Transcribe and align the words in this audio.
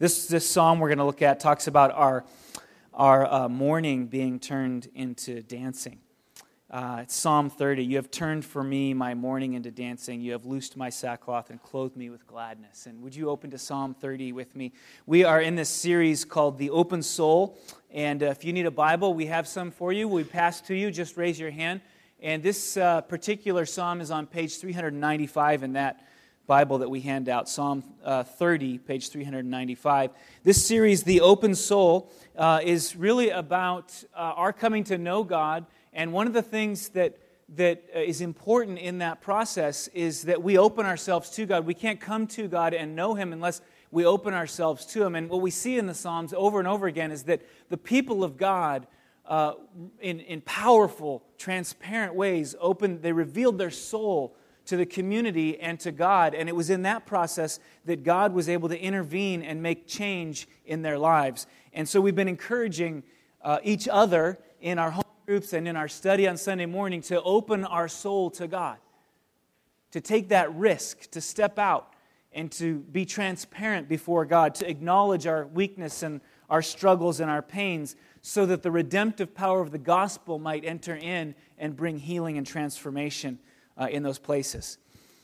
This, 0.00 0.26
this 0.26 0.48
psalm 0.48 0.80
we're 0.80 0.88
going 0.88 0.98
to 0.98 1.04
look 1.04 1.22
at 1.22 1.38
talks 1.38 1.68
about 1.68 1.92
our, 1.92 2.24
our 2.92 3.32
uh, 3.32 3.48
mourning 3.48 4.06
being 4.06 4.40
turned 4.40 4.88
into 4.92 5.40
dancing. 5.40 6.00
Uh, 6.68 7.00
it's 7.02 7.14
Psalm 7.14 7.48
30. 7.48 7.84
You 7.84 7.94
have 7.96 8.10
turned 8.10 8.44
for 8.44 8.64
me 8.64 8.92
my 8.92 9.14
mourning 9.14 9.52
into 9.52 9.70
dancing. 9.70 10.20
You 10.20 10.32
have 10.32 10.46
loosed 10.46 10.76
my 10.76 10.90
sackcloth 10.90 11.50
and 11.50 11.62
clothed 11.62 11.96
me 11.96 12.10
with 12.10 12.26
gladness. 12.26 12.86
And 12.86 13.00
would 13.02 13.14
you 13.14 13.30
open 13.30 13.52
to 13.52 13.58
Psalm 13.58 13.94
30 13.94 14.32
with 14.32 14.56
me? 14.56 14.72
We 15.06 15.22
are 15.22 15.40
in 15.40 15.54
this 15.54 15.68
series 15.68 16.24
called 16.24 16.58
The 16.58 16.70
Open 16.70 17.00
Soul. 17.00 17.56
And 17.92 18.24
uh, 18.24 18.26
if 18.26 18.44
you 18.44 18.52
need 18.52 18.66
a 18.66 18.72
Bible, 18.72 19.14
we 19.14 19.26
have 19.26 19.46
some 19.46 19.70
for 19.70 19.92
you. 19.92 20.08
We 20.08 20.24
pass 20.24 20.60
to 20.62 20.74
you. 20.74 20.90
Just 20.90 21.16
raise 21.16 21.38
your 21.38 21.52
hand. 21.52 21.82
And 22.20 22.42
this 22.42 22.76
uh, 22.76 23.02
particular 23.02 23.64
psalm 23.64 24.00
is 24.00 24.10
on 24.10 24.26
page 24.26 24.58
395 24.58 25.62
in 25.62 25.74
that 25.74 26.04
Bible 26.46 26.78
that 26.78 26.90
we 26.90 27.00
hand 27.00 27.30
out, 27.30 27.48
Psalm 27.48 27.82
uh, 28.04 28.22
30, 28.22 28.76
page 28.76 29.08
395. 29.08 30.10
This 30.42 30.66
series, 30.66 31.02
The 31.02 31.22
Open 31.22 31.54
Soul, 31.54 32.12
uh, 32.36 32.60
is 32.62 32.94
really 32.94 33.30
about 33.30 33.94
uh, 34.14 34.34
our 34.36 34.52
coming 34.52 34.84
to 34.84 34.98
know 34.98 35.24
God. 35.24 35.64
And 35.94 36.12
one 36.12 36.26
of 36.26 36.34
the 36.34 36.42
things 36.42 36.90
that, 36.90 37.16
that 37.56 37.84
uh, 37.96 38.00
important 38.00 38.78
in 38.78 38.98
that 38.98 39.22
process 39.22 39.88
is 39.94 40.24
that 40.24 40.42
we 40.42 40.58
open 40.58 40.84
ourselves 40.84 41.30
to 41.30 41.46
God. 41.46 41.64
We 41.64 41.72
can't 41.72 41.98
come 41.98 42.26
to 42.28 42.46
God 42.46 42.74
and 42.74 42.94
know 42.94 43.14
Him 43.14 43.32
unless 43.32 43.62
we 43.90 44.04
open 44.04 44.34
ourselves 44.34 44.84
to 44.86 45.02
Him. 45.02 45.14
And 45.14 45.30
what 45.30 45.40
we 45.40 45.50
see 45.50 45.78
in 45.78 45.86
the 45.86 45.94
Psalms 45.94 46.34
over 46.34 46.58
and 46.58 46.68
over 46.68 46.86
again 46.86 47.10
is 47.10 47.22
that 47.22 47.40
the 47.70 47.78
people 47.78 48.22
of 48.22 48.36
God, 48.36 48.86
uh, 49.24 49.54
in, 49.98 50.20
in 50.20 50.42
powerful, 50.42 51.22
transparent 51.38 52.14
ways, 52.14 52.54
opened, 52.60 53.00
they 53.00 53.12
revealed 53.12 53.56
their 53.56 53.70
soul 53.70 54.36
to 54.66 54.76
the 54.76 54.86
community 54.86 55.60
and 55.60 55.78
to 55.80 55.92
God. 55.92 56.34
And 56.34 56.48
it 56.48 56.56
was 56.56 56.70
in 56.70 56.82
that 56.82 57.06
process 57.06 57.60
that 57.84 58.02
God 58.02 58.32
was 58.32 58.48
able 58.48 58.68
to 58.68 58.80
intervene 58.80 59.42
and 59.42 59.62
make 59.62 59.86
change 59.86 60.48
in 60.64 60.82
their 60.82 60.98
lives. 60.98 61.46
And 61.72 61.88
so 61.88 62.00
we've 62.00 62.14
been 62.14 62.28
encouraging 62.28 63.02
uh, 63.42 63.58
each 63.62 63.88
other 63.88 64.38
in 64.60 64.78
our 64.78 64.90
home 64.90 65.04
groups 65.26 65.52
and 65.52 65.68
in 65.68 65.76
our 65.76 65.88
study 65.88 66.26
on 66.26 66.36
Sunday 66.36 66.66
morning 66.66 67.02
to 67.02 67.20
open 67.22 67.64
our 67.64 67.88
soul 67.88 68.30
to 68.30 68.46
God, 68.46 68.78
to 69.90 70.00
take 70.00 70.28
that 70.28 70.54
risk, 70.54 71.10
to 71.10 71.20
step 71.20 71.58
out 71.58 71.92
and 72.32 72.50
to 72.52 72.80
be 72.80 73.04
transparent 73.04 73.88
before 73.88 74.24
God, 74.24 74.54
to 74.56 74.68
acknowledge 74.68 75.26
our 75.26 75.46
weakness 75.46 76.02
and 76.02 76.20
our 76.50 76.62
struggles 76.62 77.20
and 77.20 77.30
our 77.30 77.42
pains, 77.42 77.96
so 78.20 78.46
that 78.46 78.62
the 78.62 78.70
redemptive 78.70 79.34
power 79.34 79.60
of 79.60 79.70
the 79.70 79.78
gospel 79.78 80.38
might 80.38 80.64
enter 80.64 80.96
in 80.96 81.34
and 81.58 81.76
bring 81.76 81.98
healing 81.98 82.38
and 82.38 82.46
transformation 82.46 83.38
uh, 83.78 83.88
in 83.90 84.02
those 84.02 84.18
places. 84.18 84.78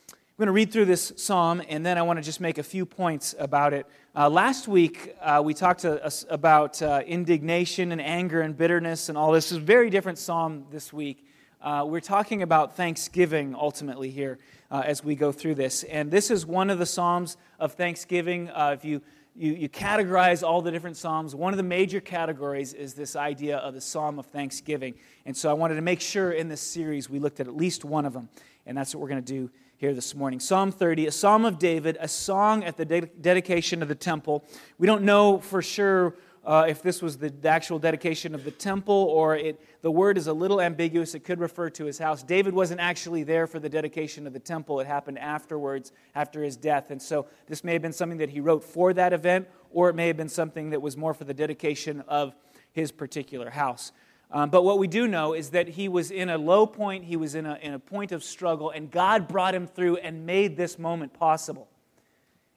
I'm 0.09 0.17
going 0.39 0.47
to 0.47 0.53
read 0.53 0.73
through 0.73 0.87
this 0.87 1.13
psalm, 1.17 1.61
and 1.69 1.85
then 1.85 1.99
I 1.99 2.03
want 2.03 2.19
to 2.19 2.23
just 2.23 2.41
make 2.41 2.57
a 2.57 2.63
few 2.63 2.87
points 2.87 3.35
about 3.39 3.75
it. 3.75 3.87
Uh, 4.17 4.31
last 4.31 4.69
week, 4.69 5.15
uh, 5.21 5.43
we 5.45 5.53
talked 5.53 5.81
to 5.81 6.11
about 6.31 6.81
uh, 6.81 7.03
indignation 7.07 7.93
and 7.93 8.01
anger 8.01 8.41
and 8.41 8.57
bitterness 8.57 9.11
and 9.11 9.19
all 9.19 9.33
this. 9.33 9.47
This 9.47 9.53
is 9.53 9.59
a 9.59 9.61
very 9.61 9.91
different 9.91 10.17
psalm 10.17 10.65
this 10.71 10.93
week. 10.93 11.27
Uh, 11.61 11.85
we're 11.87 12.01
talking 12.01 12.41
about 12.41 12.75
thanksgiving 12.75 13.55
ultimately 13.55 14.11
here 14.11 14.39
uh, 14.71 14.83
as 14.85 15.05
we 15.05 15.15
go 15.15 15.31
through 15.31 15.57
this. 15.57 15.83
And 15.83 16.11
this 16.11 16.31
is 16.31 16.47
one 16.47 16.71
of 16.71 16.79
the 16.79 16.87
psalms 16.87 17.37
of 17.59 17.75
thanksgiving. 17.75 18.51
If 18.57 18.83
you 18.83 19.03
you, 19.37 19.53
you 19.53 19.69
categorize 19.69 20.47
all 20.47 20.61
the 20.61 20.71
different 20.71 20.97
Psalms. 20.97 21.35
One 21.35 21.53
of 21.53 21.57
the 21.57 21.63
major 21.63 22.01
categories 22.01 22.73
is 22.73 22.95
this 22.95 23.17
idea 23.17 23.59
of 23.59 23.75
the 23.75 23.81
Psalm 23.81 24.19
of 24.19 24.27
Thanksgiving. 24.27 24.95
And 25.25 25.37
so 25.37 25.51
I 25.51 25.53
wanted 25.53 25.77
to 25.77 25.83
make 25.83 26.01
sure 26.01 26.33
in 26.33 26.49
this 26.49 26.61
series 26.61 27.09
we 27.09 27.19
looked 27.19 27.41
at 27.41 27.47
at 27.47 27.57
least 27.57 27.85
one 27.85 28.05
of 28.05 28.13
them. 28.13 28.29
And 28.67 28.77
that's 28.77 28.95
what 28.95 29.01
we're 29.01 29.09
going 29.09 29.25
to 29.25 29.33
do 29.33 29.51
here 29.79 29.95
this 29.95 30.15
morning. 30.15 30.41
Psalm 30.41 30.71
30, 30.73 31.07
a 31.07 31.13
Psalm 31.13 31.45
of 31.45 31.59
David, 31.59 31.97
a 32.01 32.09
song 32.09 32.65
at 32.65 32.77
the 32.77 32.85
de- 32.85 33.01
dedication 33.01 33.81
of 33.83 33.89
the 33.89 33.95
temple. 33.95 34.45
We 34.79 34.87
don't 34.87 35.05
know 35.05 35.39
for 35.39 35.63
sure 35.63 36.17
uh, 36.51 36.65
if 36.67 36.83
this 36.83 37.01
was 37.01 37.17
the, 37.17 37.29
the, 37.29 37.49
actual 37.49 37.79
dedication 37.79 38.35
of 38.35 38.43
the 38.43 38.51
temple 38.51 38.93
or 38.93 39.37
it, 39.37 39.61
the 39.83 39.91
word 39.91 40.19
is 40.19 40.27
a 40.27 40.33
little 40.33 40.61
ambiguous. 40.61 41.15
It 41.15 41.21
could 41.21 41.39
refer 41.39 41.71
to 41.71 41.85
his 41.85 41.97
house. 41.97 42.25
David 42.25 42.53
wasn't 42.53 42.81
actually 42.81 43.23
there 43.23 43.47
for 43.47 43.61
the 43.61 43.69
dedication 43.69 44.27
of 44.27 44.33
the 44.33 44.41
temple, 44.41 44.81
it 44.81 44.89
happened 44.89 45.21
afterwards, 45.21 45.93
after 46.17 46.43
his 46.43 46.57
death. 46.57 46.91
And 46.91 47.01
so 47.01 47.27
this 47.47 47.63
may 47.63 47.75
have 47.75 47.83
been 47.83 47.93
something 47.93 48.19
that 48.19 48.31
he 48.31 48.41
wrote 48.41 48.65
for 48.65 48.93
that 48.95 49.13
event, 49.13 49.47
or 49.71 49.91
it 49.91 49.95
may 49.95 50.09
have 50.09 50.17
been 50.17 50.29
something 50.29 50.71
that 50.71 50.83
was 50.83 50.97
more 50.97 51.15
for 51.15 51.23
the 51.23 51.33
dedication 51.33 52.01
of 52.09 52.35
his 52.73 52.91
particular 52.91 53.51
house. 53.51 53.93
Um, 54.33 54.51
but 54.51 54.65
what 54.65 54.81
we 54.81 54.89
do 54.89 55.07
know 55.07 55.35
is 55.35 55.51
that 55.51 55.69
he 55.69 55.87
was 55.89 56.11
in 56.11 56.31
a 56.31 56.37
low 56.37 56.67
point, 56.67 57.05
he 57.05 57.17
was 57.17 57.37
in 57.37 57.47
a, 57.47 57.61
in 57.63 57.75
a 57.75 57.79
point 57.79 58.11
of 58.11 58.25
struggle, 58.25 58.71
and 58.71 58.91
God 58.91 59.29
brought 59.29 59.55
him 59.55 59.69
through 59.69 59.99
and 59.99 60.27
made 60.27 60.57
this 60.57 60.81
moment 60.81 61.13
possible. 61.13 61.69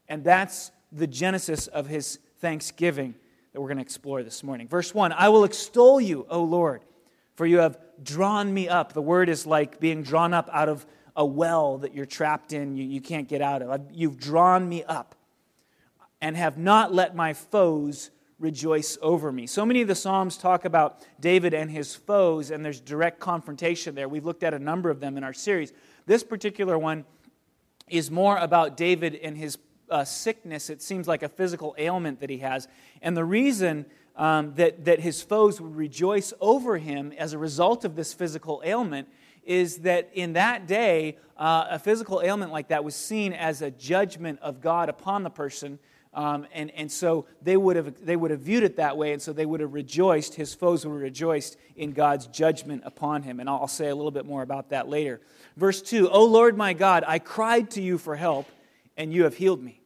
And 0.10 0.24
that's 0.24 0.72
the 0.92 1.06
genesis 1.06 1.68
of 1.68 1.86
his 1.86 2.18
thanksgiving 2.40 3.14
that 3.54 3.62
we're 3.62 3.68
going 3.68 3.78
to 3.78 3.84
explore 3.84 4.24
this 4.24 4.44
morning. 4.44 4.68
Verse 4.68 4.94
1 4.94 5.14
I 5.14 5.30
will 5.30 5.44
extol 5.44 6.02
you, 6.02 6.26
O 6.30 6.44
Lord, 6.44 6.84
for 7.36 7.46
you 7.46 7.60
have 7.60 7.80
drawn 8.04 8.54
me 8.54 8.68
up. 8.68 8.94
The 8.94 9.02
word 9.02 9.30
is 9.30 9.46
like 9.46 9.80
being 9.80 10.04
drawn 10.04 10.34
up 10.34 10.50
out 10.52 10.70
of 10.70 10.86
a 11.16 11.26
well 11.26 11.78
that 11.78 11.94
you're 11.94 12.08
trapped 12.08 12.54
in, 12.54 12.76
you, 12.76 12.84
you 12.84 13.00
can't 13.00 13.28
get 13.28 13.42
out 13.42 13.62
of. 13.62 13.82
You've 13.92 14.18
drawn 14.18 14.68
me 14.68 14.84
up 14.84 15.16
and 16.22 16.36
have 16.36 16.58
not 16.58 16.94
let 16.94 17.16
my 17.16 17.34
foes 17.34 18.10
rejoice 18.40 18.98
over 19.02 19.32
me. 19.32 19.46
So 19.46 19.66
many 19.66 19.82
of 19.82 19.88
the 19.88 19.96
Psalms 19.96 20.38
talk 20.38 20.66
about 20.66 21.06
David 21.20 21.54
and 21.54 21.70
his 21.70 21.96
foes, 21.96 22.50
and 22.50 22.66
there's 22.66 22.80
direct 22.80 23.20
confrontation 23.20 23.94
there. 23.94 24.10
We've 24.10 24.26
looked 24.26 24.44
at 24.44 24.54
a 24.54 24.60
number 24.60 24.90
of 24.90 25.00
them 25.00 25.18
in 25.18 25.24
our 25.24 25.34
series. 25.34 25.72
This 26.08 26.24
particular 26.24 26.78
one 26.78 27.06
is 27.88 28.10
more 28.10 28.38
about 28.38 28.76
David 28.76 29.16
and 29.16 29.38
his 29.38 29.58
uh, 29.94 30.04
sickness. 30.04 30.70
It 30.70 30.82
seems 30.82 31.08
like 31.08 31.24
a 31.24 31.30
physical 31.30 31.76
ailment 31.78 32.20
that 32.22 32.30
he 32.30 32.40
has. 32.40 32.68
And 33.02 33.16
the 33.16 33.24
reason 33.24 33.86
um, 34.16 34.54
that, 34.56 34.86
that 34.86 35.00
his 35.00 35.22
foes 35.22 35.62
would 35.62 35.76
rejoice 35.76 36.34
over 36.42 36.78
him 36.78 37.14
as 37.18 37.34
a 37.34 37.38
result 37.38 37.86
of 37.86 37.96
this 37.96 38.14
physical 38.14 38.62
ailment 38.66 39.08
is 39.44 39.80
that 39.80 40.10
in 40.14 40.34
that 40.34 40.68
day, 40.68 41.18
uh, 41.38 41.66
a 41.70 41.80
physical 41.80 42.22
ailment 42.22 42.52
like 42.52 42.70
that 42.70 42.84
was 42.84 42.96
seen 42.96 43.34
as 43.34 43.62
a 43.62 43.72
judgment 43.72 44.40
of 44.42 44.62
God 44.62 44.90
upon 44.90 45.24
the 45.24 45.30
person. 45.30 45.80
Um, 46.14 46.46
and, 46.54 46.72
and 46.72 46.92
so 46.92 47.26
they 47.42 47.58
would, 47.58 47.76
have, 47.76 48.06
they 48.06 48.16
would 48.16 48.32
have 48.32 48.42
viewed 48.42 48.64
it 48.64 48.78
that 48.78 48.98
way, 48.98 49.14
and 49.14 49.22
so 49.22 49.34
they 49.34 49.48
would 49.48 49.60
have 49.60 49.74
rejoiced, 49.74 50.36
his 50.36 50.54
foes 50.54 50.86
would 50.86 50.94
have 50.94 51.02
rejoiced 51.02 51.58
in 51.76 51.92
God's 51.92 52.28
judgment 52.28 52.84
upon 52.86 53.24
him. 53.24 53.40
And 53.40 53.50
I'll, 53.50 53.62
I'll 53.62 53.68
say 53.68 53.90
a 53.90 53.96
little 53.96 54.12
bit 54.12 54.26
more 54.26 54.44
about 54.44 54.70
that 54.70 54.88
later. 54.88 55.22
Verse 55.58 55.82
2 55.82 56.10
O 56.10 56.26
Lord 56.26 56.56
my 56.56 56.74
God, 56.74 57.04
I 57.06 57.20
cried 57.20 57.72
to 57.72 57.82
you 57.82 57.98
for 57.98 58.16
help, 58.16 58.48
and 58.96 59.14
you 59.14 59.24
have 59.24 59.36
healed 59.36 59.62
me. 59.62 59.83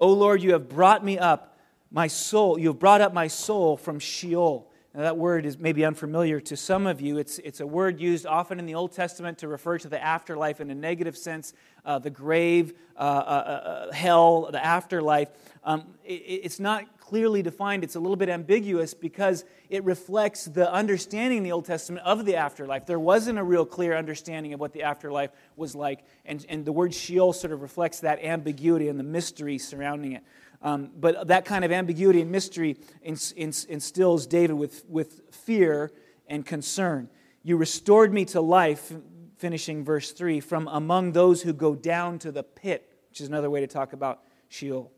O 0.00 0.12
Lord, 0.12 0.42
you 0.42 0.52
have 0.52 0.68
brought 0.68 1.04
me 1.04 1.18
up, 1.18 1.58
my 1.90 2.06
soul, 2.06 2.58
you 2.58 2.68
have 2.68 2.78
brought 2.78 3.00
up 3.00 3.12
my 3.12 3.26
soul 3.26 3.76
from 3.76 3.98
Sheol. 3.98 4.70
Now, 4.94 5.02
that 5.02 5.16
word 5.16 5.44
is 5.44 5.58
maybe 5.58 5.84
unfamiliar 5.84 6.40
to 6.40 6.56
some 6.56 6.86
of 6.86 7.00
you. 7.00 7.18
It's, 7.18 7.38
it's 7.40 7.60
a 7.60 7.66
word 7.66 8.00
used 8.00 8.24
often 8.24 8.58
in 8.58 8.66
the 8.66 8.74
Old 8.74 8.92
Testament 8.92 9.38
to 9.38 9.48
refer 9.48 9.76
to 9.78 9.88
the 9.88 10.02
afterlife 10.02 10.60
in 10.60 10.70
a 10.70 10.74
negative 10.74 11.16
sense, 11.16 11.52
uh, 11.84 11.98
the 11.98 12.10
grave, 12.10 12.74
uh, 12.96 13.00
uh, 13.00 13.02
uh 13.02 13.92
hell, 13.92 14.48
the 14.52 14.64
afterlife. 14.64 15.30
Um, 15.64 15.84
it, 16.04 16.12
it's 16.12 16.60
not 16.60 16.97
clearly 17.08 17.42
defined, 17.42 17.84
it's 17.84 17.94
a 17.94 18.00
little 18.00 18.16
bit 18.16 18.28
ambiguous 18.28 18.92
because 18.92 19.46
it 19.70 19.82
reflects 19.82 20.44
the 20.44 20.70
understanding 20.70 21.38
in 21.38 21.42
the 21.42 21.52
Old 21.52 21.64
Testament 21.64 22.04
of 22.04 22.26
the 22.26 22.36
afterlife. 22.36 22.84
There 22.84 23.00
wasn't 23.00 23.38
a 23.38 23.42
real 23.42 23.64
clear 23.64 23.96
understanding 23.96 24.52
of 24.52 24.60
what 24.60 24.74
the 24.74 24.82
afterlife 24.82 25.30
was 25.56 25.74
like, 25.74 26.04
and, 26.26 26.44
and 26.50 26.66
the 26.66 26.72
word 26.72 26.92
Sheol 26.92 27.32
sort 27.32 27.54
of 27.54 27.62
reflects 27.62 28.00
that 28.00 28.22
ambiguity 28.22 28.88
and 28.88 29.00
the 29.00 29.04
mystery 29.04 29.56
surrounding 29.56 30.12
it. 30.12 30.22
Um, 30.60 30.90
but 30.94 31.28
that 31.28 31.46
kind 31.46 31.64
of 31.64 31.72
ambiguity 31.72 32.20
and 32.20 32.30
mystery 32.30 32.76
instills 33.02 34.26
David 34.26 34.52
with, 34.52 34.84
with 34.86 35.22
fear 35.30 35.90
and 36.26 36.44
concern. 36.44 37.08
You 37.42 37.56
restored 37.56 38.12
me 38.12 38.26
to 38.26 38.42
life, 38.42 38.92
finishing 39.38 39.82
verse 39.82 40.12
3, 40.12 40.40
from 40.40 40.68
among 40.68 41.12
those 41.12 41.40
who 41.40 41.54
go 41.54 41.74
down 41.74 42.18
to 42.18 42.30
the 42.30 42.42
pit, 42.42 42.92
which 43.08 43.22
is 43.22 43.28
another 43.28 43.48
way 43.48 43.60
to 43.60 43.66
talk 43.66 43.94
about 43.94 44.20
Sheol. 44.50 44.92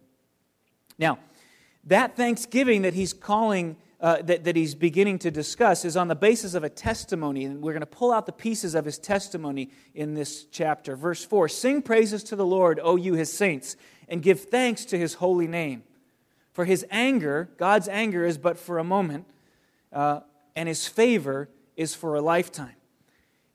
Now, 0.99 1.20
that 1.85 2.17
thanksgiving 2.17 2.82
that 2.82 2.94
he's 2.94 3.12
calling, 3.12 3.77
uh, 4.00 4.23
that, 4.23 4.44
that 4.44 4.56
he's 4.56 4.75
beginning 4.75 5.19
to 5.21 5.31
discuss, 5.31 5.85
is 5.85 5.97
on 5.97 6.09
the 6.09 6.15
basis 6.15 6.55
of 6.55 6.65
a 6.65 6.69
testimony. 6.69 7.44
And 7.44 7.62
we're 7.62 7.73
going 7.73 7.81
to 7.81 7.87
pull 7.87 8.12
out 8.12 8.27
the 8.27 8.32
pieces 8.32 8.75
of 8.75 8.85
his 8.85 8.99
testimony 8.99 9.71
in 9.94 10.15
this 10.15 10.44
chapter. 10.44 10.97
Verse 10.97 11.25
4 11.25 11.49
Sing 11.49 11.82
praises 11.82 12.23
to 12.25 12.37
the 12.37 12.47
Lord, 12.47 12.81
O 12.82 12.97
you 12.97 13.15
his 13.15 13.32
saints, 13.32 13.77
and 14.09 14.23
give 14.23 14.41
thanks 14.41 14.85
to 14.87 14.99
his 14.99 15.15
holy 15.15 15.47
name. 15.47 15.82
For 16.53 16.65
his 16.65 16.85
anger, 16.91 17.50
God's 17.56 17.88
anger, 17.88 18.25
is 18.25 18.37
but 18.37 18.59
for 18.59 18.79
a 18.79 18.85
moment, 18.85 19.26
uh, 19.93 20.21
and 20.56 20.69
his 20.69 20.87
favor 20.87 21.49
is 21.76 21.94
for 21.94 22.17
a 22.17 22.21
lifetime. 22.21 22.75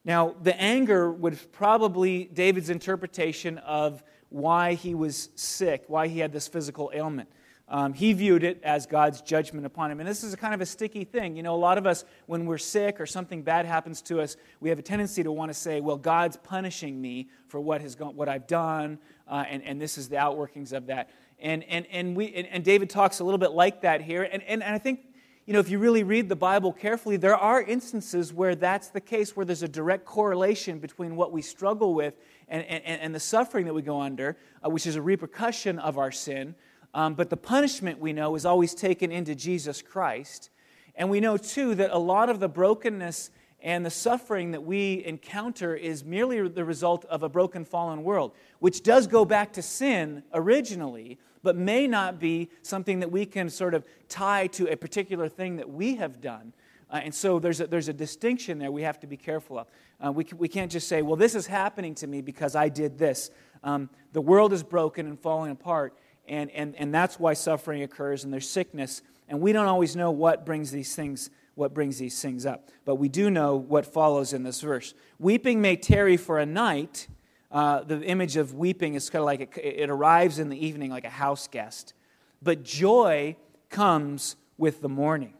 Now, 0.04 0.34
the 0.40 0.58
anger 0.60 1.10
was 1.10 1.44
probably 1.52 2.24
David's 2.24 2.70
interpretation 2.70 3.58
of 3.58 4.02
why 4.28 4.74
he 4.74 4.94
was 4.94 5.30
sick, 5.34 5.84
why 5.88 6.08
he 6.08 6.20
had 6.20 6.32
this 6.32 6.48
physical 6.48 6.90
ailment. 6.94 7.28
Um, 7.68 7.94
he 7.94 8.12
viewed 8.12 8.44
it 8.44 8.60
as 8.62 8.86
God's 8.86 9.20
judgment 9.20 9.66
upon 9.66 9.90
him. 9.90 9.98
And 9.98 10.08
this 10.08 10.22
is 10.22 10.32
a 10.32 10.36
kind 10.36 10.54
of 10.54 10.60
a 10.60 10.66
sticky 10.66 11.02
thing. 11.02 11.36
You 11.36 11.42
know, 11.42 11.54
a 11.54 11.58
lot 11.58 11.78
of 11.78 11.86
us, 11.86 12.04
when 12.26 12.46
we're 12.46 12.58
sick 12.58 13.00
or 13.00 13.06
something 13.06 13.42
bad 13.42 13.66
happens 13.66 14.00
to 14.02 14.20
us, 14.20 14.36
we 14.60 14.68
have 14.68 14.78
a 14.78 14.82
tendency 14.82 15.24
to 15.24 15.32
want 15.32 15.50
to 15.50 15.54
say, 15.54 15.80
well, 15.80 15.96
God's 15.96 16.36
punishing 16.36 17.00
me 17.00 17.28
for 17.48 17.58
what, 17.58 17.80
has 17.80 17.96
gone, 17.96 18.14
what 18.14 18.28
I've 18.28 18.46
done, 18.46 18.98
uh, 19.26 19.44
and, 19.48 19.64
and 19.64 19.80
this 19.80 19.98
is 19.98 20.08
the 20.08 20.16
outworkings 20.16 20.72
of 20.72 20.86
that. 20.86 21.10
And, 21.40 21.64
and, 21.64 21.86
and, 21.90 22.16
we, 22.16 22.32
and, 22.34 22.46
and 22.46 22.64
David 22.64 22.88
talks 22.88 23.18
a 23.18 23.24
little 23.24 23.38
bit 23.38 23.50
like 23.50 23.82
that 23.82 24.00
here. 24.00 24.22
And, 24.22 24.44
and, 24.44 24.62
and 24.62 24.72
I 24.72 24.78
think, 24.78 25.00
you 25.44 25.52
know, 25.52 25.58
if 25.58 25.68
you 25.68 25.80
really 25.80 26.04
read 26.04 26.28
the 26.28 26.36
Bible 26.36 26.72
carefully, 26.72 27.16
there 27.16 27.36
are 27.36 27.60
instances 27.60 28.32
where 28.32 28.54
that's 28.54 28.88
the 28.88 29.00
case, 29.00 29.36
where 29.36 29.44
there's 29.44 29.62
a 29.64 29.68
direct 29.68 30.04
correlation 30.04 30.78
between 30.78 31.16
what 31.16 31.32
we 31.32 31.42
struggle 31.42 31.94
with 31.94 32.14
and, 32.48 32.64
and, 32.64 33.00
and 33.00 33.14
the 33.14 33.20
suffering 33.20 33.66
that 33.66 33.74
we 33.74 33.82
go 33.82 34.00
under, 34.00 34.36
uh, 34.64 34.70
which 34.70 34.86
is 34.86 34.94
a 34.94 35.02
repercussion 35.02 35.80
of 35.80 35.98
our 35.98 36.12
sin. 36.12 36.54
Um, 36.96 37.12
but 37.12 37.28
the 37.28 37.36
punishment 37.36 38.00
we 38.00 38.14
know 38.14 38.34
is 38.36 38.46
always 38.46 38.74
taken 38.74 39.12
into 39.12 39.34
Jesus 39.34 39.82
Christ. 39.82 40.48
And 40.94 41.10
we 41.10 41.20
know, 41.20 41.36
too, 41.36 41.74
that 41.74 41.90
a 41.90 41.98
lot 41.98 42.30
of 42.30 42.40
the 42.40 42.48
brokenness 42.48 43.30
and 43.60 43.84
the 43.84 43.90
suffering 43.90 44.52
that 44.52 44.64
we 44.64 45.04
encounter 45.04 45.76
is 45.76 46.06
merely 46.06 46.48
the 46.48 46.64
result 46.64 47.04
of 47.04 47.22
a 47.22 47.28
broken, 47.28 47.66
fallen 47.66 48.02
world, 48.02 48.32
which 48.60 48.82
does 48.82 49.06
go 49.06 49.26
back 49.26 49.52
to 49.52 49.60
sin 49.60 50.22
originally, 50.32 51.18
but 51.42 51.54
may 51.54 51.86
not 51.86 52.18
be 52.18 52.48
something 52.62 53.00
that 53.00 53.12
we 53.12 53.26
can 53.26 53.50
sort 53.50 53.74
of 53.74 53.84
tie 54.08 54.46
to 54.46 54.66
a 54.72 54.76
particular 54.76 55.28
thing 55.28 55.56
that 55.56 55.68
we 55.68 55.96
have 55.96 56.22
done. 56.22 56.54
Uh, 56.90 57.00
and 57.02 57.14
so 57.14 57.38
there's 57.38 57.60
a, 57.60 57.66
there's 57.66 57.88
a 57.88 57.92
distinction 57.92 58.58
there 58.58 58.72
we 58.72 58.82
have 58.82 58.98
to 59.00 59.06
be 59.06 59.18
careful 59.18 59.58
of. 59.58 59.66
Uh, 60.02 60.12
we, 60.12 60.26
we 60.38 60.48
can't 60.48 60.72
just 60.72 60.88
say, 60.88 61.02
well, 61.02 61.16
this 61.16 61.34
is 61.34 61.46
happening 61.46 61.94
to 61.94 62.06
me 62.06 62.22
because 62.22 62.56
I 62.56 62.70
did 62.70 62.96
this. 62.96 63.30
Um, 63.62 63.90
the 64.12 64.22
world 64.22 64.54
is 64.54 64.62
broken 64.62 65.06
and 65.06 65.20
falling 65.20 65.50
apart, 65.50 65.94
and, 66.28 66.50
and, 66.50 66.74
and 66.76 66.94
that's 66.94 67.18
why 67.18 67.34
suffering 67.34 67.82
occurs 67.82 68.24
and 68.24 68.32
there's 68.32 68.48
sickness. 68.48 69.02
And 69.28 69.40
we 69.40 69.52
don't 69.52 69.66
always 69.66 69.96
know 69.96 70.10
what 70.10 70.46
brings 70.46 70.70
these 70.70 70.94
things 70.94 71.30
what 71.56 71.72
brings 71.72 71.98
these 71.98 72.20
things 72.20 72.46
up. 72.46 72.68
But 72.84 72.96
we 72.96 73.08
do 73.08 73.30
know 73.30 73.56
what 73.56 73.86
follows 73.86 74.32
in 74.34 74.42
this 74.42 74.60
verse. 74.60 74.94
Weeping 75.18 75.60
may 75.60 75.74
tarry 75.74 76.18
for 76.18 76.38
a 76.38 76.46
night. 76.46 77.08
Uh, 77.50 77.82
the 77.82 78.02
image 78.02 78.36
of 78.36 78.54
weeping 78.54 78.94
is 78.94 79.08
kind 79.08 79.20
of 79.20 79.26
like 79.26 79.40
it, 79.40 79.58
it 79.64 79.90
arrives 79.90 80.38
in 80.38 80.50
the 80.50 80.66
evening 80.66 80.90
like 80.90 81.06
a 81.06 81.10
house 81.10 81.48
guest. 81.48 81.94
But 82.42 82.62
joy 82.62 83.36
comes 83.70 84.36
with 84.58 84.82
the 84.82 84.88
morning. 84.90 85.32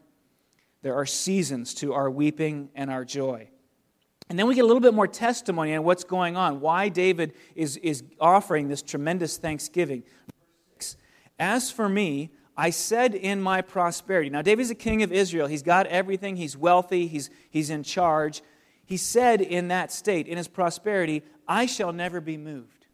There 0.81 0.95
are 0.95 1.05
seasons 1.05 1.75
to 1.75 1.93
our 1.93 2.09
weeping 2.09 2.69
and 2.75 2.89
our 2.89 3.05
joy. 3.05 3.49
And 4.29 4.37
then 4.37 4.47
we 4.47 4.55
get 4.55 4.61
a 4.61 4.67
little 4.67 4.81
bit 4.81 4.93
more 4.93 5.07
testimony 5.07 5.73
on 5.75 5.83
what's 5.83 6.03
going 6.03 6.35
on, 6.35 6.59
why 6.59 6.89
David 6.89 7.33
is, 7.55 7.77
is 7.77 8.03
offering 8.19 8.67
this 8.67 8.81
tremendous 8.81 9.37
thanksgiving. 9.37 10.03
As 11.39 11.71
for 11.71 11.87
me, 11.87 12.31
I 12.55 12.71
said 12.71 13.13
in 13.13 13.41
my 13.41 13.61
prosperity. 13.61 14.29
Now, 14.29 14.41
David's 14.41 14.71
a 14.71 14.75
king 14.75 15.03
of 15.03 15.11
Israel. 15.11 15.47
He's 15.47 15.61
got 15.61 15.85
everything, 15.87 16.35
he's 16.35 16.57
wealthy, 16.57 17.07
he's, 17.07 17.29
he's 17.49 17.69
in 17.69 17.83
charge. 17.83 18.41
He 18.85 18.97
said 18.97 19.41
in 19.41 19.67
that 19.67 19.91
state, 19.91 20.27
in 20.27 20.37
his 20.37 20.47
prosperity, 20.47 21.21
I 21.47 21.65
shall 21.65 21.93
never 21.93 22.19
be 22.19 22.37
moved. 22.37 22.87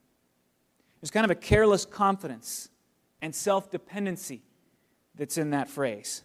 There's 0.99 1.11
kind 1.11 1.23
of 1.23 1.31
a 1.31 1.35
careless 1.35 1.85
confidence 1.85 2.69
and 3.21 3.33
self 3.33 3.71
dependency 3.71 4.41
that's 5.15 5.37
in 5.37 5.51
that 5.51 5.69
phrase. 5.69 6.23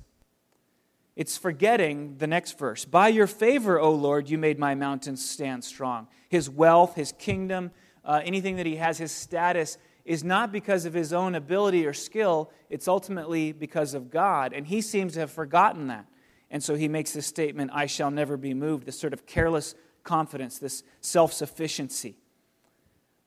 It's 1.14 1.36
forgetting 1.36 2.16
the 2.18 2.26
next 2.26 2.58
verse. 2.58 2.84
By 2.84 3.08
your 3.08 3.26
favor, 3.26 3.78
O 3.78 3.90
Lord, 3.90 4.30
you 4.30 4.38
made 4.38 4.58
my 4.58 4.74
mountains 4.74 5.28
stand 5.28 5.64
strong. 5.64 6.06
His 6.28 6.48
wealth, 6.48 6.94
his 6.94 7.12
kingdom, 7.12 7.72
uh, 8.04 8.20
anything 8.24 8.56
that 8.56 8.66
he 8.66 8.76
has, 8.76 8.98
his 8.98 9.12
status, 9.12 9.78
is 10.08 10.24
not 10.24 10.50
because 10.50 10.86
of 10.86 10.94
his 10.94 11.12
own 11.12 11.34
ability 11.34 11.86
or 11.86 11.92
skill, 11.92 12.50
it's 12.70 12.88
ultimately 12.88 13.52
because 13.52 13.92
of 13.92 14.10
God. 14.10 14.54
And 14.54 14.66
he 14.66 14.80
seems 14.80 15.12
to 15.12 15.20
have 15.20 15.30
forgotten 15.30 15.88
that. 15.88 16.06
And 16.50 16.64
so 16.64 16.74
he 16.74 16.88
makes 16.88 17.12
this 17.12 17.26
statement 17.26 17.70
I 17.74 17.84
shall 17.84 18.10
never 18.10 18.38
be 18.38 18.54
moved, 18.54 18.86
this 18.86 18.98
sort 18.98 19.12
of 19.12 19.26
careless 19.26 19.74
confidence, 20.04 20.58
this 20.58 20.82
self 21.02 21.34
sufficiency. 21.34 22.16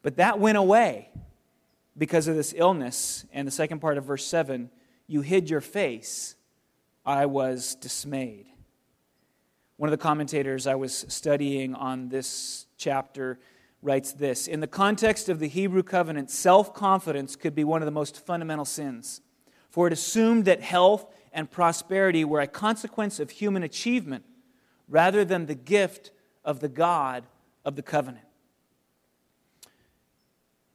But 0.01 0.15
that 0.15 0.39
went 0.39 0.57
away 0.57 1.11
because 1.95 2.27
of 2.27 2.35
this 2.35 2.51
illness. 2.57 3.25
And 3.31 3.47
the 3.47 3.51
second 3.51 3.79
part 3.79 3.99
of 3.99 4.05
verse 4.05 4.25
7 4.25 4.71
you 5.05 5.21
hid 5.21 5.49
your 5.49 5.61
face 5.61 6.35
I 7.05 7.27
was 7.27 7.75
dismayed. 7.75 8.47
One 9.77 9.87
of 9.87 9.91
the 9.91 10.01
commentators 10.01 10.65
I 10.65 10.75
was 10.75 11.05
studying 11.09 11.75
on 11.75 12.09
this 12.09 12.65
chapter 12.77 13.39
writes 13.81 14.13
this 14.13 14.47
In 14.47 14.59
the 14.59 14.67
context 14.67 15.29
of 15.29 15.39
the 15.39 15.47
Hebrew 15.47 15.83
covenant, 15.83 16.29
self 16.29 16.73
confidence 16.73 17.35
could 17.35 17.55
be 17.55 17.63
one 17.63 17.81
of 17.81 17.85
the 17.85 17.91
most 17.91 18.25
fundamental 18.25 18.65
sins, 18.65 19.21
for 19.69 19.87
it 19.87 19.93
assumed 19.93 20.45
that 20.45 20.61
health 20.61 21.05
and 21.33 21.49
prosperity 21.49 22.25
were 22.25 22.41
a 22.41 22.47
consequence 22.47 23.19
of 23.19 23.29
human 23.29 23.63
achievement 23.63 24.25
rather 24.87 25.23
than 25.23 25.45
the 25.45 25.55
gift 25.55 26.11
of 26.43 26.59
the 26.59 26.67
God 26.67 27.25
of 27.63 27.75
the 27.75 27.81
covenant. 27.81 28.25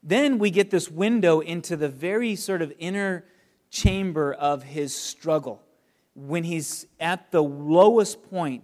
Then 0.03 0.39
we 0.39 0.51
get 0.51 0.71
this 0.71 0.91
window 0.91 1.41
into 1.41 1.77
the 1.77 1.89
very 1.89 2.37
sort 2.37 2.63
of 2.63 2.73
inner 2.79 3.25
chamber 3.71 4.33
of 4.33 4.63
his 4.63 4.97
struggle 4.97 5.63
when 6.15 6.45
he's 6.45 6.87
at 6.99 7.31
the 7.33 7.43
lowest 7.43 8.31
point 8.31 8.63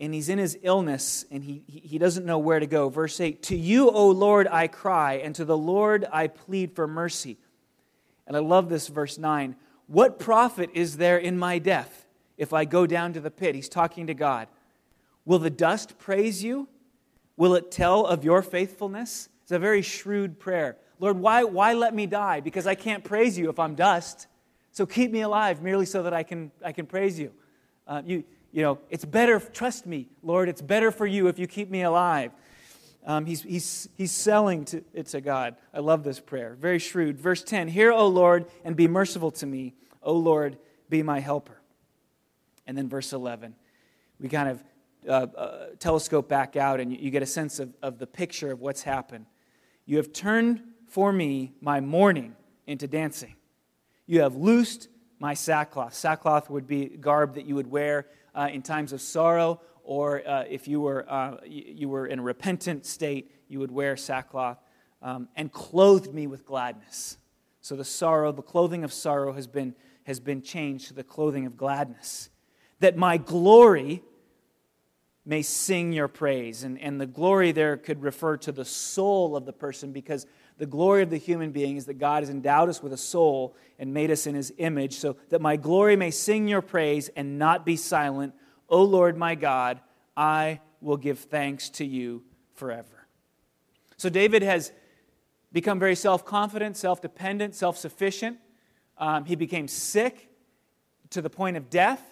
and 0.00 0.12
he's 0.12 0.28
in 0.28 0.38
his 0.38 0.58
illness 0.62 1.24
and 1.30 1.44
he, 1.44 1.62
he 1.66 1.98
doesn't 1.98 2.26
know 2.26 2.38
where 2.38 2.58
to 2.58 2.66
go. 2.66 2.88
Verse 2.88 3.20
8 3.20 3.42
To 3.44 3.56
you, 3.56 3.90
O 3.90 4.08
Lord, 4.08 4.48
I 4.50 4.66
cry, 4.66 5.14
and 5.14 5.34
to 5.36 5.44
the 5.44 5.56
Lord 5.56 6.06
I 6.12 6.26
plead 6.26 6.74
for 6.74 6.86
mercy. 6.86 7.38
And 8.26 8.36
I 8.36 8.40
love 8.40 8.68
this 8.68 8.88
verse 8.88 9.18
9. 9.18 9.56
What 9.86 10.18
profit 10.18 10.70
is 10.72 10.96
there 10.96 11.18
in 11.18 11.38
my 11.38 11.58
death 11.58 12.06
if 12.36 12.52
I 12.52 12.64
go 12.64 12.86
down 12.86 13.12
to 13.12 13.20
the 13.20 13.30
pit? 13.30 13.54
He's 13.54 13.68
talking 13.68 14.06
to 14.06 14.14
God. 14.14 14.48
Will 15.24 15.38
the 15.38 15.50
dust 15.50 15.98
praise 15.98 16.42
you? 16.42 16.68
Will 17.36 17.54
it 17.54 17.70
tell 17.70 18.06
of 18.06 18.24
your 18.24 18.42
faithfulness? 18.42 19.28
It's 19.42 19.52
a 19.52 19.58
very 19.58 19.82
shrewd 19.82 20.38
prayer. 20.38 20.76
Lord, 21.00 21.18
why, 21.18 21.44
why 21.44 21.74
let 21.74 21.94
me 21.94 22.06
die? 22.06 22.40
Because 22.40 22.66
I 22.66 22.74
can't 22.74 23.04
praise 23.04 23.36
you 23.36 23.50
if 23.50 23.58
I'm 23.58 23.74
dust. 23.74 24.26
So 24.70 24.86
keep 24.86 25.10
me 25.10 25.20
alive 25.20 25.62
merely 25.62 25.86
so 25.86 26.02
that 26.04 26.14
I 26.14 26.22
can, 26.22 26.50
I 26.64 26.72
can 26.72 26.86
praise 26.86 27.18
you. 27.18 27.32
Uh, 27.86 28.02
you. 28.04 28.24
You 28.54 28.62
know, 28.62 28.78
it's 28.88 29.04
better, 29.04 29.40
trust 29.40 29.84
me, 29.84 30.06
Lord, 30.22 30.48
it's 30.48 30.62
better 30.62 30.92
for 30.92 31.06
you 31.08 31.26
if 31.26 31.40
you 31.40 31.48
keep 31.48 31.68
me 31.68 31.82
alive. 31.82 32.30
Um, 33.04 33.26
he's, 33.26 33.42
he's, 33.42 33.88
he's 33.96 34.12
selling 34.12 34.64
to, 34.66 34.84
it 34.92 35.06
to 35.06 35.20
God. 35.20 35.56
I 35.74 35.80
love 35.80 36.04
this 36.04 36.20
prayer. 36.20 36.56
Very 36.60 36.78
shrewd. 36.78 37.18
Verse 37.18 37.42
10 37.42 37.66
Hear, 37.66 37.90
O 37.90 38.06
Lord, 38.06 38.46
and 38.64 38.76
be 38.76 38.86
merciful 38.86 39.32
to 39.32 39.46
me. 39.46 39.74
O 40.04 40.12
Lord, 40.12 40.56
be 40.88 41.02
my 41.02 41.18
helper. 41.18 41.60
And 42.64 42.78
then 42.78 42.88
verse 42.88 43.12
11, 43.12 43.56
we 44.20 44.28
kind 44.28 44.48
of 44.48 44.64
uh, 45.08 45.26
uh, 45.36 45.66
telescope 45.80 46.28
back 46.28 46.54
out 46.54 46.78
and 46.78 46.92
you, 46.92 46.98
you 47.00 47.10
get 47.10 47.24
a 47.24 47.26
sense 47.26 47.58
of, 47.58 47.74
of 47.82 47.98
the 47.98 48.06
picture 48.06 48.52
of 48.52 48.60
what's 48.60 48.84
happened. 48.84 49.26
You 49.84 49.96
have 49.96 50.12
turned 50.12 50.62
for 50.86 51.12
me 51.12 51.54
my 51.60 51.80
mourning 51.80 52.36
into 52.68 52.86
dancing. 52.86 53.34
You 54.06 54.20
have 54.20 54.36
loosed 54.36 54.86
my 55.18 55.34
sackcloth. 55.34 55.94
Sackcloth 55.94 56.48
would 56.50 56.68
be 56.68 56.86
garb 56.86 57.34
that 57.34 57.46
you 57.46 57.56
would 57.56 57.68
wear 57.68 58.06
uh, 58.34 58.48
in 58.52 58.62
times 58.62 58.92
of 58.92 59.00
sorrow, 59.00 59.60
or 59.82 60.26
uh, 60.26 60.44
if 60.48 60.66
you 60.66 60.80
were, 60.80 61.04
uh, 61.10 61.36
you 61.44 61.88
were 61.88 62.06
in 62.06 62.18
a 62.18 62.22
repentant 62.22 62.86
state, 62.86 63.30
you 63.48 63.58
would 63.60 63.70
wear 63.70 63.96
sackcloth, 63.96 64.58
um, 65.02 65.28
and 65.36 65.52
clothed 65.52 66.12
me 66.12 66.26
with 66.26 66.44
gladness. 66.46 67.18
So 67.60 67.76
the 67.76 67.84
sorrow, 67.84 68.32
the 68.32 68.42
clothing 68.42 68.84
of 68.84 68.92
sorrow 68.92 69.32
has 69.32 69.46
been, 69.46 69.74
has 70.04 70.20
been 70.20 70.42
changed 70.42 70.88
to 70.88 70.94
the 70.94 71.04
clothing 71.04 71.46
of 71.46 71.56
gladness. 71.56 72.30
That 72.80 72.96
my 72.96 73.16
glory 73.16 74.02
may 75.24 75.42
sing 75.42 75.92
your 75.92 76.08
praise. 76.08 76.64
And, 76.64 76.78
and 76.80 77.00
the 77.00 77.06
glory 77.06 77.52
there 77.52 77.76
could 77.76 78.02
refer 78.02 78.36
to 78.38 78.52
the 78.52 78.64
soul 78.64 79.36
of 79.36 79.46
the 79.46 79.52
person 79.52 79.92
because 79.92 80.26
the 80.58 80.66
glory 80.66 81.02
of 81.02 81.10
the 81.10 81.16
human 81.16 81.50
being 81.50 81.76
is 81.76 81.86
that 81.86 81.94
God 81.94 82.22
has 82.22 82.30
endowed 82.30 82.68
us 82.68 82.82
with 82.82 82.92
a 82.92 82.96
soul 82.98 83.56
and 83.78 83.92
made 83.92 84.10
us 84.10 84.26
in 84.26 84.34
his 84.34 84.52
image, 84.58 84.94
so 84.94 85.16
that 85.30 85.40
my 85.40 85.56
glory 85.56 85.96
may 85.96 86.10
sing 86.10 86.46
your 86.46 86.62
praise 86.62 87.08
and 87.16 87.38
not 87.38 87.66
be 87.66 87.76
silent. 87.76 88.34
O 88.68 88.82
Lord 88.82 89.16
my 89.16 89.34
God, 89.34 89.80
I 90.16 90.60
will 90.80 90.96
give 90.96 91.18
thanks 91.18 91.70
to 91.70 91.84
you 91.84 92.22
forever. 92.54 93.08
So 93.96 94.08
David 94.08 94.42
has 94.42 94.72
become 95.52 95.78
very 95.78 95.96
self 95.96 96.24
confident, 96.24 96.76
self 96.76 97.00
dependent, 97.00 97.54
self 97.54 97.76
sufficient. 97.76 98.38
Um, 98.96 99.24
he 99.24 99.34
became 99.34 99.66
sick 99.66 100.28
to 101.10 101.20
the 101.20 101.30
point 101.30 101.56
of 101.56 101.70
death. 101.70 102.02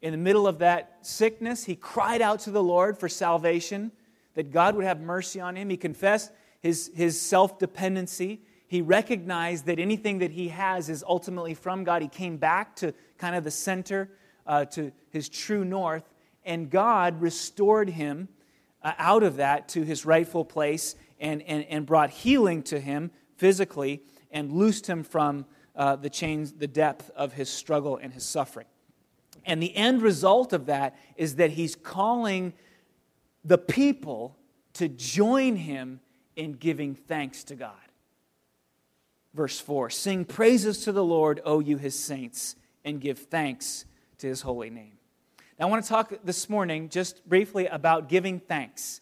In 0.00 0.12
the 0.12 0.18
middle 0.18 0.46
of 0.46 0.58
that 0.58 0.98
sickness, 1.02 1.64
he 1.64 1.76
cried 1.76 2.20
out 2.22 2.40
to 2.40 2.50
the 2.50 2.62
Lord 2.62 2.98
for 2.98 3.08
salvation, 3.08 3.92
that 4.34 4.50
God 4.50 4.74
would 4.74 4.84
have 4.84 5.00
mercy 5.00 5.40
on 5.40 5.56
him. 5.56 5.70
He 5.70 5.76
confessed 5.76 6.30
his, 6.64 6.90
his 6.94 7.20
self 7.20 7.58
dependency. 7.58 8.40
He 8.66 8.80
recognized 8.80 9.66
that 9.66 9.78
anything 9.78 10.18
that 10.20 10.30
he 10.30 10.48
has 10.48 10.88
is 10.88 11.04
ultimately 11.06 11.52
from 11.52 11.84
God. 11.84 12.00
He 12.00 12.08
came 12.08 12.38
back 12.38 12.74
to 12.76 12.94
kind 13.18 13.36
of 13.36 13.44
the 13.44 13.50
center, 13.50 14.08
uh, 14.46 14.64
to 14.66 14.90
his 15.10 15.28
true 15.28 15.62
north, 15.62 16.04
and 16.42 16.70
God 16.70 17.20
restored 17.20 17.90
him 17.90 18.28
uh, 18.82 18.92
out 18.96 19.22
of 19.22 19.36
that 19.36 19.68
to 19.68 19.82
his 19.82 20.06
rightful 20.06 20.42
place 20.42 20.94
and, 21.20 21.42
and, 21.42 21.64
and 21.64 21.84
brought 21.84 22.08
healing 22.08 22.62
to 22.64 22.80
him 22.80 23.10
physically 23.36 24.02
and 24.30 24.50
loosed 24.50 24.86
him 24.86 25.04
from 25.04 25.44
uh, 25.76 25.96
the 25.96 26.08
chains, 26.08 26.52
the 26.52 26.66
depth 26.66 27.10
of 27.14 27.34
his 27.34 27.50
struggle 27.50 27.98
and 27.98 28.14
his 28.14 28.24
suffering. 28.24 28.66
And 29.44 29.62
the 29.62 29.76
end 29.76 30.00
result 30.00 30.54
of 30.54 30.64
that 30.66 30.96
is 31.16 31.36
that 31.36 31.50
he's 31.50 31.76
calling 31.76 32.54
the 33.44 33.58
people 33.58 34.38
to 34.72 34.88
join 34.88 35.56
him 35.56 36.00
in 36.36 36.52
giving 36.52 36.94
thanks 36.94 37.44
to 37.44 37.54
God. 37.54 37.72
verse 39.34 39.60
4 39.60 39.90
Sing 39.90 40.24
praises 40.24 40.84
to 40.84 40.92
the 40.92 41.04
Lord, 41.04 41.40
O 41.44 41.60
you 41.60 41.76
his 41.76 41.98
saints, 41.98 42.56
and 42.84 43.00
give 43.00 43.18
thanks 43.18 43.84
to 44.18 44.26
his 44.26 44.42
holy 44.42 44.70
name. 44.70 44.98
Now, 45.58 45.66
I 45.66 45.70
want 45.70 45.84
to 45.84 45.88
talk 45.88 46.12
this 46.24 46.48
morning 46.48 46.88
just 46.88 47.26
briefly 47.28 47.66
about 47.66 48.08
giving 48.08 48.40
thanks. 48.40 49.00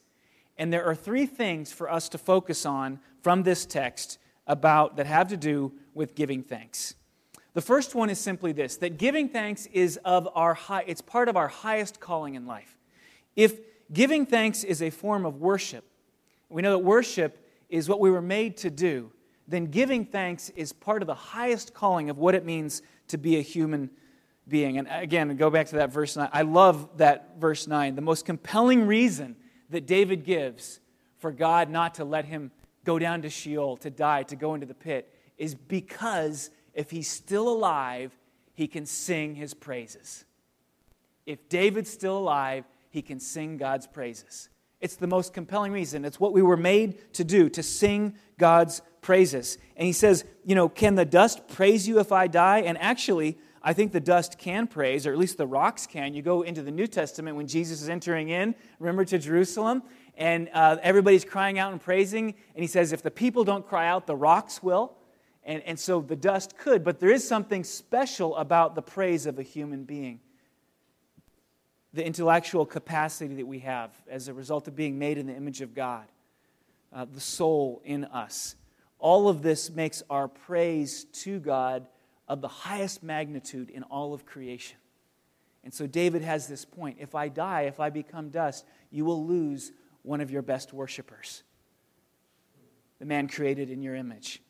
And 0.58 0.72
there 0.72 0.84
are 0.84 0.94
three 0.94 1.26
things 1.26 1.72
for 1.72 1.90
us 1.90 2.10
to 2.10 2.18
focus 2.18 2.66
on 2.66 3.00
from 3.22 3.42
this 3.42 3.64
text 3.64 4.18
about 4.46 4.96
that 4.96 5.06
have 5.06 5.28
to 5.28 5.36
do 5.36 5.72
with 5.94 6.14
giving 6.14 6.42
thanks. 6.42 6.94
The 7.54 7.62
first 7.62 7.94
one 7.94 8.10
is 8.10 8.18
simply 8.18 8.52
this 8.52 8.76
that 8.78 8.98
giving 8.98 9.28
thanks 9.28 9.66
is 9.72 9.98
of 10.04 10.28
our 10.34 10.54
high, 10.54 10.84
it's 10.86 11.00
part 11.00 11.28
of 11.28 11.36
our 11.36 11.48
highest 11.48 12.00
calling 12.00 12.34
in 12.34 12.46
life. 12.46 12.78
If 13.36 13.60
giving 13.92 14.26
thanks 14.26 14.64
is 14.64 14.82
a 14.82 14.90
form 14.90 15.24
of 15.26 15.40
worship, 15.40 15.84
we 16.52 16.62
know 16.62 16.72
that 16.72 16.84
worship 16.84 17.46
is 17.68 17.88
what 17.88 18.00
we 18.00 18.10
were 18.10 18.22
made 18.22 18.56
to 18.58 18.70
do, 18.70 19.10
then 19.48 19.66
giving 19.66 20.04
thanks 20.04 20.50
is 20.50 20.72
part 20.72 21.02
of 21.02 21.06
the 21.06 21.14
highest 21.14 21.74
calling 21.74 22.10
of 22.10 22.18
what 22.18 22.34
it 22.34 22.44
means 22.44 22.82
to 23.08 23.18
be 23.18 23.38
a 23.38 23.42
human 23.42 23.90
being. 24.46 24.78
And 24.78 24.88
again, 24.90 25.34
go 25.36 25.50
back 25.50 25.68
to 25.68 25.76
that 25.76 25.92
verse 25.92 26.16
9. 26.16 26.28
I 26.32 26.42
love 26.42 26.98
that 26.98 27.38
verse 27.38 27.66
9. 27.66 27.94
The 27.94 28.02
most 28.02 28.24
compelling 28.24 28.86
reason 28.86 29.36
that 29.70 29.86
David 29.86 30.24
gives 30.24 30.80
for 31.18 31.32
God 31.32 31.70
not 31.70 31.94
to 31.94 32.04
let 32.04 32.24
him 32.24 32.50
go 32.84 32.98
down 32.98 33.22
to 33.22 33.30
Sheol, 33.30 33.76
to 33.78 33.90
die, 33.90 34.24
to 34.24 34.36
go 34.36 34.54
into 34.54 34.66
the 34.66 34.74
pit, 34.74 35.12
is 35.38 35.54
because 35.54 36.50
if 36.74 36.90
he's 36.90 37.08
still 37.08 37.48
alive, 37.48 38.16
he 38.54 38.66
can 38.66 38.86
sing 38.86 39.34
his 39.34 39.54
praises. 39.54 40.24
If 41.26 41.48
David's 41.48 41.90
still 41.90 42.18
alive, 42.18 42.64
he 42.90 43.02
can 43.02 43.20
sing 43.20 43.56
God's 43.56 43.86
praises. 43.86 44.48
It's 44.82 44.96
the 44.96 45.06
most 45.06 45.32
compelling 45.32 45.72
reason. 45.72 46.04
It's 46.04 46.18
what 46.18 46.32
we 46.32 46.42
were 46.42 46.56
made 46.56 47.14
to 47.14 47.22
do, 47.22 47.48
to 47.50 47.62
sing 47.62 48.16
God's 48.36 48.82
praises. 49.00 49.56
And 49.76 49.86
he 49.86 49.92
says, 49.92 50.24
You 50.44 50.56
know, 50.56 50.68
can 50.68 50.96
the 50.96 51.04
dust 51.04 51.46
praise 51.48 51.86
you 51.86 52.00
if 52.00 52.10
I 52.10 52.26
die? 52.26 52.58
And 52.58 52.76
actually, 52.78 53.38
I 53.62 53.72
think 53.74 53.92
the 53.92 54.00
dust 54.00 54.38
can 54.38 54.66
praise, 54.66 55.06
or 55.06 55.12
at 55.12 55.18
least 55.18 55.38
the 55.38 55.46
rocks 55.46 55.86
can. 55.86 56.14
You 56.14 56.22
go 56.22 56.42
into 56.42 56.62
the 56.62 56.72
New 56.72 56.88
Testament 56.88 57.36
when 57.36 57.46
Jesus 57.46 57.80
is 57.80 57.88
entering 57.88 58.30
in, 58.30 58.56
remember, 58.80 59.04
to 59.04 59.18
Jerusalem, 59.20 59.84
and 60.16 60.50
uh, 60.52 60.78
everybody's 60.82 61.24
crying 61.24 61.60
out 61.60 61.70
and 61.70 61.80
praising. 61.80 62.34
And 62.54 62.62
he 62.62 62.66
says, 62.66 62.92
If 62.92 63.02
the 63.02 63.10
people 63.10 63.44
don't 63.44 63.66
cry 63.66 63.86
out, 63.86 64.08
the 64.08 64.16
rocks 64.16 64.62
will. 64.64 64.96
And, 65.44 65.62
and 65.62 65.78
so 65.78 66.00
the 66.00 66.16
dust 66.16 66.56
could, 66.58 66.84
but 66.84 67.00
there 67.00 67.10
is 67.10 67.26
something 67.26 67.64
special 67.64 68.36
about 68.36 68.74
the 68.74 68.82
praise 68.82 69.26
of 69.26 69.38
a 69.38 69.42
human 69.42 69.84
being. 69.84 70.20
The 71.94 72.04
intellectual 72.04 72.64
capacity 72.64 73.34
that 73.36 73.46
we 73.46 73.60
have 73.60 73.90
as 74.08 74.28
a 74.28 74.34
result 74.34 74.68
of 74.68 74.74
being 74.74 74.98
made 74.98 75.18
in 75.18 75.26
the 75.26 75.34
image 75.34 75.60
of 75.60 75.74
God, 75.74 76.06
uh, 76.92 77.04
the 77.04 77.20
soul 77.20 77.82
in 77.84 78.04
us. 78.04 78.56
All 78.98 79.28
of 79.28 79.42
this 79.42 79.70
makes 79.70 80.02
our 80.08 80.28
praise 80.28 81.04
to 81.04 81.38
God 81.38 81.86
of 82.28 82.40
the 82.40 82.48
highest 82.48 83.02
magnitude 83.02 83.68
in 83.68 83.82
all 83.84 84.14
of 84.14 84.24
creation. 84.24 84.78
And 85.64 85.72
so 85.72 85.86
David 85.86 86.22
has 86.22 86.46
this 86.46 86.64
point 86.64 86.98
if 87.00 87.14
I 87.14 87.28
die, 87.28 87.62
if 87.62 87.78
I 87.80 87.90
become 87.90 88.30
dust, 88.30 88.64
you 88.90 89.04
will 89.04 89.26
lose 89.26 89.72
one 90.02 90.20
of 90.20 90.30
your 90.30 90.42
best 90.42 90.72
worshipers, 90.72 91.42
the 92.98 93.04
man 93.04 93.28
created 93.28 93.70
in 93.70 93.82
your 93.82 93.94
image 93.94 94.40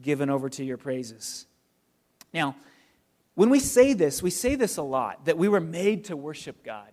given 0.00 0.30
over 0.30 0.48
to 0.48 0.64
your 0.64 0.76
praises. 0.76 1.46
Now, 2.32 2.56
when 3.38 3.50
we 3.50 3.60
say 3.60 3.92
this, 3.92 4.20
we 4.20 4.30
say 4.30 4.56
this 4.56 4.78
a 4.78 4.82
lot 4.82 5.26
that 5.26 5.38
we 5.38 5.48
were 5.48 5.60
made 5.60 6.06
to 6.06 6.16
worship 6.16 6.64
God. 6.64 6.88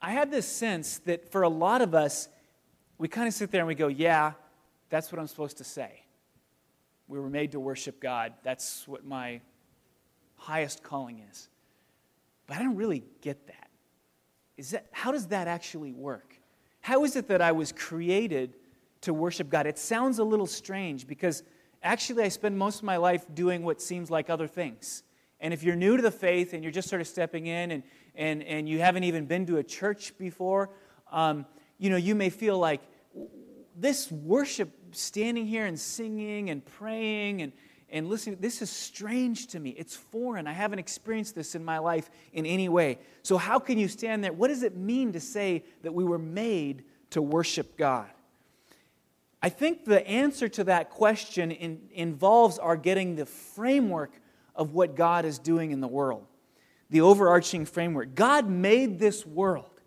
I 0.00 0.12
had 0.12 0.30
this 0.30 0.46
sense 0.46 0.98
that 1.06 1.32
for 1.32 1.42
a 1.42 1.48
lot 1.48 1.82
of 1.82 1.92
us, 1.92 2.28
we 2.98 3.08
kind 3.08 3.26
of 3.26 3.34
sit 3.34 3.50
there 3.50 3.62
and 3.62 3.66
we 3.66 3.74
go, 3.74 3.88
Yeah, 3.88 4.34
that's 4.90 5.10
what 5.10 5.18
I'm 5.18 5.26
supposed 5.26 5.56
to 5.56 5.64
say. 5.64 6.04
We 7.08 7.18
were 7.18 7.28
made 7.28 7.50
to 7.50 7.58
worship 7.58 7.98
God. 7.98 8.34
That's 8.44 8.86
what 8.86 9.04
my 9.04 9.40
highest 10.36 10.84
calling 10.84 11.20
is. 11.28 11.48
But 12.46 12.58
I 12.58 12.62
don't 12.62 12.76
really 12.76 13.02
get 13.20 13.48
that. 13.48 13.70
Is 14.56 14.70
that 14.70 14.86
how 14.92 15.10
does 15.10 15.26
that 15.26 15.48
actually 15.48 15.90
work? 15.90 16.38
How 16.80 17.02
is 17.02 17.16
it 17.16 17.26
that 17.26 17.42
I 17.42 17.50
was 17.50 17.72
created 17.72 18.54
to 19.00 19.12
worship 19.12 19.50
God? 19.50 19.66
It 19.66 19.80
sounds 19.80 20.20
a 20.20 20.24
little 20.24 20.46
strange 20.46 21.08
because 21.08 21.42
actually, 21.82 22.22
I 22.22 22.28
spend 22.28 22.56
most 22.56 22.78
of 22.78 22.84
my 22.84 22.98
life 22.98 23.26
doing 23.34 23.64
what 23.64 23.82
seems 23.82 24.12
like 24.12 24.30
other 24.30 24.46
things. 24.46 25.02
And 25.40 25.52
if 25.52 25.62
you're 25.62 25.76
new 25.76 25.96
to 25.96 26.02
the 26.02 26.10
faith 26.10 26.52
and 26.54 26.62
you're 26.62 26.72
just 26.72 26.88
sort 26.88 27.00
of 27.00 27.08
stepping 27.08 27.46
in 27.46 27.70
and, 27.70 27.82
and, 28.14 28.42
and 28.42 28.68
you 28.68 28.80
haven't 28.80 29.04
even 29.04 29.26
been 29.26 29.46
to 29.46 29.58
a 29.58 29.62
church 29.62 30.16
before, 30.18 30.70
um, 31.10 31.46
you 31.78 31.90
know, 31.90 31.96
you 31.96 32.14
may 32.14 32.30
feel 32.30 32.58
like 32.58 32.80
this 33.76 34.10
worship, 34.10 34.70
standing 34.92 35.46
here 35.46 35.66
and 35.66 35.78
singing 35.78 36.50
and 36.50 36.64
praying 36.64 37.42
and, 37.42 37.52
and 37.90 38.08
listening, 38.08 38.38
this 38.40 38.62
is 38.62 38.70
strange 38.70 39.48
to 39.48 39.60
me. 39.60 39.70
It's 39.70 39.94
foreign. 39.94 40.46
I 40.46 40.52
haven't 40.52 40.78
experienced 40.78 41.34
this 41.34 41.54
in 41.54 41.64
my 41.64 41.78
life 41.78 42.10
in 42.32 42.46
any 42.46 42.68
way. 42.68 42.98
So, 43.22 43.36
how 43.36 43.58
can 43.58 43.78
you 43.78 43.88
stand 43.88 44.22
there? 44.24 44.32
What 44.32 44.48
does 44.48 44.62
it 44.62 44.76
mean 44.76 45.12
to 45.12 45.20
say 45.20 45.64
that 45.82 45.92
we 45.92 46.04
were 46.04 46.18
made 46.18 46.84
to 47.10 47.22
worship 47.22 47.76
God? 47.76 48.10
I 49.42 49.48
think 49.48 49.84
the 49.84 50.06
answer 50.08 50.48
to 50.48 50.64
that 50.64 50.90
question 50.90 51.50
in, 51.50 51.82
involves 51.92 52.58
our 52.58 52.76
getting 52.76 53.16
the 53.16 53.26
framework 53.26 54.12
of 54.54 54.72
what 54.72 54.96
God 54.96 55.24
is 55.24 55.38
doing 55.38 55.70
in 55.70 55.80
the 55.80 55.88
world, 55.88 56.26
the 56.90 57.00
overarching 57.00 57.64
framework. 57.66 58.14
God 58.14 58.48
made 58.48 58.98
this 58.98 59.26
world 59.26 59.80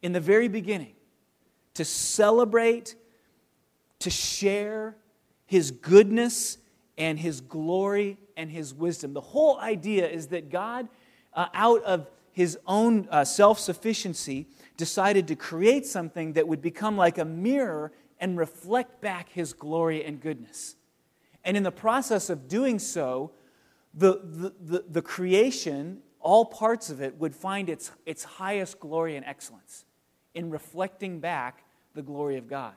in 0.00 0.12
the 0.12 0.20
very 0.20 0.48
beginning 0.48 0.94
to 1.74 1.84
celebrate, 1.84 2.94
to 4.00 4.10
share 4.10 4.96
His 5.46 5.70
goodness 5.70 6.58
and 6.98 7.18
His 7.18 7.40
glory 7.40 8.18
and 8.36 8.50
His 8.50 8.74
wisdom. 8.74 9.12
The 9.12 9.20
whole 9.20 9.58
idea 9.58 10.08
is 10.08 10.28
that 10.28 10.50
God, 10.50 10.88
uh, 11.34 11.46
out 11.54 11.82
of 11.84 12.08
His 12.32 12.58
own 12.66 13.08
uh, 13.10 13.24
self 13.24 13.58
sufficiency, 13.58 14.46
decided 14.76 15.28
to 15.28 15.36
create 15.36 15.86
something 15.86 16.32
that 16.32 16.48
would 16.48 16.62
become 16.62 16.96
like 16.96 17.18
a 17.18 17.24
mirror 17.24 17.92
and 18.22 18.38
reflect 18.38 19.00
back 19.00 19.28
his 19.30 19.52
glory 19.52 20.04
and 20.04 20.20
goodness. 20.20 20.76
And 21.44 21.56
in 21.56 21.64
the 21.64 21.72
process 21.72 22.30
of 22.30 22.46
doing 22.46 22.78
so, 22.78 23.32
the, 23.94 24.52
the, 24.60 24.84
the, 24.88 25.02
creation, 25.02 25.98
all 26.20 26.44
parts 26.44 26.88
of 26.88 27.02
it, 27.02 27.18
would 27.18 27.34
find 27.34 27.68
its, 27.68 27.90
its 28.06 28.24
highest 28.24 28.80
glory 28.80 29.16
and 29.16 29.26
excellence 29.26 29.84
in 30.34 30.50
reflecting 30.50 31.20
back 31.20 31.64
the 31.94 32.02
glory 32.02 32.38
of 32.38 32.48
God. 32.48 32.72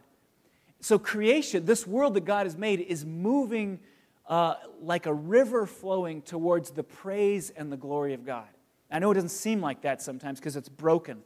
So, 0.82 1.00
creation, 1.00 1.66
this 1.66 1.88
world 1.88 2.16
that 2.16 2.26
God 2.26 2.46
has 2.46 2.58
made, 2.58 2.82
is 2.82 3.06
moving 3.06 3.80
uh, 4.28 4.56
like 4.82 5.06
a 5.06 5.14
river 5.14 5.66
flowing 5.66 6.22
towards 6.22 6.72
the 6.72 6.84
praise 6.84 7.50
and 7.50 7.72
the 7.72 7.78
glory 7.78 8.14
of 8.14 8.26
God. 8.26 8.48
I 8.92 9.00
know 9.00 9.12
it 9.12 9.16
doesn't 9.16 9.30
seem 9.30 9.62
like 9.62 9.82
that 9.82 10.02
sometimes 10.02 10.40
because 10.40 10.56
it's 10.56 10.70
broken 10.70 11.22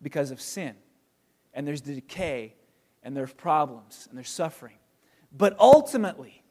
because 0.00 0.30
of 0.30 0.40
sin, 0.40 0.74
and 1.54 1.66
there's 1.66 1.82
the 1.82 1.94
decay 1.94 2.54
and 3.02 3.16
there's 3.16 3.32
problems 3.32 4.06
and 4.08 4.16
there's 4.16 4.30
suffering. 4.30 4.76
But 5.36 5.56
ultimately, 5.58 6.41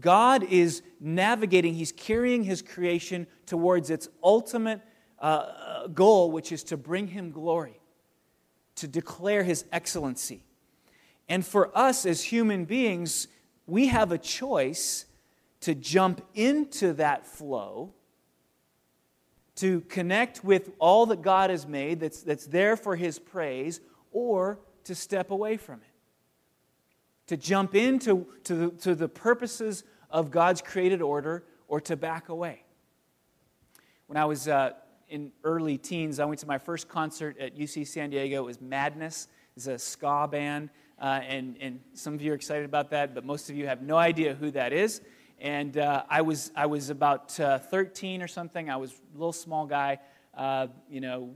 God 0.00 0.42
is 0.42 0.82
navigating, 1.00 1.74
He's 1.74 1.92
carrying 1.92 2.42
His 2.44 2.62
creation 2.62 3.26
towards 3.46 3.90
its 3.90 4.08
ultimate 4.22 4.80
uh, 5.18 5.86
goal, 5.88 6.30
which 6.30 6.52
is 6.52 6.64
to 6.64 6.76
bring 6.76 7.08
Him 7.08 7.30
glory, 7.30 7.80
to 8.76 8.88
declare 8.88 9.44
His 9.44 9.64
excellency. 9.72 10.42
And 11.28 11.46
for 11.46 11.76
us 11.76 12.04
as 12.06 12.22
human 12.22 12.64
beings, 12.64 13.28
we 13.66 13.86
have 13.86 14.12
a 14.12 14.18
choice 14.18 15.06
to 15.60 15.74
jump 15.74 16.20
into 16.34 16.92
that 16.94 17.26
flow, 17.26 17.94
to 19.56 19.80
connect 19.82 20.44
with 20.44 20.72
all 20.78 21.06
that 21.06 21.22
God 21.22 21.48
has 21.48 21.66
made 21.66 22.00
that's, 22.00 22.22
that's 22.22 22.46
there 22.46 22.76
for 22.76 22.96
His 22.96 23.18
praise, 23.18 23.80
or 24.12 24.58
to 24.84 24.94
step 24.94 25.30
away 25.30 25.56
from 25.56 25.76
it, 25.76 25.93
to 27.26 27.36
jump 27.36 27.74
into 27.74 28.26
to 28.44 28.54
the, 28.54 28.70
to 28.70 28.94
the 28.94 29.08
purposes 29.08 29.84
of 30.10 30.30
God's 30.30 30.62
created 30.62 31.02
order, 31.02 31.44
or 31.66 31.80
to 31.80 31.96
back 31.96 32.28
away. 32.28 32.62
When 34.06 34.16
I 34.16 34.26
was 34.26 34.46
uh, 34.46 34.72
in 35.08 35.32
early 35.42 35.78
teens, 35.78 36.20
I 36.20 36.24
went 36.24 36.40
to 36.40 36.46
my 36.46 36.58
first 36.58 36.88
concert 36.88 37.38
at 37.38 37.56
UC 37.56 37.86
San 37.86 38.10
Diego. 38.10 38.42
It 38.42 38.46
was 38.46 38.60
Madness. 38.60 39.28
It's 39.56 39.66
a 39.66 39.78
ska 39.78 40.28
band, 40.30 40.70
uh, 41.00 41.20
and, 41.26 41.56
and 41.60 41.80
some 41.92 42.14
of 42.14 42.20
you 42.20 42.32
are 42.32 42.34
excited 42.34 42.64
about 42.64 42.90
that, 42.90 43.14
but 43.14 43.24
most 43.24 43.48
of 43.48 43.56
you 43.56 43.66
have 43.66 43.82
no 43.82 43.96
idea 43.96 44.34
who 44.34 44.50
that 44.50 44.72
is. 44.72 45.00
And 45.40 45.78
uh, 45.78 46.04
I, 46.08 46.22
was, 46.22 46.50
I 46.56 46.66
was 46.66 46.90
about 46.90 47.38
uh, 47.38 47.58
13 47.58 48.20
or 48.22 48.28
something. 48.28 48.68
I 48.68 48.76
was 48.76 48.90
a 48.90 49.18
little 49.18 49.32
small 49.32 49.66
guy, 49.66 49.98
uh, 50.36 50.68
you 50.88 51.00
know, 51.00 51.30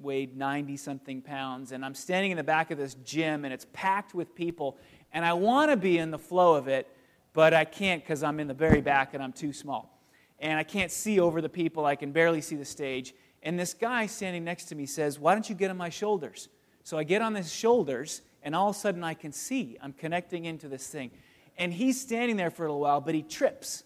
weighed 0.00 0.36
90 0.36 0.76
something 0.76 1.20
pounds, 1.22 1.72
and 1.72 1.84
I'm 1.84 1.94
standing 1.94 2.30
in 2.30 2.36
the 2.36 2.44
back 2.44 2.70
of 2.70 2.78
this 2.78 2.94
gym, 3.04 3.44
and 3.44 3.52
it's 3.52 3.66
packed 3.72 4.14
with 4.14 4.34
people, 4.34 4.76
and 5.14 5.24
I 5.24 5.32
want 5.32 5.70
to 5.70 5.76
be 5.76 5.96
in 5.96 6.10
the 6.10 6.18
flow 6.18 6.56
of 6.56 6.68
it, 6.68 6.88
but 7.32 7.54
I 7.54 7.64
can't 7.64 8.02
because 8.02 8.22
I'm 8.22 8.40
in 8.40 8.48
the 8.48 8.54
very 8.54 8.80
back 8.80 9.14
and 9.14 9.22
I'm 9.22 9.32
too 9.32 9.52
small. 9.52 9.98
And 10.40 10.58
I 10.58 10.64
can't 10.64 10.90
see 10.90 11.20
over 11.20 11.40
the 11.40 11.48
people, 11.48 11.86
I 11.86 11.94
can 11.94 12.12
barely 12.12 12.40
see 12.40 12.56
the 12.56 12.64
stage. 12.64 13.14
And 13.42 13.58
this 13.58 13.72
guy 13.72 14.06
standing 14.06 14.44
next 14.44 14.64
to 14.66 14.74
me 14.74 14.84
says, 14.84 15.18
Why 15.18 15.32
don't 15.32 15.48
you 15.48 15.54
get 15.54 15.70
on 15.70 15.76
my 15.76 15.88
shoulders? 15.88 16.48
So 16.82 16.98
I 16.98 17.04
get 17.04 17.22
on 17.22 17.34
his 17.34 17.50
shoulders, 17.50 18.20
and 18.42 18.54
all 18.54 18.70
of 18.70 18.76
a 18.76 18.78
sudden 18.78 19.04
I 19.04 19.14
can 19.14 19.32
see. 19.32 19.78
I'm 19.80 19.92
connecting 19.92 20.44
into 20.44 20.68
this 20.68 20.86
thing. 20.88 21.12
and 21.56 21.72
he's 21.72 22.00
standing 22.00 22.36
there 22.36 22.50
for 22.50 22.64
a 22.64 22.68
little 22.68 22.80
while, 22.80 23.00
but 23.00 23.14
he 23.14 23.22
trips. 23.22 23.84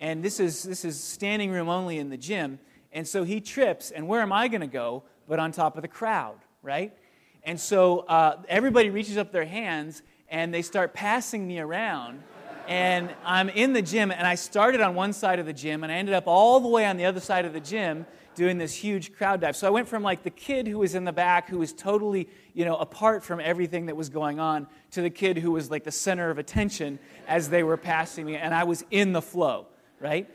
And 0.00 0.24
this 0.24 0.40
is, 0.40 0.62
this 0.62 0.84
is 0.84 0.98
standing 0.98 1.50
room 1.50 1.68
only 1.68 1.98
in 1.98 2.08
the 2.08 2.16
gym. 2.16 2.58
And 2.92 3.06
so 3.06 3.24
he 3.24 3.40
trips, 3.40 3.90
and 3.90 4.08
where 4.08 4.22
am 4.22 4.32
I 4.32 4.48
going 4.48 4.62
to 4.62 4.66
go 4.66 5.02
but 5.28 5.38
on 5.38 5.52
top 5.52 5.76
of 5.76 5.82
the 5.82 5.88
crowd, 5.88 6.38
right? 6.62 6.96
And 7.42 7.60
so 7.60 8.00
uh, 8.00 8.42
everybody 8.48 8.90
reaches 8.90 9.18
up 9.18 9.32
their 9.32 9.44
hands 9.44 10.02
and 10.28 10.52
they 10.52 10.62
start 10.62 10.94
passing 10.94 11.46
me 11.46 11.58
around. 11.58 12.22
And 12.68 13.14
I'm 13.24 13.48
in 13.48 13.72
the 13.72 13.82
gym, 13.82 14.10
and 14.10 14.26
I 14.26 14.34
started 14.34 14.80
on 14.80 14.94
one 14.94 15.12
side 15.12 15.38
of 15.38 15.46
the 15.46 15.52
gym, 15.52 15.84
and 15.84 15.92
I 15.92 15.96
ended 15.96 16.14
up 16.14 16.24
all 16.26 16.58
the 16.58 16.68
way 16.68 16.84
on 16.84 16.96
the 16.96 17.04
other 17.04 17.20
side 17.20 17.44
of 17.44 17.52
the 17.52 17.60
gym 17.60 18.06
doing 18.34 18.58
this 18.58 18.74
huge 18.74 19.14
crowd 19.14 19.40
dive. 19.40 19.56
So 19.56 19.66
I 19.66 19.70
went 19.70 19.88
from 19.88 20.02
like 20.02 20.22
the 20.22 20.30
kid 20.30 20.66
who 20.66 20.78
was 20.78 20.94
in 20.94 21.04
the 21.04 21.12
back, 21.12 21.48
who 21.48 21.58
was 21.58 21.72
totally, 21.72 22.28
you 22.54 22.64
know, 22.64 22.76
apart 22.76 23.24
from 23.24 23.40
everything 23.40 23.86
that 23.86 23.96
was 23.96 24.08
going 24.08 24.38
on, 24.38 24.66
to 24.90 25.00
the 25.00 25.10
kid 25.10 25.38
who 25.38 25.52
was 25.52 25.70
like 25.70 25.84
the 25.84 25.92
center 25.92 26.28
of 26.28 26.38
attention 26.38 26.98
as 27.28 27.48
they 27.48 27.62
were 27.62 27.76
passing 27.76 28.26
me, 28.26 28.36
and 28.36 28.54
I 28.54 28.64
was 28.64 28.84
in 28.90 29.12
the 29.12 29.22
flow, 29.22 29.66
right? 30.00 30.28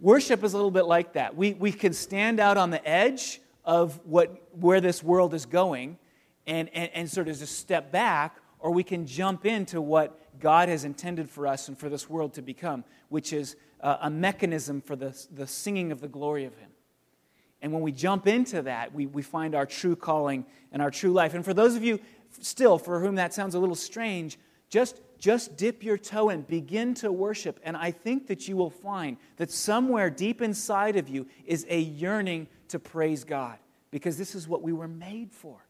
Worship 0.00 0.44
is 0.44 0.52
a 0.52 0.56
little 0.56 0.70
bit 0.70 0.86
like 0.86 1.12
that. 1.12 1.36
We, 1.36 1.54
we 1.54 1.72
can 1.72 1.92
stand 1.92 2.40
out 2.40 2.56
on 2.56 2.70
the 2.70 2.86
edge 2.86 3.40
of 3.64 4.00
what, 4.04 4.42
where 4.58 4.80
this 4.80 5.02
world 5.02 5.32
is 5.32 5.46
going 5.46 5.98
and, 6.46 6.68
and, 6.74 6.90
and 6.94 7.10
sort 7.10 7.28
of 7.28 7.38
just 7.38 7.58
step 7.58 7.90
back, 7.90 8.36
or 8.58 8.70
we 8.70 8.82
can 8.82 9.06
jump 9.06 9.46
into 9.46 9.80
what 9.80 10.18
God 10.40 10.68
has 10.68 10.84
intended 10.84 11.30
for 11.30 11.46
us 11.46 11.68
and 11.68 11.78
for 11.78 11.88
this 11.88 12.08
world 12.08 12.34
to 12.34 12.42
become, 12.42 12.84
which 13.08 13.32
is 13.32 13.56
uh, 13.80 13.98
a 14.02 14.10
mechanism 14.10 14.80
for 14.80 14.96
the, 14.96 15.16
the 15.30 15.46
singing 15.46 15.92
of 15.92 16.00
the 16.00 16.08
glory 16.08 16.44
of 16.44 16.54
Him. 16.56 16.70
And 17.62 17.72
when 17.72 17.82
we 17.82 17.92
jump 17.92 18.26
into 18.26 18.62
that, 18.62 18.94
we, 18.94 19.06
we 19.06 19.22
find 19.22 19.54
our 19.54 19.66
true 19.66 19.96
calling 19.96 20.44
and 20.72 20.82
our 20.82 20.90
true 20.90 21.12
life. 21.12 21.34
And 21.34 21.44
for 21.44 21.54
those 21.54 21.74
of 21.74 21.82
you 21.82 22.00
still 22.40 22.78
for 22.78 23.00
whom 23.00 23.14
that 23.16 23.32
sounds 23.32 23.54
a 23.54 23.58
little 23.58 23.74
strange, 23.74 24.38
just, 24.68 25.00
just 25.18 25.56
dip 25.56 25.82
your 25.82 25.96
toe 25.96 26.28
in, 26.30 26.42
begin 26.42 26.94
to 26.94 27.10
worship. 27.10 27.60
And 27.62 27.76
I 27.76 27.90
think 27.90 28.26
that 28.26 28.48
you 28.48 28.56
will 28.56 28.70
find 28.70 29.16
that 29.36 29.50
somewhere 29.50 30.10
deep 30.10 30.42
inside 30.42 30.96
of 30.96 31.08
you 31.08 31.26
is 31.44 31.66
a 31.68 31.80
yearning 31.80 32.48
to 32.68 32.78
praise 32.78 33.24
God 33.24 33.58
because 33.90 34.18
this 34.18 34.34
is 34.34 34.48
what 34.48 34.62
we 34.62 34.72
were 34.72 34.88
made 34.88 35.32
for. 35.32 35.65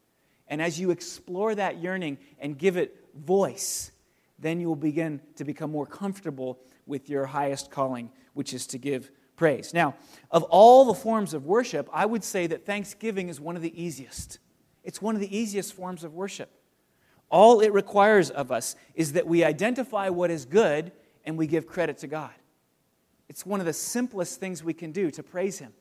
And 0.48 0.62
as 0.62 0.78
you 0.78 0.90
explore 0.90 1.54
that 1.54 1.82
yearning 1.82 2.18
and 2.38 2.58
give 2.58 2.76
it 2.76 2.96
voice, 3.14 3.90
then 4.38 4.60
you 4.60 4.68
will 4.68 4.76
begin 4.76 5.20
to 5.36 5.44
become 5.44 5.70
more 5.70 5.86
comfortable 5.86 6.58
with 6.86 7.08
your 7.08 7.26
highest 7.26 7.70
calling, 7.70 8.10
which 8.34 8.54
is 8.54 8.66
to 8.68 8.78
give 8.78 9.10
praise. 9.36 9.74
Now, 9.74 9.94
of 10.30 10.42
all 10.44 10.84
the 10.84 10.94
forms 10.94 11.34
of 11.34 11.46
worship, 11.46 11.88
I 11.92 12.06
would 12.06 12.24
say 12.24 12.46
that 12.46 12.64
thanksgiving 12.64 13.28
is 13.28 13.40
one 13.40 13.56
of 13.56 13.62
the 13.62 13.82
easiest. 13.82 14.38
It's 14.84 15.02
one 15.02 15.14
of 15.14 15.20
the 15.20 15.36
easiest 15.36 15.74
forms 15.74 16.04
of 16.04 16.14
worship. 16.14 16.50
All 17.28 17.60
it 17.60 17.72
requires 17.72 18.30
of 18.30 18.52
us 18.52 18.76
is 18.94 19.14
that 19.14 19.26
we 19.26 19.42
identify 19.42 20.08
what 20.08 20.30
is 20.30 20.44
good 20.44 20.92
and 21.24 21.36
we 21.36 21.46
give 21.46 21.66
credit 21.66 21.98
to 21.98 22.06
God. 22.06 22.30
It's 23.28 23.44
one 23.44 23.58
of 23.58 23.66
the 23.66 23.72
simplest 23.72 24.38
things 24.38 24.62
we 24.62 24.74
can 24.74 24.92
do 24.92 25.10
to 25.10 25.22
praise 25.22 25.58
Him. 25.58 25.72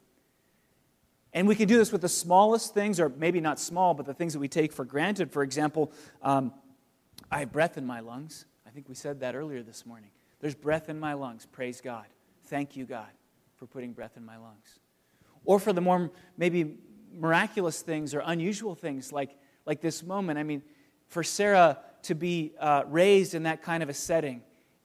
And 1.35 1.47
we 1.47 1.53
can 1.53 1.67
do 1.67 1.77
this 1.77 1.91
with 1.91 2.01
the 2.01 2.09
smallest 2.09 2.73
things, 2.73 2.99
or 2.99 3.09
maybe 3.09 3.39
not 3.39 3.59
small, 3.59 3.93
but 3.93 4.07
the 4.07 4.13
things 4.15 4.33
that 4.33 4.39
we 4.39 4.47
take 4.47 4.73
for 4.73 4.85
granted. 4.85 5.31
For 5.31 5.43
example, 5.43 5.91
um, 6.23 6.51
I 7.29 7.39
have 7.39 7.51
breath 7.51 7.77
in 7.77 7.85
my 7.85 7.99
lungs. 7.99 8.45
I 8.65 8.71
think 8.71 8.89
we 8.89 8.95
said 8.95 9.19
that 9.19 9.35
earlier 9.35 9.61
this 9.61 9.85
morning. 9.85 10.09
There's 10.39 10.55
breath 10.55 10.89
in 10.89 10.99
my 10.99 11.13
lungs. 11.13 11.45
Praise 11.45 11.79
God. 11.81 12.05
Thank 12.45 12.75
you, 12.75 12.85
God 12.85 13.09
for 13.55 13.65
putting 13.65 13.93
breath 13.93 14.17
in 14.17 14.25
my 14.25 14.37
lungs. 14.37 14.79
Or 15.45 15.59
for 15.59 15.73
the 15.73 15.81
more 15.81 16.11
maybe 16.37 16.77
miraculous 17.11 17.81
things 17.81 18.13
or 18.13 18.21
unusual 18.25 18.75
things 18.75 19.11
like, 19.11 19.37
like 19.65 19.81
this 19.81 20.03
moment. 20.03 20.39
I 20.39 20.43
mean, 20.43 20.61
for 21.07 21.23
Sarah 21.23 21.79
to 22.03 22.15
be 22.15 22.53
uh, 22.59 22.83
raised 22.87 23.33
in 23.33 23.43
that 23.43 23.61
kind 23.61 23.81
of 23.81 23.89
a 23.89 23.93
setting 23.93 24.41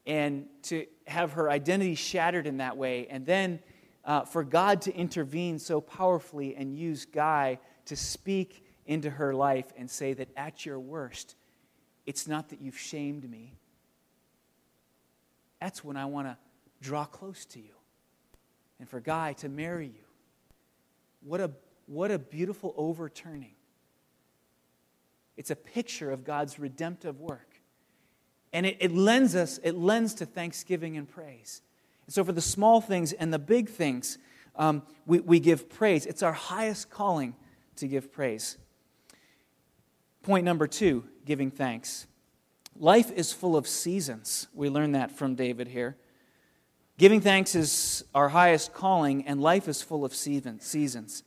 and 0.07 0.47
to 0.63 0.87
have 1.07 1.33
her 1.33 1.51
identity 1.51 1.95
shattered 1.95 2.47
in 2.47 2.59
that 2.59 2.77
way, 2.77 3.07
and 3.11 3.27
then 3.27 3.61
uh, 4.05 4.23
for 4.23 4.45
God 4.45 4.83
to 4.83 4.95
intervene 4.95 5.59
so 5.59 5.81
powerfully 5.81 6.57
and 6.57 6.77
use 6.77 7.05
Guy 7.05 7.59
to 7.87 7.97
speak 7.97 8.65
into 8.87 9.11
her 9.11 9.35
life 9.35 9.73
and 9.77 9.91
say 9.91 10.13
that 10.15 10.29
at 10.37 10.65
your 10.65 10.79
worst, 10.79 11.37
it's 12.07 12.27
not 12.27 12.49
that 12.49 12.61
you've 12.61 12.79
shamed 12.79 13.29
me. 13.29 13.55
That's 15.61 15.85
when 15.85 15.97
I 15.97 16.07
want 16.07 16.27
to 16.29 16.37
draw 16.81 17.05
close 17.05 17.45
to 17.47 17.61
you 17.61 17.75
and 18.79 18.89
for 18.89 19.01
Guy 19.01 19.35
to 19.35 19.49
marry 19.49 19.87
you. 19.87 20.05
What 21.23 21.41
a, 21.41 21.51
what 21.87 22.11
a 22.11 22.19
beautiful 22.19 22.75
overturning. 22.77 23.55
It's 25.37 25.51
a 25.51 25.57
picture 25.57 26.11
of 26.11 26.25
God's 26.25 26.59
redemptive 26.59 27.21
work. 27.21 27.61
And 28.53 28.67
it, 28.67 28.79
it 28.81 28.93
lends 28.93 29.37
us, 29.37 29.61
it 29.63 29.77
lends 29.77 30.15
to 30.15 30.27
thanksgiving 30.27 30.97
and 30.97 31.09
praise. 31.09 31.63
So 32.11 32.25
for 32.25 32.33
the 32.33 32.41
small 32.41 32.81
things 32.81 33.13
and 33.13 33.33
the 33.33 33.39
big 33.39 33.69
things, 33.69 34.19
um, 34.57 34.83
we, 35.07 35.21
we 35.21 35.39
give 35.39 35.69
praise. 35.71 36.07
It's 36.07 36.25
our 36.25 36.33
highest 36.33 36.91
calling 36.91 37.37
to 37.77 37.87
give 37.87 38.13
praise. 38.13 38.59
Point 40.25 40.45
number 40.45 40.67
two 40.67 41.05
giving 41.25 41.53
thanks. 41.53 42.09
Life 42.77 43.13
is 43.13 43.33
full 43.33 43.57
of 43.57 43.69
seasons. 43.69 44.49
We 44.53 44.69
learn 44.69 44.93
that 44.93 45.13
from 45.13 45.37
David 45.37 45.69
here. 45.69 45.97
Giving 46.99 47.21
thanks 47.21 47.55
is 47.55 48.05
our 48.13 48.29
highest 48.31 48.75
calling, 48.75 49.27
and 49.27 49.41
life 49.41 49.69
is 49.69 49.81
full 49.81 50.05
of 50.05 50.13
seasons. 50.13 51.23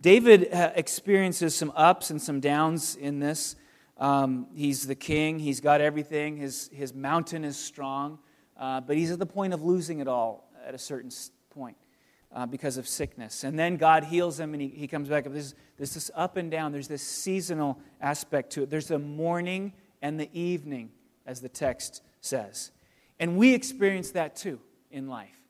David 0.00 0.48
uh, 0.52 0.70
experiences 0.76 1.56
some 1.56 1.72
ups 1.74 2.08
and 2.10 2.22
some 2.22 2.38
downs 2.38 2.94
in 2.94 3.18
this. 3.18 3.56
Um, 3.98 4.46
he's 4.54 4.86
the 4.86 4.94
king, 4.94 5.40
he's 5.40 5.60
got 5.60 5.80
everything, 5.80 6.36
his, 6.36 6.70
his 6.72 6.94
mountain 6.94 7.44
is 7.44 7.58
strong, 7.58 8.18
uh, 8.60 8.80
but 8.80 8.96
he's 8.96 9.10
at 9.10 9.18
the 9.18 9.26
point 9.26 9.54
of 9.54 9.62
losing 9.62 10.00
it 10.00 10.06
all 10.06 10.52
at 10.64 10.74
a 10.74 10.78
certain 10.78 11.10
point 11.48 11.76
uh, 12.32 12.46
because 12.46 12.76
of 12.76 12.86
sickness. 12.86 13.42
And 13.42 13.58
then 13.58 13.76
God 13.76 14.04
heals 14.04 14.38
him 14.38 14.52
and 14.52 14.62
he, 14.62 14.68
he 14.68 14.86
comes 14.86 15.08
back. 15.08 15.24
There's, 15.24 15.54
there's 15.78 15.94
this 15.94 15.96
is 15.96 16.10
up 16.14 16.36
and 16.36 16.50
down, 16.50 16.70
there's 16.70 16.86
this 16.86 17.02
seasonal 17.02 17.78
aspect 18.00 18.50
to 18.52 18.62
it. 18.62 18.70
There's 18.70 18.88
the 18.88 18.98
morning 18.98 19.72
and 20.02 20.20
the 20.20 20.28
evening, 20.38 20.90
as 21.26 21.40
the 21.40 21.48
text 21.48 22.02
says. 22.20 22.70
And 23.18 23.36
we 23.36 23.54
experience 23.54 24.12
that 24.12 24.36
too 24.36 24.60
in 24.90 25.08
life. 25.08 25.40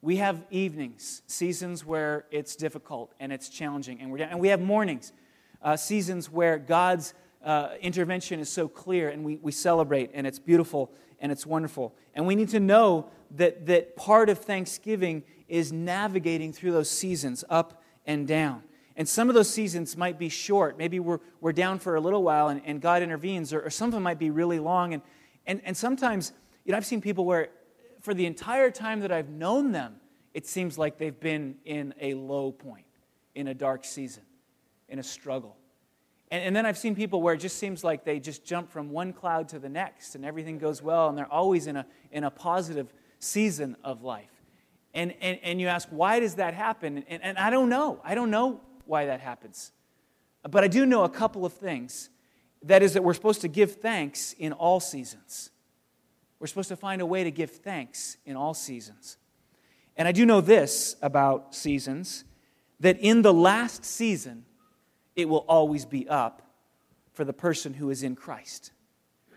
We 0.00 0.16
have 0.16 0.44
evenings, 0.50 1.22
seasons 1.26 1.84
where 1.84 2.26
it's 2.30 2.56
difficult 2.56 3.12
and 3.20 3.32
it's 3.32 3.48
challenging, 3.48 4.00
and, 4.00 4.10
we're, 4.10 4.18
and 4.18 4.38
we 4.38 4.48
have 4.48 4.60
mornings, 4.60 5.12
uh, 5.62 5.76
seasons 5.76 6.30
where 6.30 6.58
God's 6.58 7.14
uh, 7.44 7.70
intervention 7.80 8.40
is 8.40 8.48
so 8.48 8.68
clear 8.68 9.08
and 9.08 9.24
we, 9.24 9.36
we 9.36 9.52
celebrate 9.52 10.10
and 10.14 10.26
it's 10.26 10.38
beautiful 10.38 10.92
and 11.20 11.32
it's 11.32 11.46
wonderful. 11.46 11.94
And 12.14 12.26
we 12.26 12.34
need 12.34 12.50
to 12.50 12.60
know 12.60 13.10
that, 13.32 13.66
that 13.66 13.96
part 13.96 14.28
of 14.28 14.38
Thanksgiving 14.38 15.22
is 15.48 15.72
navigating 15.72 16.52
through 16.52 16.72
those 16.72 16.90
seasons 16.90 17.44
up 17.48 17.82
and 18.06 18.26
down. 18.26 18.62
And 18.96 19.08
some 19.08 19.28
of 19.28 19.34
those 19.34 19.50
seasons 19.50 19.96
might 19.96 20.18
be 20.18 20.28
short. 20.28 20.78
Maybe 20.78 21.00
we're, 21.00 21.20
we're 21.40 21.52
down 21.52 21.78
for 21.78 21.96
a 21.96 22.00
little 22.00 22.22
while 22.22 22.48
and, 22.48 22.62
and 22.64 22.80
God 22.80 23.02
intervenes, 23.02 23.52
or, 23.52 23.60
or 23.60 23.70
some 23.70 23.88
of 23.88 23.92
them 23.92 24.02
might 24.02 24.18
be 24.18 24.30
really 24.30 24.58
long. 24.58 24.94
And, 24.94 25.02
and, 25.46 25.60
and 25.64 25.76
sometimes, 25.76 26.32
you 26.64 26.72
know, 26.72 26.78
I've 26.78 26.86
seen 26.86 27.00
people 27.00 27.24
where 27.24 27.48
for 28.00 28.14
the 28.14 28.26
entire 28.26 28.70
time 28.70 29.00
that 29.00 29.12
I've 29.12 29.28
known 29.28 29.72
them, 29.72 29.96
it 30.32 30.46
seems 30.46 30.78
like 30.78 30.98
they've 30.98 31.18
been 31.18 31.56
in 31.64 31.94
a 32.00 32.14
low 32.14 32.52
point, 32.52 32.86
in 33.34 33.48
a 33.48 33.54
dark 33.54 33.84
season, 33.84 34.22
in 34.88 34.98
a 34.98 35.02
struggle. 35.02 35.56
And, 36.30 36.42
and, 36.42 36.56
then 36.56 36.66
I've 36.66 36.78
seen 36.78 36.96
people 36.96 37.22
where 37.22 37.34
it 37.34 37.38
just 37.38 37.58
seems 37.58 37.84
like 37.84 38.04
they 38.04 38.18
just 38.18 38.44
jump 38.44 38.70
from 38.70 38.90
one 38.90 39.12
cloud 39.12 39.48
to 39.50 39.58
the 39.58 39.68
next 39.68 40.16
and 40.16 40.24
everything 40.24 40.58
goes 40.58 40.82
well 40.82 41.08
and 41.08 41.16
they're 41.16 41.32
always 41.32 41.68
in 41.68 41.76
a, 41.76 41.86
in 42.10 42.24
a 42.24 42.30
positive 42.30 42.92
season 43.20 43.76
of 43.84 44.02
life. 44.02 44.30
And, 44.92 45.14
and, 45.20 45.38
and 45.42 45.60
you 45.60 45.68
ask, 45.68 45.88
why 45.90 46.20
does 46.20 46.36
that 46.36 46.54
happen? 46.54 47.04
And, 47.08 47.22
and 47.22 47.38
I 47.38 47.50
don't 47.50 47.68
know. 47.68 48.00
I 48.02 48.14
don't 48.14 48.30
know 48.30 48.60
why 48.86 49.06
that 49.06 49.20
happens. 49.20 49.72
But 50.42 50.64
I 50.64 50.68
do 50.68 50.86
know 50.86 51.04
a 51.04 51.08
couple 51.08 51.44
of 51.44 51.52
things. 51.52 52.10
That 52.62 52.82
is, 52.82 52.94
that 52.94 53.04
we're 53.04 53.14
supposed 53.14 53.42
to 53.42 53.48
give 53.48 53.76
thanks 53.76 54.32
in 54.32 54.52
all 54.52 54.80
seasons. 54.80 55.50
We're 56.40 56.46
supposed 56.46 56.68
to 56.68 56.76
find 56.76 57.00
a 57.00 57.06
way 57.06 57.24
to 57.24 57.30
give 57.30 57.50
thanks 57.50 58.16
in 58.24 58.36
all 58.36 58.54
seasons. 58.54 59.18
And 59.96 60.06
I 60.08 60.12
do 60.12 60.26
know 60.26 60.40
this 60.40 60.96
about 61.00 61.54
seasons 61.54 62.24
that 62.80 62.98
in 62.98 63.22
the 63.22 63.32
last 63.32 63.84
season, 63.84 64.44
it 65.16 65.28
will 65.28 65.44
always 65.48 65.84
be 65.84 66.08
up 66.08 66.42
for 67.12 67.24
the 67.24 67.32
person 67.32 67.74
who 67.74 67.90
is 67.90 68.02
in 68.02 68.14
Christ. 68.14 68.72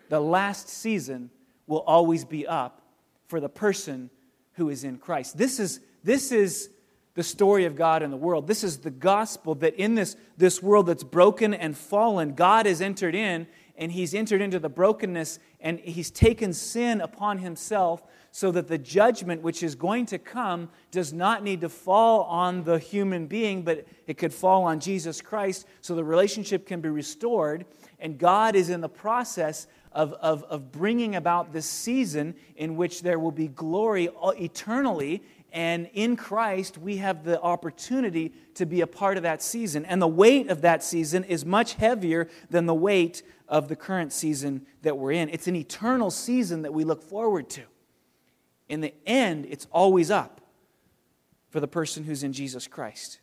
The 0.10 0.20
last 0.20 0.68
season 0.70 1.30
will 1.65 1.80
always 1.82 2.26
be 2.26 2.46
up 2.46 2.82
for 3.28 3.39
the 3.39 3.50
person 3.50 4.10
who 4.54 4.70
is 4.70 4.84
in 4.84 4.98
Christ. 4.98 5.38
This 5.38 5.60
is, 5.60 5.80
this 6.04 6.32
is 6.32 6.70
the 7.13 7.24
story 7.24 7.65
of 7.65 7.76
God 7.76 8.04
in 8.04 8.12
the 8.12 8.18
world. 8.18 8.48
This 8.48 8.63
is 8.63 8.80
the 8.80 8.92
gospel 8.92 9.56
that 9.56 9.76
in 9.76 9.96
this, 9.96 10.15
this 10.38 10.62
world 10.62 10.88
that's 10.88 11.04
broken 11.04 11.54
and 11.54 11.78
fallen, 11.78 12.34
God 12.34 12.65
has 12.65 12.82
entered 12.82 13.15
in 13.15 13.48
and 13.78 13.92
he's 13.92 14.13
entered 14.13 14.42
into 14.42 14.60
the 14.60 14.70
brokenness 14.70 15.39
and 15.62 15.80
he's 15.80 16.12
taken 16.12 16.54
sin 16.54 17.02
upon 17.02 17.38
himself 17.38 18.04
so 18.32 18.52
that 18.52 18.68
the 18.68 18.78
judgment 18.78 19.42
which 19.42 19.63
is 19.63 19.76
going 19.76 20.06
to 20.08 20.18
come 20.18 20.70
does 20.92 21.13
not 21.13 21.44
need 21.44 21.62
to 21.62 21.70
fall 21.70 22.24
on 22.24 22.63
the 22.63 22.78
human 22.78 23.28
being, 23.28 23.63
but 23.63 23.86
it 24.08 24.18
could 24.18 24.34
fall 24.34 24.63
on 24.63 24.80
Jesus 24.80 25.22
Christ 25.22 25.68
so 25.82 25.96
the 25.96 26.04
relationship 26.04 26.65
can 26.65 26.82
be 26.82 26.89
restored. 26.89 27.65
And 28.00 28.18
God 28.18 28.56
is 28.56 28.70
in 28.70 28.82
the 28.82 28.89
process 28.89 29.68
of, 29.92 30.13
of, 30.13 30.44
of 30.44 30.72
bringing 30.72 31.15
about 31.15 31.52
this 31.52 31.65
season 31.65 32.36
in 32.56 32.76
which 32.76 33.02
there 33.02 33.20
will 33.20 33.32
be 33.32 33.48
glory 33.48 34.10
eternally. 34.24 35.24
And 35.52 35.89
in 35.94 36.15
Christ, 36.15 36.78
we 36.78 36.98
have 36.98 37.24
the 37.24 37.42
opportunity 37.42 38.34
to 38.54 38.65
be 38.65 38.82
a 38.82 38.88
part 38.88 39.18
of 39.18 39.24
that 39.24 39.42
season. 39.42 39.86
And 39.86 40.02
the 40.02 40.08
weight 40.08 40.50
of 40.50 40.62
that 40.62 40.84
season 40.84 41.24
is 41.24 41.44
much 41.44 41.74
heavier 41.74 42.28
than 42.50 42.68
the 42.68 42.76
weight 42.76 43.24
of 43.48 43.68
the 43.68 43.76
current 43.76 44.13
season 44.13 44.68
that 44.84 44.98
we're 44.98 45.13
in. 45.13 45.30
It's 45.30 45.48
an 45.48 45.56
eternal 45.56 46.12
season 46.12 46.62
that 46.62 46.74
we 46.74 46.84
look 46.84 47.02
forward 47.02 47.50
to. 47.52 47.63
In 48.69 48.82
the 48.82 48.93
end, 49.05 49.47
it's 49.49 49.67
always 49.71 50.12
up 50.12 50.39
for 51.49 51.60
the 51.60 51.67
person 51.67 52.03
who's 52.03 52.23
in 52.23 52.32
Jesus 52.32 52.67
Christ. 52.67 53.19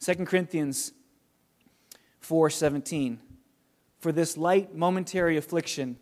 2 0.00 0.26
Corinthians 0.26 0.92
4:17 2.20 3.18
For 3.98 4.12
this 4.12 4.36
light 4.36 4.74
momentary 4.74 5.36
affliction 5.36 5.98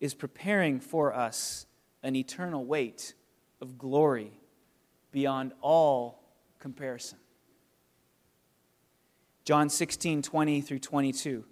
is 0.00 0.14
preparing 0.14 0.80
for 0.80 1.14
us 1.14 1.66
an 2.02 2.16
eternal 2.16 2.64
weight 2.64 3.14
of 3.60 3.76
glory 3.76 4.40
beyond 5.12 5.52
all 5.60 6.22
comparison. 6.58 7.18
John 9.44 9.68
16, 9.68 10.22
20 10.22 10.60
through 10.60 10.78
22. 10.78 11.44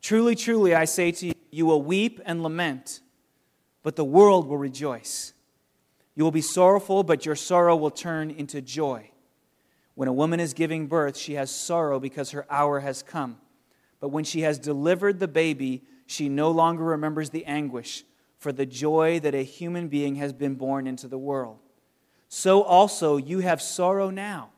Truly, 0.00 0.34
truly, 0.34 0.74
I 0.74 0.86
say 0.86 1.12
to 1.12 1.26
you, 1.26 1.34
you 1.50 1.66
will 1.66 1.82
weep 1.82 2.20
and 2.24 2.42
lament, 2.42 3.00
but 3.82 3.96
the 3.96 4.04
world 4.04 4.48
will 4.48 4.56
rejoice. 4.56 5.34
You 6.14 6.24
will 6.24 6.30
be 6.30 6.40
sorrowful, 6.40 7.02
but 7.02 7.24
your 7.24 7.36
sorrow 7.36 7.76
will 7.76 7.90
turn 7.90 8.30
into 8.30 8.60
joy. 8.60 9.10
When 9.94 10.08
a 10.08 10.12
woman 10.12 10.40
is 10.40 10.54
giving 10.54 10.86
birth, 10.86 11.16
she 11.16 11.34
has 11.34 11.50
sorrow 11.50 12.00
because 12.00 12.30
her 12.30 12.46
hour 12.50 12.80
has 12.80 13.02
come. 13.02 13.38
But 14.00 14.08
when 14.08 14.24
she 14.24 14.40
has 14.42 14.58
delivered 14.58 15.20
the 15.20 15.28
baby, 15.28 15.84
she 16.06 16.28
no 16.28 16.50
longer 16.50 16.84
remembers 16.84 17.30
the 17.30 17.44
anguish 17.44 18.04
for 18.38 18.52
the 18.52 18.66
joy 18.66 19.20
that 19.20 19.34
a 19.34 19.42
human 19.42 19.88
being 19.88 20.16
has 20.16 20.32
been 20.32 20.54
born 20.54 20.86
into 20.86 21.06
the 21.06 21.18
world. 21.18 21.58
So 22.28 22.62
also 22.62 23.16
you 23.16 23.40
have 23.40 23.60
sorrow 23.60 24.08
now, 24.08 24.50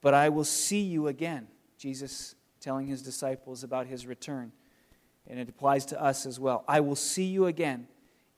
but 0.00 0.14
I 0.14 0.28
will 0.28 0.44
see 0.44 0.82
you 0.82 1.08
again. 1.08 1.48
Jesus 1.76 2.34
telling 2.60 2.86
his 2.86 3.02
disciples 3.02 3.64
about 3.64 3.86
his 3.86 4.06
return. 4.06 4.52
And 5.26 5.38
it 5.38 5.48
applies 5.48 5.86
to 5.86 6.00
us 6.00 6.26
as 6.26 6.38
well. 6.38 6.64
I 6.68 6.80
will 6.80 6.96
see 6.96 7.24
you 7.24 7.46
again, 7.46 7.88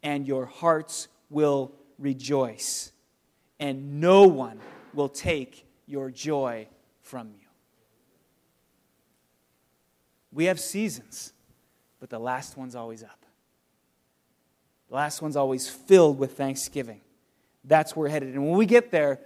and 0.03 0.27
your 0.27 0.46
hearts 0.46 1.09
will 1.33 1.73
rejoice, 1.99 2.92
and 3.59 4.01
no 4.01 4.27
one 4.27 4.61
will 4.95 5.09
take 5.09 5.66
your 5.87 6.11
joy 6.11 6.68
from 7.01 7.29
you. 7.29 7.47
We 10.33 10.47
have 10.47 10.59
seasons, 10.59 11.33
but 12.01 12.11
the 12.11 12.18
last 12.18 12.57
one's 12.57 12.75
always 12.75 13.03
up. 13.03 13.27
The 14.88 14.95
last 14.95 15.23
one's 15.23 15.37
always 15.37 15.68
filled 15.68 16.18
with 16.18 16.37
thanksgiving. 16.37 17.01
That's 17.64 17.95
where 17.95 18.05
we're 18.05 18.11
headed. 18.11 18.35
And 18.35 18.47
when 18.47 18.57
we 18.57 18.66
get 18.66 18.90
there, 18.90 19.21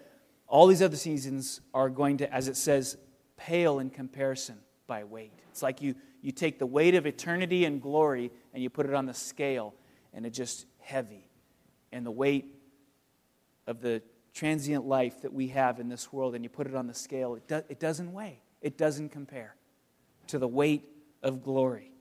all 0.47 0.67
these 0.67 0.83
other 0.83 0.97
seasons 0.97 1.61
are 1.75 1.89
going 1.89 2.19
to, 2.19 2.33
as 2.33 2.49
it 2.49 2.57
says, 2.57 2.97
pale 3.37 3.79
in 3.79 3.91
comparison 3.91 4.59
by 4.87 5.05
weight. 5.05 5.33
It's 5.51 5.63
like 5.63 5.83
you, 5.83 5.95
you 6.23 6.33
take 6.33 6.59
the 6.59 6.67
weight 6.67 6.95
of 6.95 7.07
eternity 7.07 7.65
and 7.65 7.81
glory 7.81 8.31
and 8.53 8.63
you 8.63 8.71
put 8.71 8.87
it 8.87 8.95
on 8.95 9.07
the 9.07 9.15
scale, 9.15 9.75
and 10.13 10.27
it's 10.27 10.37
just 10.37 10.67
heavy. 10.79 11.26
And 11.93 12.05
the 12.05 12.11
weight 12.11 12.47
of 13.67 13.81
the 13.81 14.03
transient 14.35 14.87
life 14.87 15.23
that 15.23 15.33
we 15.33 15.49
have 15.49 15.81
in 15.81 15.89
this 15.89 16.13
world, 16.13 16.35
and 16.35 16.45
you 16.45 16.51
put 16.51 16.67
it 16.67 16.75
on 16.75 16.87
the 16.87 16.95
scale, 16.95 17.35
it, 17.35 17.49
do, 17.49 17.63
it 17.69 17.81
doesn't 17.81 18.13
weigh, 18.13 18.41
it 18.61 18.77
doesn't 18.77 19.11
compare 19.11 19.55
to 20.29 20.39
the 20.39 20.49
weight 20.49 20.89
of 21.23 21.43
glory. 21.43 21.93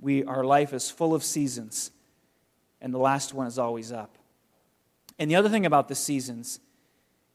We, 0.00 0.24
our 0.24 0.44
life 0.44 0.72
is 0.72 0.90
full 0.90 1.14
of 1.14 1.22
seasons, 1.22 1.90
and 2.80 2.94
the 2.94 2.98
last 2.98 3.34
one 3.34 3.46
is 3.46 3.58
always 3.58 3.92
up. 3.92 4.16
And 5.18 5.30
the 5.30 5.36
other 5.36 5.50
thing 5.50 5.66
about 5.66 5.88
the 5.88 5.94
seasons 5.94 6.60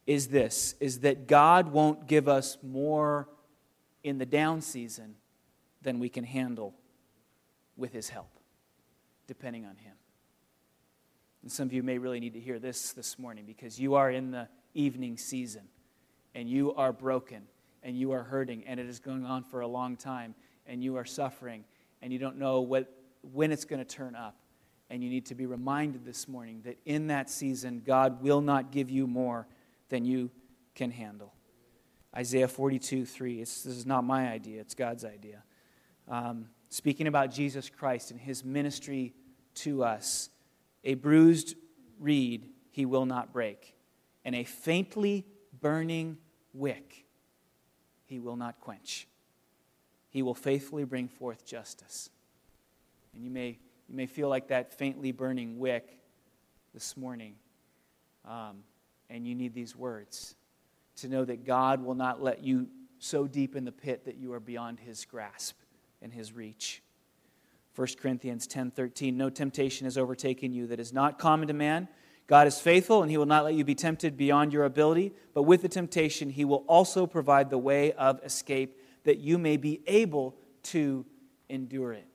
is 0.07 0.27
this 0.27 0.75
is 0.79 0.99
that 0.99 1.27
God 1.27 1.69
won't 1.71 2.07
give 2.07 2.27
us 2.27 2.57
more 2.63 3.27
in 4.03 4.17
the 4.17 4.25
down 4.25 4.61
season 4.61 5.15
than 5.81 5.99
we 5.99 6.09
can 6.09 6.23
handle 6.23 6.73
with 7.77 7.93
His 7.93 8.09
help, 8.09 8.39
depending 9.27 9.65
on 9.65 9.77
Him. 9.77 9.94
And 11.45 11.51
some 11.51 11.67
of 11.67 11.73
you 11.73 11.83
may 11.83 11.99
really 11.99 12.19
need 12.19 12.33
to 12.33 12.39
hear 12.39 12.57
this 12.57 12.93
this 12.93 13.19
morning 13.19 13.43
because 13.45 13.79
you 13.79 13.93
are 13.93 14.09
in 14.09 14.31
the 14.31 14.47
evening 14.73 15.15
season 15.15 15.61
and 16.33 16.49
you 16.49 16.73
are 16.73 16.91
broken 16.91 17.43
and 17.83 17.95
you 17.95 18.13
are 18.13 18.23
hurting 18.23 18.63
and 18.65 18.79
it 18.79 18.87
is 18.87 18.97
going 18.99 19.27
on 19.27 19.43
for 19.43 19.61
a 19.61 19.67
long 19.67 19.95
time 19.95 20.33
and 20.65 20.83
you 20.83 20.95
are 20.95 21.05
suffering 21.05 21.63
and 22.01 22.11
you 22.11 22.17
don't 22.17 22.39
know 22.39 22.61
what, 22.61 22.91
when 23.21 23.51
it's 23.51 23.63
going 23.63 23.77
to 23.77 23.85
turn 23.85 24.15
up. 24.15 24.35
And 24.89 25.03
you 25.03 25.09
need 25.11 25.27
to 25.27 25.35
be 25.35 25.45
reminded 25.45 26.03
this 26.03 26.27
morning 26.27 26.61
that 26.65 26.79
in 26.83 27.07
that 27.07 27.29
season, 27.29 27.83
God 27.85 28.23
will 28.23 28.41
not 28.41 28.71
give 28.71 28.89
you 28.89 29.05
more 29.05 29.47
than 29.89 30.03
you 30.03 30.31
can 30.73 30.89
handle. 30.89 31.31
Isaiah 32.17 32.47
42, 32.47 33.05
3. 33.05 33.41
It's, 33.41 33.61
this 33.61 33.77
is 33.77 33.85
not 33.85 34.03
my 34.03 34.31
idea, 34.31 34.61
it's 34.61 34.73
God's 34.73 35.05
idea. 35.05 35.43
Um, 36.07 36.47
speaking 36.69 37.05
about 37.05 37.29
Jesus 37.29 37.69
Christ 37.69 38.09
and 38.09 38.19
his 38.19 38.43
ministry 38.43 39.13
to 39.57 39.83
us, 39.83 40.31
a 40.85 40.93
bruised 40.93 41.55
reed 41.99 42.47
he 42.71 42.85
will 42.85 43.05
not 43.05 43.33
break, 43.33 43.75
and 44.23 44.35
a 44.35 44.43
faintly 44.43 45.25
burning 45.59 46.17
wick 46.53 47.05
he 48.05 48.19
will 48.19 48.35
not 48.35 48.59
quench. 48.61 49.07
He 50.09 50.21
will 50.21 50.35
faithfully 50.35 50.85
bring 50.85 51.07
forth 51.07 51.45
justice. 51.45 52.09
And 53.13 53.23
you 53.23 53.29
may, 53.29 53.57
you 53.89 53.95
may 53.95 54.05
feel 54.05 54.29
like 54.29 54.47
that 54.49 54.73
faintly 54.73 55.11
burning 55.11 55.57
wick 55.57 55.99
this 56.73 56.95
morning, 56.95 57.35
um, 58.25 58.63
and 59.09 59.27
you 59.27 59.35
need 59.35 59.53
these 59.53 59.75
words 59.75 60.35
to 60.97 61.07
know 61.07 61.25
that 61.25 61.45
God 61.45 61.83
will 61.83 61.95
not 61.95 62.21
let 62.21 62.43
you 62.43 62.67
so 62.99 63.27
deep 63.27 63.55
in 63.55 63.65
the 63.65 63.71
pit 63.71 64.05
that 64.05 64.17
you 64.17 64.33
are 64.33 64.39
beyond 64.39 64.79
his 64.79 65.05
grasp 65.05 65.57
and 66.01 66.13
his 66.13 66.33
reach. 66.33 66.81
1 67.75 67.87
Corinthians 67.99 68.47
10:13 68.47 69.13
No 69.13 69.29
temptation 69.29 69.85
has 69.85 69.97
overtaken 69.97 70.53
you 70.53 70.67
that 70.67 70.79
is 70.79 70.93
not 70.93 71.19
common 71.19 71.47
to 71.47 71.53
man. 71.53 71.87
God 72.27 72.47
is 72.47 72.59
faithful 72.59 73.01
and 73.01 73.11
he 73.11 73.17
will 73.17 73.25
not 73.25 73.43
let 73.43 73.53
you 73.53 73.63
be 73.63 73.75
tempted 73.75 74.17
beyond 74.17 74.53
your 74.53 74.63
ability, 74.63 75.13
but 75.33 75.43
with 75.43 75.61
the 75.61 75.69
temptation 75.69 76.29
he 76.29 76.45
will 76.45 76.63
also 76.67 77.05
provide 77.05 77.49
the 77.49 77.57
way 77.57 77.91
of 77.93 78.23
escape 78.23 78.79
that 79.03 79.19
you 79.19 79.37
may 79.37 79.57
be 79.57 79.81
able 79.85 80.35
to 80.63 81.05
endure 81.49 81.93
it. 81.93 82.07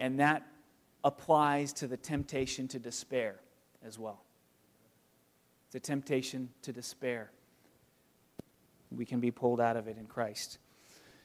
And 0.00 0.18
that 0.18 0.46
applies 1.04 1.72
to 1.74 1.86
the 1.86 1.96
temptation 1.96 2.66
to 2.68 2.78
despair 2.78 3.36
as 3.84 3.98
well. 3.98 4.24
The 5.70 5.80
temptation 5.80 6.48
to 6.62 6.72
despair 6.72 7.30
we 8.96 9.04
can 9.04 9.20
be 9.20 9.30
pulled 9.30 9.60
out 9.60 9.76
of 9.76 9.88
it 9.88 9.96
in 9.98 10.06
Christ. 10.06 10.58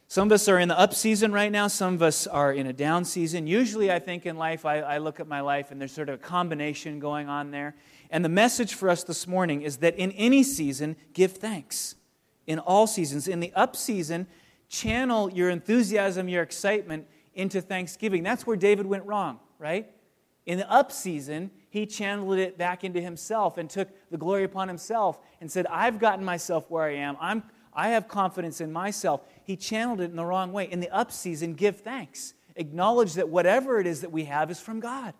Some 0.09 0.29
of 0.29 0.31
us 0.31 0.47
are 0.47 0.57
in 0.57 0.69
the 0.69 0.79
up 0.79 0.93
season 0.93 1.33
right 1.33 1.51
now, 1.51 1.67
some 1.67 1.93
of 1.93 2.01
us 2.01 2.27
are 2.27 2.53
in 2.53 2.67
a 2.67 2.73
down 2.73 3.03
season. 3.03 3.45
Usually, 3.45 3.91
I 3.91 3.99
think 3.99 4.25
in 4.25 4.37
life, 4.37 4.65
I, 4.65 4.79
I, 4.79 4.97
look 4.99 5.19
at 5.19 5.27
my 5.27 5.41
life 5.41 5.69
and 5.69 5.81
there's 5.81 5.91
sort 5.91 6.07
of 6.07 6.15
a 6.15 6.17
combination 6.17 6.99
going 6.99 7.27
on 7.27 7.51
there. 7.51 7.75
And 8.09 8.23
the 8.23 8.29
message 8.29 8.73
for 8.73 8.89
us 8.89 9.03
this 9.03 9.27
morning 9.27 9.63
is 9.63 9.77
that 9.77 9.97
in 9.97 10.13
any 10.13 10.43
season, 10.43 10.95
give 11.13 11.33
thanks. 11.33 11.95
In 12.45 12.59
all 12.59 12.87
seasons. 12.87 13.27
In 13.27 13.41
the 13.41 13.51
up 13.53 13.75
season, 13.75 14.27
channel 14.69 15.29
your 15.29 15.49
enthusiasm, 15.49 16.29
your 16.29 16.41
excitement 16.41 17.05
into 17.33 17.59
thanksgiving. 17.59 18.23
That's 18.23 18.47
where 18.47 18.55
David 18.55 18.85
went 18.85 19.05
wrong, 19.05 19.41
right? 19.59 19.91
In 20.45 20.57
the 20.57 20.71
up 20.71 20.93
season, 20.93 21.51
he 21.69 21.85
channeled 21.85 22.39
it 22.39 22.57
back 22.57 22.85
into 22.85 23.01
himself 23.01 23.57
and 23.57 23.69
took 23.69 23.89
the 24.09 24.17
glory 24.17 24.45
upon 24.45 24.69
himself 24.69 25.19
and 25.41 25.51
said, 25.51 25.67
I've 25.67 25.99
gotten 25.99 26.23
myself 26.23 26.71
where 26.71 26.85
I 26.85 26.95
am. 26.95 27.17
I'm 27.19 27.43
I 27.77 27.89
have 27.89 28.07
confidence 28.07 28.59
in 28.59 28.73
myself. 28.73 29.21
He 29.47 29.55
channeled 29.55 30.01
it 30.01 30.09
in 30.11 30.17
the 30.17 30.25
wrong 30.25 30.51
way. 30.51 30.69
In 30.69 30.81
the 30.81 30.89
up 30.93 31.09
season, 31.09 31.53
give 31.53 31.79
thanks. 31.79 32.33
Acknowledge 32.57 33.13
that 33.13 33.29
whatever 33.29 33.79
it 33.79 33.87
is 33.87 34.01
that 34.01 34.11
we 34.11 34.25
have 34.25 34.51
is 34.51 34.59
from 34.59 34.81
God. 34.81 35.13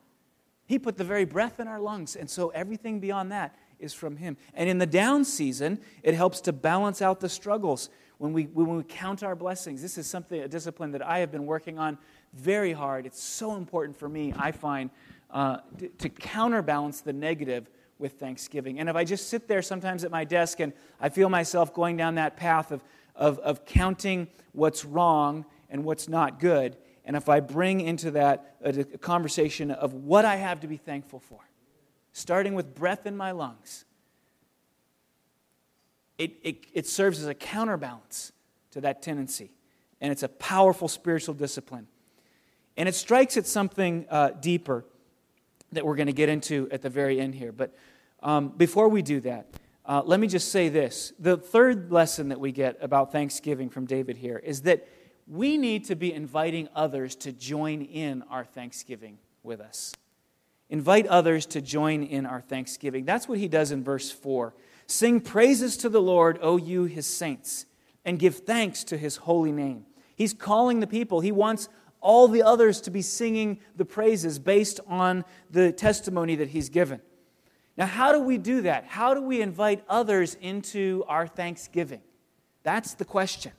He 0.66 0.78
put 0.78 0.98
the 0.98 1.06
very 1.06 1.24
breath 1.24 1.62
in 1.62 1.68
our 1.70 1.80
lungs, 1.80 2.18
and 2.18 2.30
so 2.30 2.50
everything 2.50 3.00
beyond 3.00 3.32
that 3.32 3.56
is 3.80 3.94
from 3.94 4.18
Him. 4.18 4.36
And 4.54 4.70
in 4.70 4.80
the 4.80 4.86
down 4.86 5.24
season, 5.24 5.80
it 6.04 6.14
helps 6.14 6.42
to 6.42 6.52
balance 6.52 7.02
out 7.02 7.22
the 7.22 7.30
struggles. 7.30 7.90
When 8.18 8.34
we, 8.34 8.44
when 8.48 8.76
we 8.76 8.84
count 8.84 9.24
our 9.24 9.34
blessings, 9.34 9.82
this 9.82 9.98
is 9.98 10.08
something, 10.08 10.42
a 10.42 10.48
discipline 10.50 10.92
that 10.92 11.06
I 11.08 11.20
have 11.20 11.32
been 11.32 11.46
working 11.46 11.80
on 11.80 11.98
very 12.34 12.74
hard. 12.74 13.06
It's 13.06 13.24
so 13.24 13.56
important 13.56 13.98
for 13.98 14.10
me, 14.10 14.34
I 14.38 14.52
find, 14.52 14.90
uh, 15.32 15.60
to, 15.78 15.88
to 15.88 16.10
counterbalance 16.10 17.00
the 17.00 17.14
negative 17.14 17.70
with 17.98 18.20
thanksgiving. 18.20 18.80
And 18.80 18.90
if 18.90 18.98
I 18.98 19.06
just 19.06 19.30
sit 19.30 19.48
there 19.48 19.62
sometimes 19.62 20.04
at 20.04 20.12
my 20.12 20.26
desk 20.26 20.60
and 20.60 20.74
I 21.00 21.08
feel 21.08 21.30
myself 21.30 21.74
going 21.74 21.96
down 21.96 22.16
that 22.16 22.36
path 22.36 22.72
of, 22.72 22.84
of, 23.18 23.40
of 23.40 23.66
counting 23.66 24.28
what's 24.54 24.86
wrong 24.86 25.46
and 25.70 25.84
what's 25.84 26.08
not 26.08 26.40
good, 26.40 26.78
and 27.04 27.16
if 27.16 27.30
I 27.30 27.40
bring 27.40 27.82
into 27.82 28.12
that 28.12 28.56
a, 28.62 28.80
a 28.80 28.98
conversation 28.98 29.72
of 29.72 29.94
what 29.94 30.26
I 30.26 30.36
have 30.36 30.60
to 30.62 30.68
be 30.68 30.78
thankful 30.78 31.20
for, 31.20 31.40
starting 32.12 32.54
with 32.54 32.76
breath 32.76 33.06
in 33.06 33.16
my 33.16 33.32
lungs, 33.32 33.86
it, 36.18 36.34
it, 36.44 36.66
it 36.74 36.88
serves 36.88 37.20
as 37.20 37.28
a 37.28 37.34
counterbalance 37.34 38.32
to 38.72 38.82
that 38.82 39.02
tendency. 39.02 39.52
And 40.02 40.12
it's 40.12 40.24
a 40.24 40.28
powerful 40.28 40.88
spiritual 40.88 41.34
discipline. 41.34 41.88
And 42.76 42.90
it 42.90 42.96
strikes 42.96 43.38
at 43.38 43.48
something 43.48 44.06
uh, 44.10 44.32
deeper 44.40 44.86
that 45.72 45.86
we're 45.86 45.96
going 45.96 46.08
to 46.08 46.14
get 46.14 46.30
into 46.30 46.68
at 46.72 46.82
the 46.82 46.90
very 46.90 47.20
end 47.20 47.36
here. 47.36 47.52
But 47.52 47.76
um, 48.22 48.50
before 48.50 48.90
we 48.90 49.02
do 49.02 49.20
that, 49.22 49.48
uh, 49.88 50.02
let 50.06 50.20
me 50.20 50.28
just 50.28 50.52
say 50.52 50.68
this. 50.68 51.14
The 51.18 51.38
third 51.38 51.92
lesson 51.92 52.30
that 52.30 52.40
we 52.40 52.52
get 52.52 52.78
about 52.82 53.14
Thanksgiving 53.14 53.70
from 53.70 53.86
David 53.86 54.18
here 54.18 54.38
is 54.38 54.64
that 54.64 54.86
we 55.28 55.58
need 55.58 55.86
to 55.86 55.96
be 55.96 56.14
inviting 56.14 56.68
others 56.76 57.16
to 57.18 57.32
join 57.32 57.82
in 57.82 58.24
our 58.30 58.44
Thanksgiving 58.44 59.18
with 59.44 59.62
us. 59.62 59.94
Invite 60.70 61.08
others 61.08 61.46
to 61.48 61.62
join 61.62 62.04
in 62.04 62.26
our 62.26 62.42
Thanksgiving. 62.42 63.06
That's 63.06 63.30
what 63.30 63.38
he 63.38 63.48
does 63.48 63.72
in 63.72 63.82
verse 63.84 64.12
4. 64.12 64.54
Sing 64.88 65.22
praises 65.22 65.78
to 65.78 65.90
the 65.90 66.02
Lord, 66.02 66.38
O 66.42 66.58
you, 66.58 66.84
his 66.84 67.08
saints, 67.08 67.66
and 68.04 68.20
give 68.20 68.40
thanks 68.40 68.84
to 68.86 68.98
his 68.98 69.16
holy 69.16 69.54
name. 69.54 69.86
He's 70.16 70.34
calling 70.34 70.82
the 70.82 70.88
people. 70.88 71.22
He 71.22 71.32
wants 71.32 71.70
all 72.02 72.28
the 72.28 72.44
others 72.44 72.82
to 72.82 72.92
be 72.92 73.02
singing 73.02 73.60
the 73.78 73.86
praises 73.86 74.40
based 74.40 74.82
on 74.88 75.24
the 75.50 75.72
testimony 75.72 76.36
that 76.36 76.50
he's 76.50 76.70
given. 76.70 77.02
Now, 77.78 77.86
how 77.86 78.12
do 78.12 78.20
we 78.20 78.38
do 78.40 78.62
that? 78.62 78.86
How 78.86 79.14
do 79.14 79.22
we 79.22 79.42
invite 79.42 79.84
others 79.88 80.36
into 80.42 81.04
our 81.08 81.28
thanksgiving? 81.28 82.02
That's 82.64 82.96
the 82.96 83.06
question. 83.06 83.52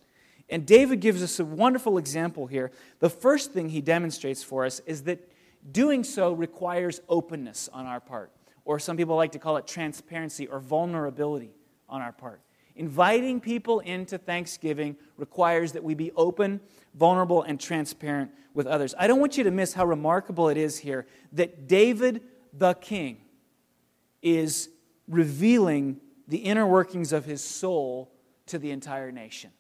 And 0.50 0.66
David 0.66 1.00
gives 1.00 1.22
us 1.22 1.38
a 1.38 1.44
wonderful 1.44 1.98
example 1.98 2.46
here. 2.46 2.72
The 2.98 3.10
first 3.10 3.52
thing 3.52 3.68
he 3.68 3.80
demonstrates 3.80 4.42
for 4.42 4.64
us 4.64 4.80
is 4.86 5.04
that 5.04 5.30
doing 5.70 6.02
so 6.02 6.32
requires 6.32 7.00
openness 7.08 7.68
on 7.72 7.86
our 7.86 8.00
part, 8.00 8.32
or 8.64 8.78
some 8.78 8.96
people 8.96 9.14
like 9.14 9.32
to 9.32 9.38
call 9.38 9.56
it 9.56 9.66
transparency 9.66 10.46
or 10.46 10.58
vulnerability 10.58 11.52
on 11.88 12.02
our 12.02 12.12
part. 12.12 12.40
Inviting 12.74 13.40
people 13.40 13.80
into 13.80 14.18
Thanksgiving 14.18 14.96
requires 15.16 15.72
that 15.72 15.84
we 15.84 15.94
be 15.94 16.12
open, 16.12 16.60
vulnerable, 16.94 17.42
and 17.42 17.60
transparent 17.60 18.30
with 18.54 18.66
others. 18.66 18.94
I 18.98 19.06
don't 19.06 19.20
want 19.20 19.36
you 19.36 19.44
to 19.44 19.50
miss 19.50 19.74
how 19.74 19.84
remarkable 19.84 20.48
it 20.48 20.56
is 20.56 20.78
here 20.78 21.06
that 21.32 21.68
David 21.68 22.22
the 22.52 22.74
king 22.74 23.18
is 24.22 24.68
revealing 25.06 26.00
the 26.26 26.38
inner 26.38 26.66
workings 26.66 27.12
of 27.12 27.24
his 27.24 27.42
soul 27.42 28.12
to 28.46 28.58
the 28.58 28.70
entire 28.70 29.10
nation. 29.10 29.50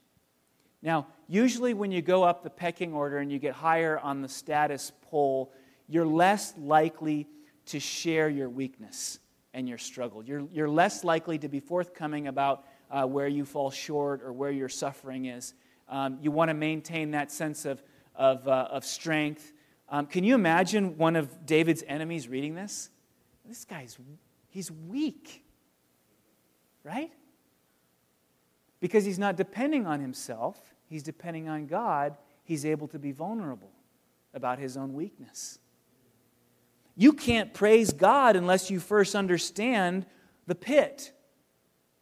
Now, 0.82 1.08
usually 1.26 1.74
when 1.74 1.90
you 1.90 2.02
go 2.02 2.22
up 2.22 2.42
the 2.42 2.50
pecking 2.50 2.92
order 2.92 3.18
and 3.18 3.32
you 3.32 3.38
get 3.38 3.54
higher 3.54 3.98
on 3.98 4.22
the 4.22 4.28
status 4.28 4.92
pole, 5.10 5.52
you're 5.88 6.06
less 6.06 6.54
likely 6.56 7.26
to 7.66 7.80
share 7.80 8.28
your 8.28 8.48
weakness 8.48 9.18
and 9.54 9.68
your 9.68 9.78
struggle. 9.78 10.22
You're, 10.22 10.46
you're 10.52 10.68
less 10.68 11.04
likely 11.04 11.38
to 11.38 11.48
be 11.48 11.60
forthcoming 11.60 12.28
about 12.28 12.64
uh, 12.90 13.04
where 13.04 13.28
you 13.28 13.44
fall 13.44 13.70
short 13.70 14.22
or 14.22 14.32
where 14.32 14.50
your 14.50 14.68
suffering 14.68 15.26
is. 15.26 15.54
Um, 15.88 16.18
you 16.20 16.30
want 16.30 16.50
to 16.50 16.54
maintain 16.54 17.12
that 17.12 17.32
sense 17.32 17.64
of, 17.64 17.82
of, 18.14 18.46
uh, 18.46 18.68
of 18.70 18.84
strength. 18.84 19.52
Um, 19.88 20.06
can 20.06 20.22
you 20.22 20.34
imagine 20.34 20.96
one 20.98 21.16
of 21.16 21.46
David's 21.46 21.82
enemies 21.86 22.28
reading 22.28 22.54
this? 22.54 22.90
This 23.46 23.64
guy's 23.64 23.98
he's 24.48 24.70
weak, 24.70 25.44
right? 26.84 27.12
Because 28.80 29.04
he's 29.04 29.18
not 29.18 29.36
depending 29.36 29.86
on 29.86 30.00
himself, 30.00 30.74
he's 30.86 31.02
depending 31.02 31.48
on 31.48 31.66
God. 31.66 32.16
He's 32.44 32.64
able 32.64 32.88
to 32.88 32.98
be 32.98 33.12
vulnerable 33.12 33.72
about 34.32 34.58
his 34.58 34.78
own 34.78 34.94
weakness. 34.94 35.58
You 36.96 37.12
can't 37.12 37.52
praise 37.52 37.92
God 37.92 38.36
unless 38.36 38.70
you 38.70 38.80
first 38.80 39.14
understand 39.14 40.06
the 40.46 40.54
pit. 40.54 41.12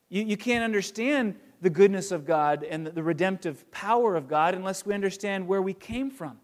You, 0.08 0.22
you 0.22 0.36
can't 0.36 0.62
understand 0.62 1.34
the 1.60 1.68
goodness 1.68 2.12
of 2.12 2.24
God 2.24 2.62
and 2.62 2.86
the, 2.86 2.92
the 2.92 3.02
redemptive 3.02 3.68
power 3.72 4.14
of 4.14 4.28
God 4.28 4.54
unless 4.54 4.86
we 4.86 4.94
understand 4.94 5.48
where 5.48 5.60
we 5.60 5.74
came 5.74 6.10
from 6.10 6.38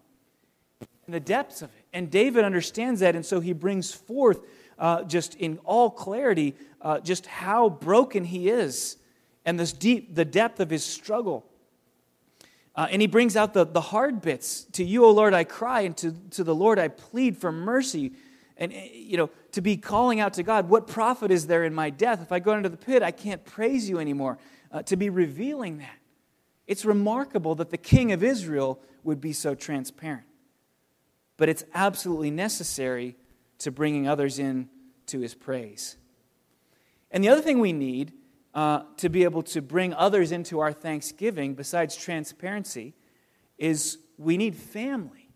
and 1.05 1.15
the 1.15 1.19
depths 1.19 1.61
of 1.61 1.69
it. 1.69 1.85
And 1.93 2.11
David 2.11 2.43
understands 2.43 2.99
that, 2.99 3.15
and 3.15 3.25
so 3.25 3.39
he 3.39 3.53
brings 3.53 3.93
forth 3.93 4.41
uh, 4.83 5.01
just 5.05 5.35
in 5.35 5.57
all 5.63 5.89
clarity 5.89 6.53
uh, 6.81 6.99
just 6.99 7.25
how 7.25 7.69
broken 7.69 8.25
he 8.25 8.49
is 8.49 8.97
and 9.45 9.57
this 9.57 9.71
deep, 9.71 10.13
the 10.13 10.25
depth 10.25 10.59
of 10.59 10.69
his 10.69 10.83
struggle. 10.83 11.45
Uh, 12.75 12.87
and 12.91 13.01
he 13.01 13.07
brings 13.07 13.37
out 13.37 13.53
the, 13.53 13.65
the 13.65 13.79
hard 13.79 14.21
bits. 14.21 14.65
To 14.73 14.83
you, 14.83 15.05
O 15.05 15.11
Lord, 15.11 15.33
I 15.33 15.45
cry, 15.45 15.81
and 15.81 15.95
to, 15.97 16.11
to 16.31 16.43
the 16.43 16.53
Lord 16.53 16.79
I 16.79 16.89
plead 16.89 17.37
for 17.37 17.49
mercy. 17.49 18.11
And, 18.57 18.73
eh, 18.73 18.89
you 18.93 19.15
know, 19.15 19.29
to 19.53 19.61
be 19.61 19.77
calling 19.77 20.19
out 20.19 20.33
to 20.33 20.43
God, 20.43 20.67
what 20.67 20.87
profit 20.87 21.31
is 21.31 21.47
there 21.47 21.63
in 21.63 21.73
my 21.73 21.89
death? 21.89 22.21
If 22.21 22.33
I 22.33 22.39
go 22.39 22.51
into 22.53 22.67
the 22.67 22.77
pit, 22.77 23.01
I 23.03 23.11
can't 23.11 23.45
praise 23.45 23.89
you 23.89 23.99
anymore. 23.99 24.37
Uh, 24.69 24.81
to 24.83 24.97
be 24.97 25.09
revealing 25.09 25.77
that. 25.77 25.97
It's 26.67 26.83
remarkable 26.83 27.55
that 27.55 27.69
the 27.69 27.77
king 27.77 28.11
of 28.11 28.21
Israel 28.21 28.81
would 29.03 29.21
be 29.21 29.31
so 29.31 29.55
transparent. 29.55 30.25
But 31.37 31.47
it's 31.47 31.63
absolutely 31.73 32.31
necessary 32.31 33.15
to 33.59 33.71
bringing 33.71 34.07
others 34.09 34.39
in 34.39 34.67
to 35.13 35.19
his 35.21 35.33
praise. 35.33 35.97
And 37.09 37.23
the 37.23 37.29
other 37.29 37.41
thing 37.41 37.59
we 37.59 37.73
need 37.73 38.11
uh, 38.53 38.83
to 38.97 39.09
be 39.09 39.23
able 39.23 39.43
to 39.43 39.61
bring 39.61 39.93
others 39.93 40.31
into 40.31 40.59
our 40.59 40.73
thanksgiving, 40.73 41.55
besides 41.55 41.95
transparency, 41.95 42.93
is 43.57 43.97
we 44.17 44.37
need 44.37 44.55
family. 44.55 45.29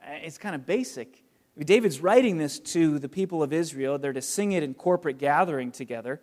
Uh, 0.00 0.18
it's 0.22 0.38
kind 0.38 0.54
of 0.54 0.66
basic 0.66 1.24
David's 1.62 2.00
writing 2.00 2.36
this 2.36 2.58
to 2.58 2.98
the 2.98 3.08
people 3.08 3.42
of 3.42 3.52
Israel. 3.52 3.98
They're 3.98 4.12
to 4.12 4.22
sing 4.22 4.52
it 4.52 4.62
in 4.64 4.74
corporate 4.74 5.18
gathering 5.18 5.70
together. 5.70 6.20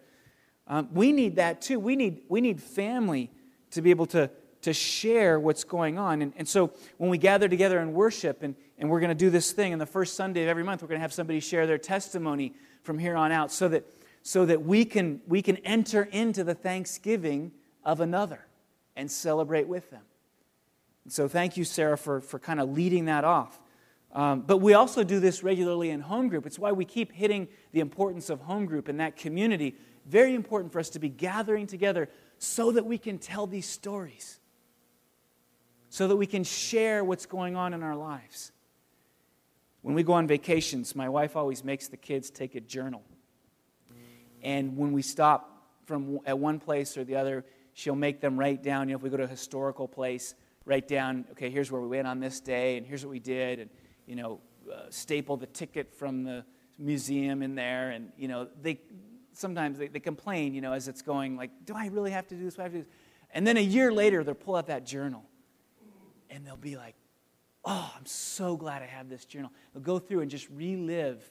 Um, 0.68 0.90
we 0.94 1.14
need 1.14 1.38
that 1.38 1.62
too. 1.62 1.80
We 1.80 1.96
need, 1.96 2.24
we 2.28 2.42
need 2.42 2.62
family 2.62 3.32
to 3.72 3.82
be 3.82 3.92
able 3.92 4.08
to, 4.08 4.30
to 4.64 4.74
share 4.74 5.40
what's 5.40 5.64
going 5.64 5.98
on. 5.98 6.22
And, 6.22 6.34
and 6.36 6.48
so 6.48 6.74
when 6.98 7.10
we 7.10 7.18
gather 7.18 7.48
together 7.48 7.80
and 7.80 7.94
worship, 7.94 8.44
and, 8.44 8.56
and 8.82 8.90
we're 8.90 9.00
going 9.00 9.10
to 9.10 9.16
do 9.16 9.30
this 9.30 9.52
thing, 9.52 9.74
and 9.74 9.80
the 9.80 9.86
first 9.86 10.16
Sunday 10.16 10.42
of 10.42 10.50
every 10.50 10.64
month, 10.64 10.82
we're 10.82 10.88
going 10.88 10.98
to 11.00 11.04
have 11.04 11.14
somebody 11.14 11.40
share 11.40 11.68
their 11.68 11.78
testimony 11.78 12.56
from 12.82 12.98
here 12.98 13.16
on 13.16 13.32
out 13.32 13.52
so 13.52 13.68
that, 13.68 13.86
so 14.24 14.44
that 14.48 14.64
we, 14.64 14.86
can, 14.86 15.22
we 15.28 15.44
can 15.44 15.58
enter 15.58 16.02
into 16.02 16.44
the 16.44 16.56
thanksgiving 16.56 17.52
of 17.86 18.02
another 18.02 18.44
and 18.96 19.10
celebrate 19.10 19.68
with 19.68 19.92
them. 19.92 20.02
And 21.04 21.14
so 21.14 21.28
thank 21.28 21.58
you, 21.58 21.64
Sarah, 21.64 21.96
for, 21.96 22.22
for 22.22 22.40
kind 22.40 22.60
of 22.60 22.72
leading 22.72 23.06
that 23.06 23.24
off. 23.24 23.60
Um, 24.14 24.42
but 24.42 24.58
we 24.58 24.74
also 24.74 25.04
do 25.04 25.20
this 25.20 25.44
regularly 25.44 25.92
in 25.92 26.00
home 26.00 26.28
group. 26.28 26.48
It's 26.48 26.58
why 26.58 26.72
we 26.72 26.84
keep 26.84 27.12
hitting 27.12 27.50
the 27.74 27.82
importance 27.82 28.32
of 28.32 28.42
home 28.42 28.66
group 28.66 28.88
and 28.88 29.00
that 29.00 29.16
community. 29.16 29.76
Very 30.08 30.34
important 30.34 30.74
for 30.74 30.80
us 30.80 30.90
to 30.90 31.00
be 31.00 31.08
gathering 31.08 31.68
together 31.68 32.10
so 32.40 32.72
that 32.72 32.88
we 32.88 32.98
can 32.98 33.20
tell 33.20 33.46
these 33.46 33.68
stories, 33.68 34.40
so 35.90 36.08
that 36.08 36.16
we 36.16 36.26
can 36.26 36.44
share 36.44 37.04
what's 37.04 37.28
going 37.28 37.56
on 37.56 37.76
in 37.76 37.84
our 37.84 37.96
lives. 37.96 38.52
When 39.82 39.96
we 39.96 40.04
go 40.04 40.14
on 40.14 40.28
vacations, 40.28 40.96
my 40.96 41.10
wife 41.10 41.36
always 41.36 41.64
makes 41.64 41.88
the 41.88 41.98
kids 41.98 42.30
take 42.30 42.56
a 42.56 42.62
journal. 42.62 43.02
And 44.44 44.78
when 44.78 44.92
we 44.92 45.02
stop 45.02 45.68
from 45.86 46.20
at 46.26 46.38
one 46.38 46.60
place 46.60 46.98
or 46.98 47.04
the 47.04 47.16
other, 47.16 47.46
she'll 47.74 47.96
make 47.96 48.22
them 48.22 48.40
write 48.40 48.64
down, 48.64 48.90
you 48.90 48.94
know, 48.94 48.98
if 48.98 49.04
we 49.04 49.10
go 49.10 49.18
to 49.18 49.24
a 49.24 49.28
historical 49.28 49.88
place, 49.88 50.36
write 50.66 50.88
down, 50.88 51.26
okay, 51.32 51.50
here's 51.50 51.72
where 51.72 51.82
we 51.82 51.88
went 51.88 52.08
on 52.08 52.20
this 52.20 52.40
day, 52.40 52.78
and 52.78 52.86
here's 52.86 53.06
what 53.06 53.12
we 53.12 53.20
did. 53.20 53.60
And 53.60 53.70
you 54.12 54.16
know, 54.16 54.40
uh, 54.72 54.82
staple 54.90 55.38
the 55.38 55.46
ticket 55.48 55.94
from 55.94 56.24
the 56.24 56.44
museum 56.78 57.42
in 57.42 57.56
there. 57.56 57.92
And, 57.92 58.12
you 58.18 58.28
know, 58.28 58.48
they 58.62 58.80
sometimes 59.34 59.78
they, 59.78 59.88
they 59.88 60.00
complain, 60.00 60.54
you 60.54 60.62
know, 60.62 60.74
as 60.74 60.88
it's 60.88 61.02
going, 61.02 61.38
like, 61.38 61.52
do 61.66 61.74
I 61.76 61.88
really 61.88 62.12
have 62.12 62.28
to 62.28 62.36
do 62.36 62.44
this? 62.44 62.56
Do 62.56 62.62
I 62.62 62.64
have 62.64 62.74
to 62.74 62.80
do 62.80 62.84
this? 62.84 62.94
And 63.34 63.48
then 63.48 63.56
a 63.56 63.62
year 63.62 63.92
later, 63.92 64.24
they'll 64.24 64.36
pull 64.36 64.56
out 64.56 64.68
that 64.68 64.86
journal 64.86 65.24
and 66.30 66.46
they'll 66.46 66.58
be 66.58 66.76
like, 66.76 66.96
oh, 67.66 67.92
I'm 67.98 68.06
so 68.06 68.56
glad 68.56 68.82
I 68.82 68.88
have 68.88 69.10
this 69.10 69.26
journal. 69.26 69.52
They'll 69.74 69.84
go 69.84 70.00
through 70.00 70.22
and 70.22 70.32
just 70.32 70.50
relive 70.50 71.24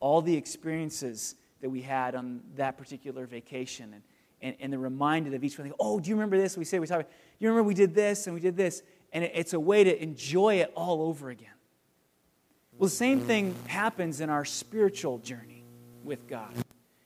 all 0.00 0.22
the 0.22 0.36
experiences 0.36 1.34
that 1.60 1.70
we 1.70 1.80
had 1.80 2.14
on 2.14 2.40
that 2.56 2.76
particular 2.76 3.26
vacation. 3.26 3.94
And, 3.94 4.02
and, 4.40 4.56
and 4.60 4.72
they're 4.72 4.80
reminded 4.80 5.34
of 5.34 5.42
each 5.42 5.58
one. 5.58 5.72
Oh, 5.80 5.98
do 5.98 6.10
you 6.10 6.14
remember 6.16 6.36
this? 6.36 6.56
We 6.56 6.64
say, 6.64 6.78
we 6.78 6.86
talk 6.86 7.06
you 7.38 7.48
remember 7.48 7.66
we 7.66 7.74
did 7.74 7.94
this 7.94 8.26
and 8.26 8.34
we 8.34 8.40
did 8.40 8.56
this? 8.56 8.82
And 9.12 9.24
it, 9.24 9.32
it's 9.34 9.52
a 9.52 9.60
way 9.60 9.84
to 9.84 10.02
enjoy 10.02 10.56
it 10.56 10.72
all 10.76 11.02
over 11.02 11.30
again. 11.30 11.48
Well, 12.76 12.88
the 12.88 12.94
same 12.94 13.20
thing 13.20 13.54
happens 13.66 14.20
in 14.20 14.30
our 14.30 14.44
spiritual 14.44 15.18
journey 15.18 15.64
with 16.02 16.26
God. 16.26 16.52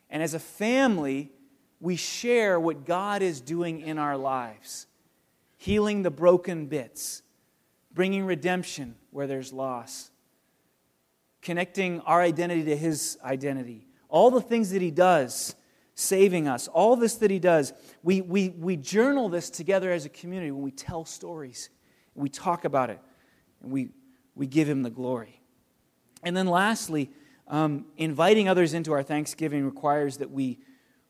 And 0.09 0.23
as 0.23 0.35
a 0.35 0.39
family, 0.39 1.31
we 1.81 1.97
share 1.97 2.59
what 2.59 2.87
God 2.87 3.23
is 3.23 3.41
doing 3.41 3.81
in 3.81 3.99
our 3.99 4.17
lives, 4.17 4.87
healing 5.59 6.03
the 6.03 6.11
broken 6.11 6.67
bits, 6.67 7.23
bringing 7.99 8.25
redemption 8.25 8.95
where 9.11 9.27
there's 9.27 9.53
loss, 9.53 10.13
connecting 11.43 12.01
our 12.03 12.23
identity 12.23 12.63
to 12.63 12.77
His 12.77 13.19
identity. 13.25 13.89
All 14.09 14.31
the 14.31 14.41
things 14.41 14.71
that 14.71 14.81
He 14.81 14.93
does, 14.93 15.57
saving 15.97 16.47
us, 16.47 16.69
all 16.69 16.95
this 16.95 17.17
that 17.17 17.29
He 17.33 17.41
does, 17.41 17.73
we, 18.05 18.21
we, 18.21 18.51
we 18.51 18.77
journal 18.77 19.29
this 19.29 19.51
together 19.51 19.91
as 19.91 20.05
a 20.05 20.09
community 20.09 20.53
when 20.53 20.63
we 20.63 20.71
tell 20.71 21.05
stories. 21.05 21.71
We 22.15 22.29
talk 22.29 22.65
about 22.65 22.91
it, 22.91 23.01
and 23.65 23.73
we, 23.73 23.89
we 24.37 24.47
give 24.47 24.69
Him 24.69 24.85
the 24.85 24.91
glory. 24.91 25.41
And 26.23 26.37
then 26.37 26.47
lastly, 26.47 27.11
um, 27.49 27.85
inviting 27.97 28.49
others 28.49 28.75
into 28.75 28.93
our 28.93 29.03
Thanksgiving 29.03 29.65
requires 29.65 30.19
that 30.19 30.31
we, 30.31 30.61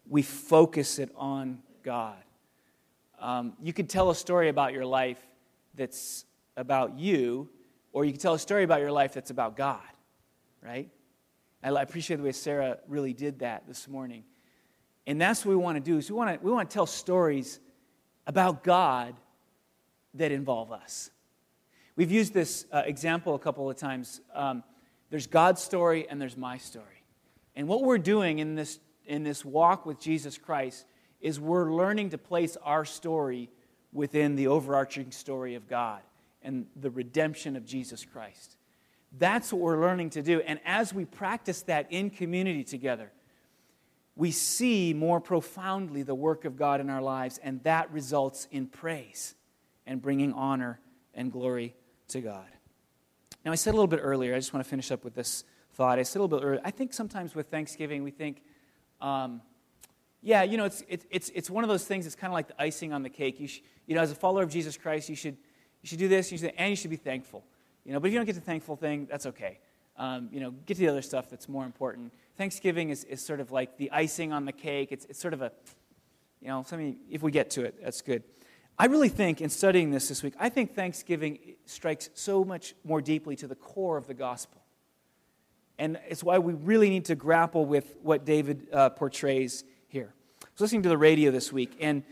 we 0.09 0.22
focus 0.22 0.98
it 0.98 1.11
on 1.16 1.59
God. 1.83 2.16
Um, 3.20 3.53
you 3.61 3.74
could 3.74 3.90
tell 3.90 4.09
a 4.09 4.14
story 4.14 4.48
about 4.48 4.72
your 4.72 4.87
life 4.87 5.18
that's 5.74 6.24
about 6.59 6.99
you, 6.99 7.49
or 7.92 8.05
you 8.05 8.12
can 8.12 8.21
tell 8.21 8.35
a 8.35 8.38
story 8.38 8.64
about 8.64 8.81
your 8.81 8.92
life 8.92 9.14
that's 9.14 9.31
about 9.31 9.57
God, 9.57 9.81
right? 10.62 10.90
I 11.62 11.83
appreciate 11.83 12.18
the 12.18 12.23
way 12.23 12.33
Sarah 12.33 12.79
really 12.87 13.12
did 13.12 13.38
that 13.38 13.66
this 13.66 13.88
morning. 13.88 14.25
And 15.07 15.21
that's 15.21 15.44
what 15.44 15.51
we 15.51 15.57
want 15.57 15.77
to 15.77 15.81
do 15.81 15.97
is 15.97 16.11
we 16.11 16.16
want 16.16 16.38
to, 16.38 16.44
we 16.44 16.53
want 16.53 16.68
to 16.68 16.75
tell 16.75 16.87
stories 16.87 17.61
about 18.27 18.62
God 18.62 19.14
that 20.14 20.33
involve 20.33 20.73
us. 20.73 21.11
We've 21.97 22.11
used 22.11 22.35
this 22.35 22.66
uh, 22.73 22.83
example 22.85 23.35
a 23.35 23.38
couple 23.38 23.68
of 23.71 23.77
times. 23.77 24.21
Um, 24.35 24.62
there's 25.11 25.27
God's 25.27 25.62
story 25.62 26.09
and 26.09 26.21
there's 26.21 26.37
my 26.37 26.59
story. 26.59 27.05
And 27.57 27.66
what 27.66 27.83
we're 27.83 27.99
doing 27.99 28.38
in 28.40 28.55
this, 28.55 28.79
in 29.07 29.23
this 29.23 29.44
walk 29.44 29.87
with 29.87 29.99
Jesus 29.99 30.38
Christ 30.38 30.85
is 31.21 31.40
we're 31.40 31.73
learning 31.73 32.11
to 32.11 32.18
place 32.18 32.57
our 32.62 32.85
story 32.85 33.49
within 33.92 34.37
the 34.37 34.49
overarching 34.49 35.11
story 35.11 35.55
of 35.55 35.68
God 35.68 36.03
and 36.42 36.66
the 36.77 36.90
redemption 36.90 37.57
of 37.57 37.64
Jesus 37.64 38.05
Christ. 38.05 38.57
That's 39.16 39.53
what 39.53 39.61
we're 39.62 39.81
learning 39.81 40.11
to 40.11 40.22
do. 40.22 40.40
And 40.40 40.61
as 40.64 40.92
we 40.92 41.05
practice 41.05 41.62
that 41.62 41.90
in 41.90 42.11
community 42.11 42.64
together, 42.64 43.11
we 44.16 44.31
see 44.33 44.92
more 44.92 45.20
profoundly 45.20 46.03
the 46.03 46.14
work 46.14 46.44
of 46.44 46.57
God 46.57 46.81
in 46.81 46.90
our 46.90 47.01
lives, 47.01 47.38
and 47.42 47.62
that 47.62 47.90
results 47.92 48.48
in 48.51 48.66
praise 48.66 49.35
and 49.87 50.03
bringing 50.03 50.33
honor 50.33 50.81
and 51.14 51.31
glory 51.33 51.74
to 52.09 52.20
God. 52.20 52.46
Now, 53.44 53.53
I 53.53 53.55
said 53.55 53.70
a 53.70 53.77
little 53.77 53.87
bit 53.87 54.01
earlier, 54.03 54.35
I 54.35 54.38
just 54.38 54.53
want 54.53 54.64
to 54.64 54.68
finish 54.68 54.90
up 54.90 55.05
with 55.05 55.14
this 55.14 55.44
thought. 55.74 55.98
I 55.98 56.03
said 56.03 56.18
a 56.18 56.22
little 56.22 56.38
bit 56.38 56.44
earlier, 56.44 56.61
I 56.64 56.72
think 56.72 56.92
sometimes 56.92 57.35
with 57.35 57.48
Thanksgiving, 57.48 58.03
we 58.03 58.11
think, 58.11 58.42
um, 59.01 59.40
yeah, 60.20 60.42
you 60.42 60.57
know, 60.57 60.64
it's, 60.64 60.83
it's, 60.88 61.31
it's 61.33 61.48
one 61.48 61.62
of 61.62 61.70
those 61.70 61.85
things, 61.85 62.05
it's 62.05 62.16
kind 62.16 62.33
of 62.33 62.35
like 62.35 62.48
the 62.48 62.61
icing 62.61 62.92
on 62.92 63.05
the 63.05 63.09
cake. 63.09 63.38
You, 63.38 63.46
sh- 63.46 63.61
you 63.87 63.94
know, 63.94 64.01
as 64.01 64.11
a 64.11 64.16
follower 64.16 64.42
of 64.42 64.51
Jesus 64.51 64.77
Christ, 64.77 65.09
you 65.09 65.14
should, 65.14 65.37
you 65.82 65.88
should 65.88 65.98
do 65.98 66.08
this, 66.08 66.32
you 66.32 66.38
should, 66.38 66.52
and 66.56 66.70
you 66.70 66.76
should 66.76 66.90
be 66.90 66.96
thankful. 66.96 67.44
You 67.84 67.92
know, 67.92 68.00
but 68.00 68.08
if 68.08 68.12
you 68.12 68.18
don't 68.18 68.26
get 68.26 68.34
the 68.34 68.40
thankful 68.40 68.76
thing, 68.76 69.06
that's 69.10 69.26
okay. 69.26 69.58
Um, 69.96 70.28
you 70.32 70.40
know, 70.40 70.50
get 70.50 70.74
to 70.74 70.80
the 70.80 70.88
other 70.88 71.02
stuff 71.02 71.28
that's 71.28 71.48
more 71.48 71.64
important. 71.64 72.12
Thanksgiving 72.36 72.90
is, 72.90 73.04
is 73.04 73.24
sort 73.24 73.40
of 73.40 73.50
like 73.50 73.76
the 73.78 73.90
icing 73.90 74.32
on 74.32 74.44
the 74.44 74.52
cake. 74.52 74.92
It's, 74.92 75.04
it's 75.06 75.18
sort 75.18 75.34
of 75.34 75.42
a, 75.42 75.50
you 76.40 76.48
know, 76.48 76.62
something, 76.66 76.96
if 77.10 77.22
we 77.22 77.32
get 77.32 77.50
to 77.50 77.64
it, 77.64 77.82
that's 77.82 78.00
good. 78.00 78.22
I 78.78 78.86
really 78.86 79.08
think, 79.08 79.40
in 79.40 79.50
studying 79.50 79.90
this 79.90 80.08
this 80.08 80.22
week, 80.22 80.34
I 80.38 80.50
think 80.50 80.74
Thanksgiving 80.74 81.38
strikes 81.64 82.10
so 82.14 82.44
much 82.44 82.74
more 82.84 83.00
deeply 83.00 83.34
to 83.36 83.48
the 83.48 83.56
core 83.56 83.96
of 83.96 84.06
the 84.06 84.14
gospel. 84.14 84.62
And 85.80 85.98
it's 86.08 86.22
why 86.22 86.38
we 86.38 86.52
really 86.52 86.90
need 86.90 87.06
to 87.06 87.16
grapple 87.16 87.64
with 87.64 87.96
what 88.02 88.24
David 88.24 88.68
uh, 88.72 88.90
portrays 88.90 89.64
here. 89.88 90.14
I 90.42 90.46
was 90.54 90.60
listening 90.60 90.82
to 90.82 90.88
the 90.88 90.98
radio 90.98 91.32
this 91.32 91.52
week, 91.52 91.76
and 91.80 92.04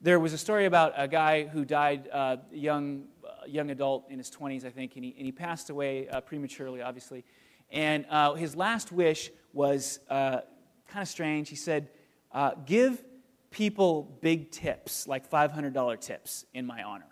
there 0.00 0.20
was 0.20 0.32
a 0.32 0.38
story 0.38 0.66
about 0.66 0.92
a 0.96 1.08
guy 1.08 1.44
who 1.44 1.64
died, 1.64 2.08
uh, 2.12 2.36
young, 2.52 3.04
uh, 3.42 3.46
young 3.46 3.70
adult 3.70 4.06
in 4.10 4.18
his 4.18 4.30
20s, 4.30 4.64
I 4.64 4.70
think, 4.70 4.96
and 4.96 5.04
he, 5.04 5.14
and 5.16 5.26
he 5.26 5.32
passed 5.32 5.70
away 5.70 6.08
uh, 6.08 6.20
prematurely, 6.20 6.82
obviously. 6.82 7.24
And 7.70 8.06
uh, 8.10 8.34
his 8.34 8.54
last 8.54 8.92
wish 8.92 9.30
was 9.52 10.00
uh, 10.08 10.40
kind 10.88 11.02
of 11.02 11.08
strange. 11.08 11.48
He 11.48 11.56
said, 11.56 11.88
Give 12.66 13.02
people 13.50 14.18
big 14.20 14.50
tips, 14.50 15.06
like 15.06 15.30
$500 15.30 16.00
tips, 16.00 16.44
in 16.54 16.66
my 16.66 16.82
honor. 16.82 17.06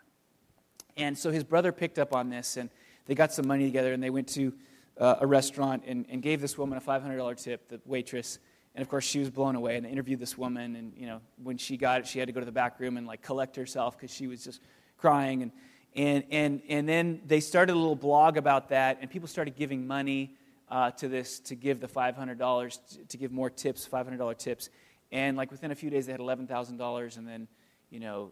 And 0.97 1.17
so 1.17 1.31
his 1.31 1.43
brother 1.43 1.71
picked 1.71 1.99
up 1.99 2.13
on 2.13 2.29
this, 2.29 2.57
and 2.57 2.69
they 3.05 3.15
got 3.15 3.31
some 3.31 3.47
money 3.47 3.65
together, 3.65 3.93
and 3.93 4.01
they 4.03 4.09
went 4.09 4.27
to 4.29 4.53
uh, 4.99 5.15
a 5.21 5.27
restaurant 5.27 5.83
and, 5.87 6.05
and 6.09 6.21
gave 6.21 6.41
this 6.41 6.57
woman 6.57 6.77
a 6.77 6.81
$500 6.81 7.43
tip, 7.43 7.69
the 7.69 7.79
waitress. 7.85 8.39
And 8.75 8.81
of 8.81 8.89
course, 8.89 9.03
she 9.03 9.19
was 9.19 9.29
blown 9.29 9.55
away. 9.55 9.77
And 9.77 9.85
they 9.85 9.89
interviewed 9.89 10.19
this 10.19 10.37
woman, 10.37 10.75
and 10.75 10.93
you 10.95 11.07
know, 11.07 11.21
when 11.41 11.57
she 11.57 11.77
got 11.77 12.01
it, 12.01 12.07
she 12.07 12.19
had 12.19 12.27
to 12.27 12.31
go 12.31 12.39
to 12.39 12.45
the 12.45 12.51
back 12.51 12.79
room 12.79 12.97
and 12.97 13.07
like 13.07 13.21
collect 13.21 13.55
herself 13.55 13.97
because 13.97 14.13
she 14.13 14.27
was 14.27 14.43
just 14.43 14.61
crying. 14.97 15.41
And 15.41 15.51
and 15.95 16.23
and 16.31 16.61
and 16.69 16.87
then 16.87 17.21
they 17.25 17.39
started 17.39 17.73
a 17.73 17.75
little 17.75 17.95
blog 17.95 18.37
about 18.37 18.69
that, 18.69 18.99
and 19.01 19.09
people 19.09 19.27
started 19.27 19.55
giving 19.55 19.85
money 19.85 20.35
uh, 20.71 20.89
to 20.91 21.07
this 21.09 21.39
to 21.41 21.55
give 21.55 21.81
the 21.81 21.87
$500 21.87 23.07
to 23.09 23.17
give 23.17 23.31
more 23.31 23.49
tips, 23.49 23.87
$500 23.87 24.37
tips. 24.37 24.69
And 25.11 25.35
like 25.35 25.51
within 25.51 25.71
a 25.71 25.75
few 25.75 25.89
days, 25.89 26.05
they 26.05 26.13
had 26.13 26.21
$11,000, 26.21 27.17
and 27.17 27.27
then, 27.27 27.47
you 27.89 27.99
know, 27.99 28.31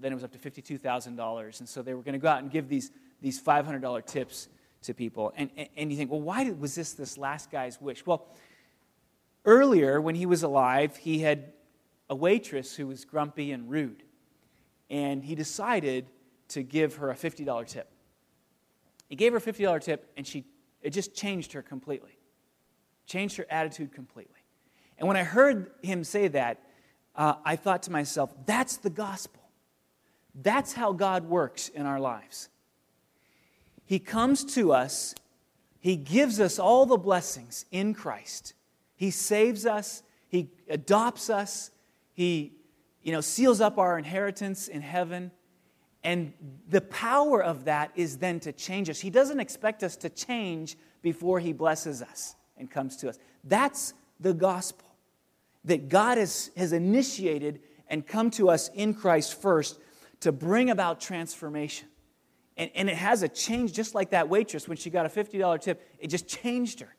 then 0.00 0.12
it 0.12 0.14
was 0.14 0.22
up 0.22 0.30
to 0.32 0.38
$52,000. 0.38 1.58
And 1.58 1.68
so 1.68 1.82
they 1.82 1.94
were 1.94 2.02
going 2.02 2.12
to 2.12 2.20
go 2.20 2.28
out 2.28 2.40
and 2.40 2.50
give 2.50 2.68
these, 2.68 2.92
these 3.20 3.42
$500 3.42 4.06
tips 4.06 4.48
to 4.82 4.94
people. 4.94 5.32
And, 5.36 5.50
and, 5.56 5.68
and 5.76 5.90
you 5.90 5.98
think, 5.98 6.12
well, 6.12 6.20
why 6.20 6.44
did, 6.44 6.60
was 6.60 6.76
this 6.76 6.92
this 6.92 7.18
last 7.18 7.50
guy's 7.50 7.80
wish? 7.80 8.06
Well, 8.06 8.28
earlier 9.44 10.00
when 10.00 10.14
he 10.14 10.26
was 10.26 10.44
alive, 10.44 10.96
he 10.96 11.18
had 11.18 11.52
a 12.08 12.14
waitress 12.14 12.76
who 12.76 12.86
was 12.86 13.04
grumpy 13.04 13.50
and 13.50 13.68
rude. 13.68 14.04
And 14.88 15.24
he 15.24 15.34
decided 15.34 16.06
to 16.52 16.62
give 16.62 16.96
her 16.96 17.10
a 17.10 17.14
$50 17.14 17.66
tip. 17.66 17.88
He 19.08 19.16
gave 19.16 19.32
her 19.32 19.38
a 19.38 19.40
$50 19.40 19.80
tip, 19.80 20.10
and 20.16 20.26
she, 20.26 20.44
it 20.80 20.90
just 20.90 21.14
changed 21.14 21.52
her 21.52 21.62
completely, 21.62 22.18
changed 23.06 23.36
her 23.36 23.46
attitude 23.50 23.92
completely. 23.92 24.40
And 24.98 25.08
when 25.08 25.16
I 25.16 25.22
heard 25.22 25.70
him 25.82 26.04
say 26.04 26.28
that, 26.28 26.62
uh, 27.14 27.34
I 27.44 27.56
thought 27.56 27.82
to 27.84 27.92
myself, 27.92 28.32
that's 28.46 28.78
the 28.78 28.90
gospel. 28.90 29.42
That's 30.34 30.72
how 30.72 30.92
God 30.92 31.28
works 31.28 31.68
in 31.68 31.84
our 31.84 32.00
lives. 32.00 32.48
He 33.84 33.98
comes 33.98 34.44
to 34.54 34.72
us, 34.72 35.14
He 35.80 35.96
gives 35.96 36.40
us 36.40 36.58
all 36.58 36.86
the 36.86 36.96
blessings 36.96 37.66
in 37.70 37.92
Christ. 37.92 38.54
He 38.96 39.10
saves 39.10 39.66
us, 39.66 40.02
He 40.28 40.48
adopts 40.68 41.28
us, 41.28 41.70
He 42.14 42.52
you 43.02 43.12
know, 43.12 43.20
seals 43.20 43.60
up 43.60 43.78
our 43.78 43.98
inheritance 43.98 44.68
in 44.68 44.80
heaven. 44.80 45.32
And 46.04 46.32
the 46.68 46.80
power 46.80 47.42
of 47.42 47.66
that 47.66 47.92
is 47.94 48.18
then 48.18 48.40
to 48.40 48.52
change 48.52 48.90
us. 48.90 49.00
He 49.00 49.10
doesn't 49.10 49.38
expect 49.38 49.82
us 49.82 49.96
to 49.96 50.10
change 50.10 50.76
before 51.00 51.38
He 51.38 51.52
blesses 51.52 52.02
us 52.02 52.34
and 52.56 52.70
comes 52.70 52.96
to 52.98 53.08
us. 53.08 53.18
That's 53.44 53.94
the 54.18 54.34
gospel 54.34 54.88
that 55.64 55.88
God 55.88 56.18
has, 56.18 56.50
has 56.56 56.72
initiated 56.72 57.60
and 57.88 58.06
come 58.06 58.30
to 58.32 58.48
us 58.48 58.68
in 58.74 58.94
Christ 58.94 59.40
first 59.40 59.78
to 60.20 60.32
bring 60.32 60.70
about 60.70 61.00
transformation. 61.00 61.88
And, 62.56 62.70
and 62.74 62.88
it 62.88 62.96
has 62.96 63.22
a 63.22 63.28
change, 63.28 63.72
just 63.72 63.94
like 63.94 64.10
that 64.10 64.28
waitress 64.28 64.68
when 64.68 64.76
she 64.76 64.90
got 64.90 65.06
a 65.06 65.08
$50 65.08 65.60
tip, 65.60 65.86
it 65.98 66.08
just 66.08 66.28
changed 66.28 66.80
her. 66.80 66.94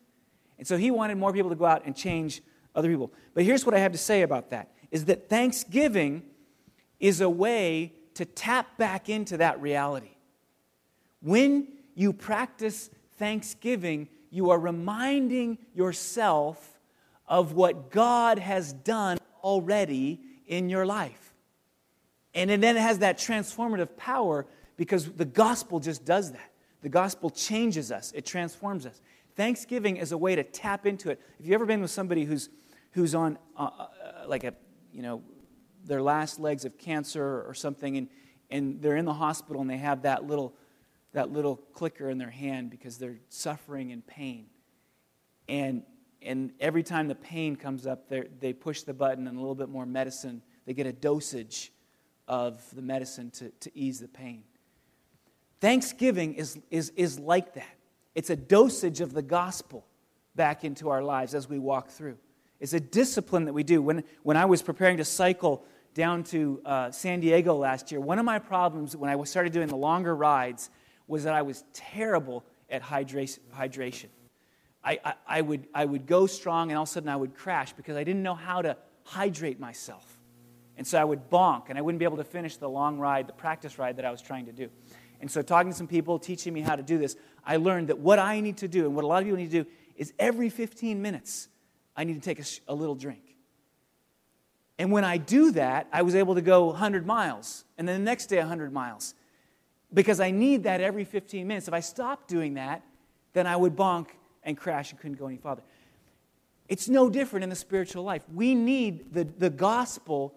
And 0.57 0.67
so 0.67 0.77
he 0.77 0.91
wanted 0.91 1.17
more 1.17 1.33
people 1.33 1.49
to 1.49 1.55
go 1.55 1.65
out 1.65 1.85
and 1.85 1.95
change 1.95 2.41
other 2.75 2.89
people. 2.89 3.11
But 3.33 3.43
here's 3.43 3.65
what 3.65 3.75
I 3.75 3.79
have 3.79 3.91
to 3.91 3.97
say 3.97 4.21
about 4.21 4.49
that 4.51 4.71
is 4.91 5.05
that 5.05 5.29
Thanksgiving 5.29 6.23
is 6.99 7.19
a 7.19 7.29
way 7.29 7.93
to 8.15 8.25
tap 8.25 8.77
back 8.77 9.09
into 9.09 9.37
that 9.37 9.61
reality. 9.61 10.15
When 11.21 11.67
you 11.95 12.13
practice 12.13 12.89
Thanksgiving, 13.17 14.09
you 14.29 14.49
are 14.49 14.59
reminding 14.59 15.57
yourself 15.73 16.79
of 17.27 17.53
what 17.53 17.91
God 17.91 18.39
has 18.39 18.73
done 18.73 19.17
already 19.43 20.19
in 20.47 20.69
your 20.69 20.85
life. 20.85 21.33
And 22.33 22.49
then 22.49 22.63
it 22.63 22.81
has 22.81 22.99
that 22.99 23.17
transformative 23.17 23.95
power 23.95 24.45
because 24.75 25.11
the 25.11 25.25
gospel 25.25 25.79
just 25.79 26.03
does 26.03 26.31
that. 26.31 26.51
The 26.81 26.89
gospel 26.89 27.29
changes 27.29 27.91
us, 27.91 28.11
it 28.13 28.25
transforms 28.25 28.85
us. 28.85 28.99
Thanksgiving 29.35 29.97
is 29.97 30.11
a 30.11 30.17
way 30.17 30.35
to 30.35 30.43
tap 30.43 30.85
into 30.85 31.09
it. 31.09 31.19
If 31.39 31.45
you've 31.45 31.53
ever 31.53 31.65
been 31.65 31.81
with 31.81 31.91
somebody 31.91 32.25
who's, 32.25 32.49
who's 32.91 33.15
on, 33.15 33.37
uh, 33.57 33.63
uh, 33.63 33.87
like, 34.27 34.43
a, 34.43 34.53
you 34.91 35.01
know, 35.01 35.23
their 35.83 36.01
last 36.01 36.39
legs 36.39 36.65
of 36.65 36.77
cancer 36.77 37.43
or 37.47 37.53
something, 37.53 37.97
and, 37.97 38.07
and 38.49 38.81
they're 38.81 38.97
in 38.97 39.05
the 39.05 39.13
hospital 39.13 39.61
and 39.61 39.69
they 39.69 39.77
have 39.77 40.03
that 40.03 40.25
little, 40.25 40.55
that 41.13 41.31
little 41.31 41.57
clicker 41.73 42.09
in 42.09 42.17
their 42.17 42.29
hand 42.29 42.69
because 42.69 42.97
they're 42.97 43.19
suffering 43.29 43.91
in 43.91 44.01
pain. 44.01 44.47
And 45.47 45.83
and 46.25 46.51
every 46.59 46.83
time 46.83 47.07
the 47.07 47.15
pain 47.15 47.55
comes 47.55 47.85
up, 47.85 48.09
they 48.09 48.53
push 48.53 48.83
the 48.83 48.93
button 48.93 49.27
and 49.27 49.37
a 49.37 49.39
little 49.39 49.55
bit 49.55 49.69
more 49.69 49.85
medicine. 49.85 50.41
They 50.65 50.73
get 50.73 50.87
a 50.87 50.93
dosage 50.93 51.71
of 52.27 52.63
the 52.73 52.81
medicine 52.81 53.29
to, 53.31 53.49
to 53.49 53.77
ease 53.77 53.99
the 53.99 54.07
pain. 54.07 54.43
Thanksgiving 55.59 56.35
is, 56.35 56.59
is, 56.71 56.91
is 56.95 57.19
like 57.19 57.53
that. 57.55 57.75
It's 58.15 58.29
a 58.29 58.35
dosage 58.35 59.01
of 59.01 59.13
the 59.13 59.21
gospel 59.21 59.85
back 60.35 60.63
into 60.63 60.89
our 60.89 61.03
lives 61.03 61.35
as 61.35 61.49
we 61.49 61.59
walk 61.59 61.89
through. 61.89 62.17
It's 62.59 62.73
a 62.73 62.79
discipline 62.79 63.45
that 63.45 63.53
we 63.53 63.63
do. 63.63 63.81
When, 63.81 64.03
when 64.23 64.37
I 64.37 64.45
was 64.45 64.61
preparing 64.61 64.97
to 64.97 65.05
cycle 65.05 65.65
down 65.93 66.23
to 66.25 66.61
uh, 66.65 66.91
San 66.91 67.19
Diego 67.19 67.55
last 67.55 67.91
year, 67.91 68.01
one 68.01 68.19
of 68.19 68.25
my 68.25 68.39
problems 68.39 68.95
when 68.95 69.09
I 69.09 69.23
started 69.23 69.53
doing 69.53 69.67
the 69.67 69.75
longer 69.75 70.15
rides 70.15 70.69
was 71.07 71.23
that 71.25 71.33
I 71.33 71.41
was 71.41 71.63
terrible 71.73 72.43
at 72.69 72.81
hydration. 72.81 74.07
I, 74.83 74.99
I, 75.03 75.13
I, 75.27 75.41
would, 75.41 75.67
I 75.73 75.85
would 75.85 76.05
go 76.05 76.27
strong 76.27 76.69
and 76.69 76.77
all 76.77 76.83
of 76.83 76.89
a 76.89 76.91
sudden 76.91 77.09
I 77.09 77.15
would 77.15 77.35
crash 77.35 77.73
because 77.73 77.95
I 77.95 78.03
didn't 78.03 78.23
know 78.23 78.35
how 78.35 78.61
to 78.61 78.75
hydrate 79.03 79.59
myself. 79.59 80.19
And 80.77 80.87
so 80.87 80.99
I 80.99 81.03
would 81.03 81.29
bonk 81.29 81.69
and 81.69 81.77
I 81.77 81.81
wouldn't 81.81 81.99
be 81.99 82.05
able 82.05 82.17
to 82.17 82.23
finish 82.23 82.57
the 82.57 82.69
long 82.69 82.97
ride, 82.97 83.27
the 83.27 83.33
practice 83.33 83.77
ride 83.77 83.97
that 83.97 84.05
I 84.05 84.11
was 84.11 84.21
trying 84.21 84.45
to 84.47 84.51
do. 84.51 84.69
And 85.21 85.31
so, 85.31 85.41
talking 85.41 85.71
to 85.71 85.77
some 85.77 85.87
people, 85.87 86.19
teaching 86.19 86.53
me 86.53 86.59
how 86.59 86.75
to 86.75 86.83
do 86.83 86.97
this, 86.97 87.15
I 87.45 87.55
learned 87.55 87.87
that 87.87 87.97
what 87.97 88.19
I 88.19 88.41
need 88.41 88.57
to 88.57 88.67
do 88.67 88.85
and 88.85 88.93
what 88.93 89.05
a 89.05 89.07
lot 89.07 89.21
of 89.21 89.23
people 89.23 89.37
need 89.37 89.51
to 89.51 89.63
do 89.63 89.69
is 89.95 90.11
every 90.19 90.49
15 90.49 91.01
minutes, 91.01 91.47
I 91.95 92.03
need 92.03 92.15
to 92.15 92.19
take 92.19 92.39
a, 92.39 92.45
a 92.67 92.75
little 92.75 92.95
drink. 92.95 93.32
And 94.79 94.91
when 94.91 95.03
I 95.03 95.17
do 95.17 95.51
that, 95.51 95.87
I 95.91 96.01
was 96.01 96.15
able 96.15 96.35
to 96.35 96.41
go 96.41 96.65
100 96.65 97.05
miles, 97.05 97.65
and 97.77 97.87
then 97.87 97.99
the 97.99 98.05
next 98.05 98.27
day 98.27 98.39
100 98.39 98.73
miles 98.73 99.13
because 99.93 100.19
I 100.19 100.31
need 100.31 100.63
that 100.63 100.81
every 100.81 101.05
15 101.05 101.47
minutes. 101.47 101.67
If 101.67 101.73
I 101.73 101.79
stopped 101.79 102.27
doing 102.27 102.55
that, 102.55 102.83
then 103.33 103.47
I 103.47 103.55
would 103.55 103.75
bonk 103.75 104.07
and 104.43 104.57
crash 104.57 104.91
and 104.91 104.99
couldn't 104.99 105.17
go 105.17 105.27
any 105.27 105.37
farther. 105.37 105.61
It's 106.67 106.89
no 106.89 107.09
different 107.09 107.43
in 107.43 107.49
the 107.49 107.55
spiritual 107.55 108.03
life. 108.03 108.23
We 108.33 108.55
need 108.55 109.13
the, 109.13 109.25
the 109.25 109.49
gospel 109.49 110.33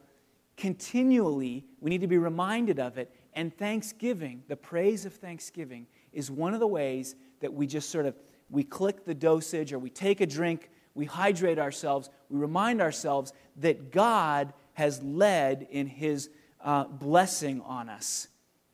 continually, 0.57 1.65
we 1.81 1.91
need 1.91 2.01
to 2.01 2.07
be 2.07 2.19
reminded 2.19 2.79
of 2.79 2.99
it. 2.99 3.11
And 3.35 3.57
thanksgiving, 3.57 4.43
the 4.49 4.57
praise 4.57 5.05
of 5.05 5.13
thanksgiving, 5.13 5.87
is 6.13 6.31
one 6.31 6.55
of 6.55 6.61
the 6.61 6.67
ways 6.67 7.15
that 7.41 7.53
we 7.53 7.67
just 7.67 7.91
sort 7.91 8.07
of 8.07 8.15
we 8.49 8.63
click 8.63 9.05
the 9.05 9.15
dosage 9.15 9.73
or 9.73 9.79
we 9.79 9.91
take 9.91 10.21
a 10.21 10.27
drink, 10.27 10.71
we 10.97 11.05
hydrate 11.05 11.59
ourselves, 11.59 12.11
we 12.31 12.39
remind 12.39 12.81
ourselves 12.81 13.33
that 13.57 13.93
God 13.93 14.53
has 14.73 15.03
led 15.03 15.67
in 15.71 15.87
his 15.87 16.31
uh, 16.65 16.85
blessing 16.85 17.61
on 17.61 17.89
us, 17.89 18.29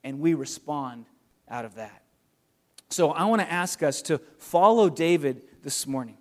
and 0.05 0.21
we 0.21 0.35
respond 0.35 1.07
out 1.49 1.65
of 1.65 1.75
that. 1.75 2.03
So 2.89 3.11
I 3.11 3.25
want 3.25 3.43
to 3.43 3.51
ask 3.51 3.83
us 3.83 4.03
to 4.03 4.21
follow 4.39 4.89
David 4.89 5.43
this 5.63 5.87
morning. 5.87 6.17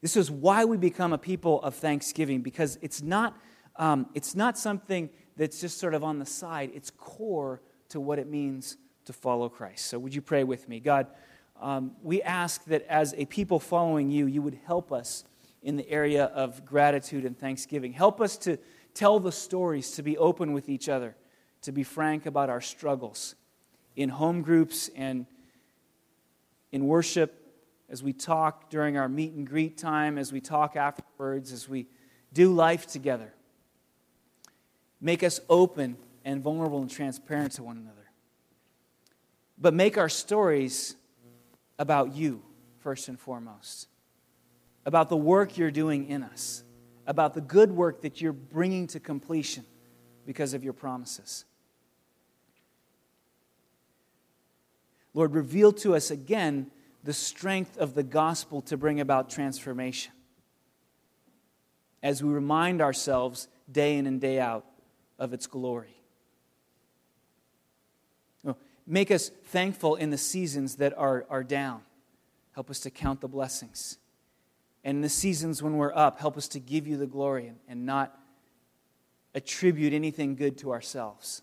This 0.00 0.16
is 0.16 0.30
why 0.30 0.64
we 0.64 0.76
become 0.76 1.12
a 1.12 1.18
people 1.18 1.62
of 1.62 1.74
thanksgiving, 1.74 2.40
because 2.40 2.78
it's 2.82 3.02
not, 3.02 3.36
um, 3.76 4.06
it's 4.14 4.34
not 4.34 4.58
something 4.58 5.10
that's 5.36 5.60
just 5.60 5.78
sort 5.78 5.94
of 5.94 6.04
on 6.04 6.18
the 6.18 6.26
side, 6.26 6.70
it's 6.74 6.90
core 6.90 7.62
to 7.88 8.00
what 8.00 8.18
it 8.18 8.28
means 8.28 8.76
to 9.04 9.12
follow 9.12 9.48
Christ. 9.48 9.86
So 9.86 9.98
would 9.98 10.14
you 10.14 10.22
pray 10.22 10.44
with 10.44 10.68
me? 10.68 10.80
God, 10.80 11.06
um, 11.60 11.92
we 12.02 12.22
ask 12.22 12.64
that 12.66 12.84
as 12.88 13.14
a 13.16 13.24
people 13.26 13.58
following 13.60 14.10
you, 14.10 14.26
you 14.26 14.42
would 14.42 14.58
help 14.66 14.92
us 14.92 15.24
in 15.62 15.76
the 15.76 15.88
area 15.88 16.24
of 16.24 16.64
gratitude 16.64 17.24
and 17.24 17.38
thanksgiving. 17.38 17.92
Help 17.92 18.20
us 18.20 18.36
to 18.38 18.58
tell 18.94 19.20
the 19.20 19.32
stories, 19.32 19.92
to 19.92 20.02
be 20.02 20.18
open 20.18 20.52
with 20.52 20.68
each 20.68 20.88
other, 20.88 21.16
to 21.62 21.72
be 21.72 21.82
frank 21.82 22.26
about 22.26 22.50
our 22.50 22.60
struggles 22.60 23.34
in 23.96 24.08
home 24.08 24.42
groups 24.42 24.90
and 24.96 25.26
in 26.72 26.86
worship, 26.86 27.38
as 27.88 28.02
we 28.02 28.12
talk 28.12 28.70
during 28.70 28.96
our 28.96 29.08
meet 29.08 29.32
and 29.34 29.46
greet 29.46 29.76
time, 29.76 30.16
as 30.16 30.32
we 30.32 30.40
talk 30.40 30.76
afterwards, 30.76 31.52
as 31.52 31.68
we 31.68 31.86
do 32.32 32.52
life 32.52 32.86
together. 32.86 33.34
Make 35.00 35.22
us 35.22 35.40
open 35.50 35.96
and 36.24 36.42
vulnerable 36.42 36.80
and 36.80 36.90
transparent 36.90 37.52
to 37.52 37.62
one 37.62 37.76
another. 37.76 38.10
But 39.58 39.74
make 39.74 39.98
our 39.98 40.08
stories 40.08 40.96
about 41.78 42.14
you, 42.14 42.42
first 42.78 43.08
and 43.08 43.20
foremost, 43.20 43.88
about 44.84 45.08
the 45.08 45.16
work 45.16 45.56
you're 45.56 45.70
doing 45.70 46.08
in 46.08 46.22
us, 46.22 46.64
about 47.06 47.34
the 47.34 47.40
good 47.40 47.70
work 47.70 48.02
that 48.02 48.20
you're 48.20 48.32
bringing 48.32 48.86
to 48.88 49.00
completion 49.00 49.64
because 50.26 50.54
of 50.54 50.64
your 50.64 50.72
promises. 50.72 51.44
Lord, 55.14 55.34
reveal 55.34 55.72
to 55.74 55.94
us 55.94 56.10
again 56.10 56.70
the 57.04 57.12
strength 57.12 57.76
of 57.76 57.94
the 57.94 58.02
gospel 58.02 58.62
to 58.62 58.76
bring 58.76 59.00
about 59.00 59.28
transformation. 59.28 60.12
As 62.02 62.22
we 62.22 62.32
remind 62.32 62.80
ourselves 62.80 63.48
day 63.70 63.96
in 63.96 64.06
and 64.06 64.20
day 64.20 64.40
out 64.40 64.64
of 65.18 65.32
its 65.32 65.46
glory. 65.46 65.96
Oh, 68.46 68.56
make 68.86 69.10
us 69.10 69.28
thankful 69.28 69.96
in 69.96 70.10
the 70.10 70.18
seasons 70.18 70.76
that 70.76 70.96
are, 70.96 71.26
are 71.30 71.44
down. 71.44 71.82
Help 72.52 72.70
us 72.70 72.80
to 72.80 72.90
count 72.90 73.20
the 73.20 73.28
blessings. 73.28 73.98
And 74.84 74.96
in 74.96 75.00
the 75.00 75.08
seasons 75.08 75.62
when 75.62 75.76
we're 75.76 75.94
up, 75.94 76.18
help 76.18 76.36
us 76.36 76.48
to 76.48 76.60
give 76.60 76.86
you 76.86 76.96
the 76.96 77.06
glory 77.06 77.46
and, 77.46 77.58
and 77.68 77.86
not 77.86 78.18
attribute 79.34 79.92
anything 79.92 80.34
good 80.34 80.58
to 80.58 80.72
ourselves 80.72 81.42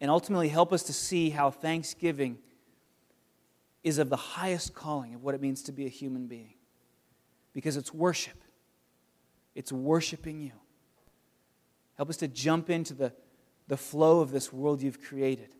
and 0.00 0.10
ultimately 0.10 0.48
help 0.48 0.72
us 0.72 0.82
to 0.84 0.92
see 0.92 1.30
how 1.30 1.50
thanksgiving 1.50 2.38
is 3.82 3.98
of 3.98 4.10
the 4.10 4.16
highest 4.16 4.74
calling 4.74 5.14
of 5.14 5.22
what 5.22 5.34
it 5.34 5.40
means 5.40 5.62
to 5.62 5.72
be 5.72 5.86
a 5.86 5.90
human 5.90 6.26
being. 6.26 6.54
Because 7.52 7.76
it's 7.76 7.94
worship, 7.94 8.42
it's 9.54 9.72
worshiping 9.72 10.40
you. 10.40 10.52
Help 11.96 12.10
us 12.10 12.18
to 12.18 12.28
jump 12.28 12.68
into 12.68 12.92
the, 12.92 13.12
the 13.68 13.76
flow 13.76 14.20
of 14.20 14.30
this 14.30 14.52
world 14.52 14.82
you've 14.82 15.00
created. 15.00 15.54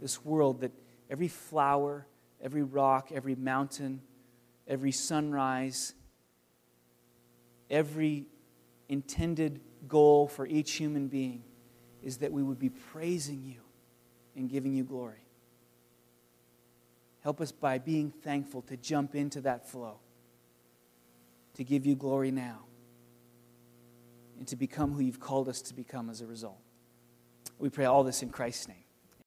This 0.00 0.24
world 0.24 0.60
that 0.60 0.70
every 1.10 1.26
flower, 1.26 2.06
every 2.40 2.62
rock, 2.62 3.10
every 3.12 3.34
mountain, 3.34 4.02
every 4.66 4.92
sunrise, 4.92 5.94
every 7.70 8.26
intended 8.88 9.60
goal 9.88 10.28
for 10.28 10.46
each 10.46 10.72
human 10.72 11.08
being 11.08 11.42
is 12.02 12.18
that 12.18 12.32
we 12.32 12.42
would 12.42 12.58
be 12.58 12.68
praising 12.68 13.42
you 13.44 13.60
and 14.36 14.48
giving 14.48 14.74
you 14.74 14.84
glory. 14.84 15.26
Help 17.22 17.40
us 17.40 17.52
by 17.52 17.78
being 17.78 18.10
thankful 18.10 18.60
to 18.62 18.76
jump 18.76 19.14
into 19.14 19.40
that 19.40 19.66
flow, 19.68 19.98
to 21.54 21.64
give 21.64 21.86
you 21.86 21.94
glory 21.94 22.30
now, 22.30 22.60
and 24.38 24.46
to 24.46 24.56
become 24.56 24.92
who 24.92 25.00
you've 25.00 25.20
called 25.20 25.48
us 25.48 25.62
to 25.62 25.74
become 25.74 26.10
as 26.10 26.20
a 26.20 26.26
result. 26.26 26.58
We 27.58 27.70
pray 27.70 27.86
all 27.86 28.04
this 28.04 28.22
in 28.22 28.28
Christ's 28.28 28.68
name. 28.68 28.83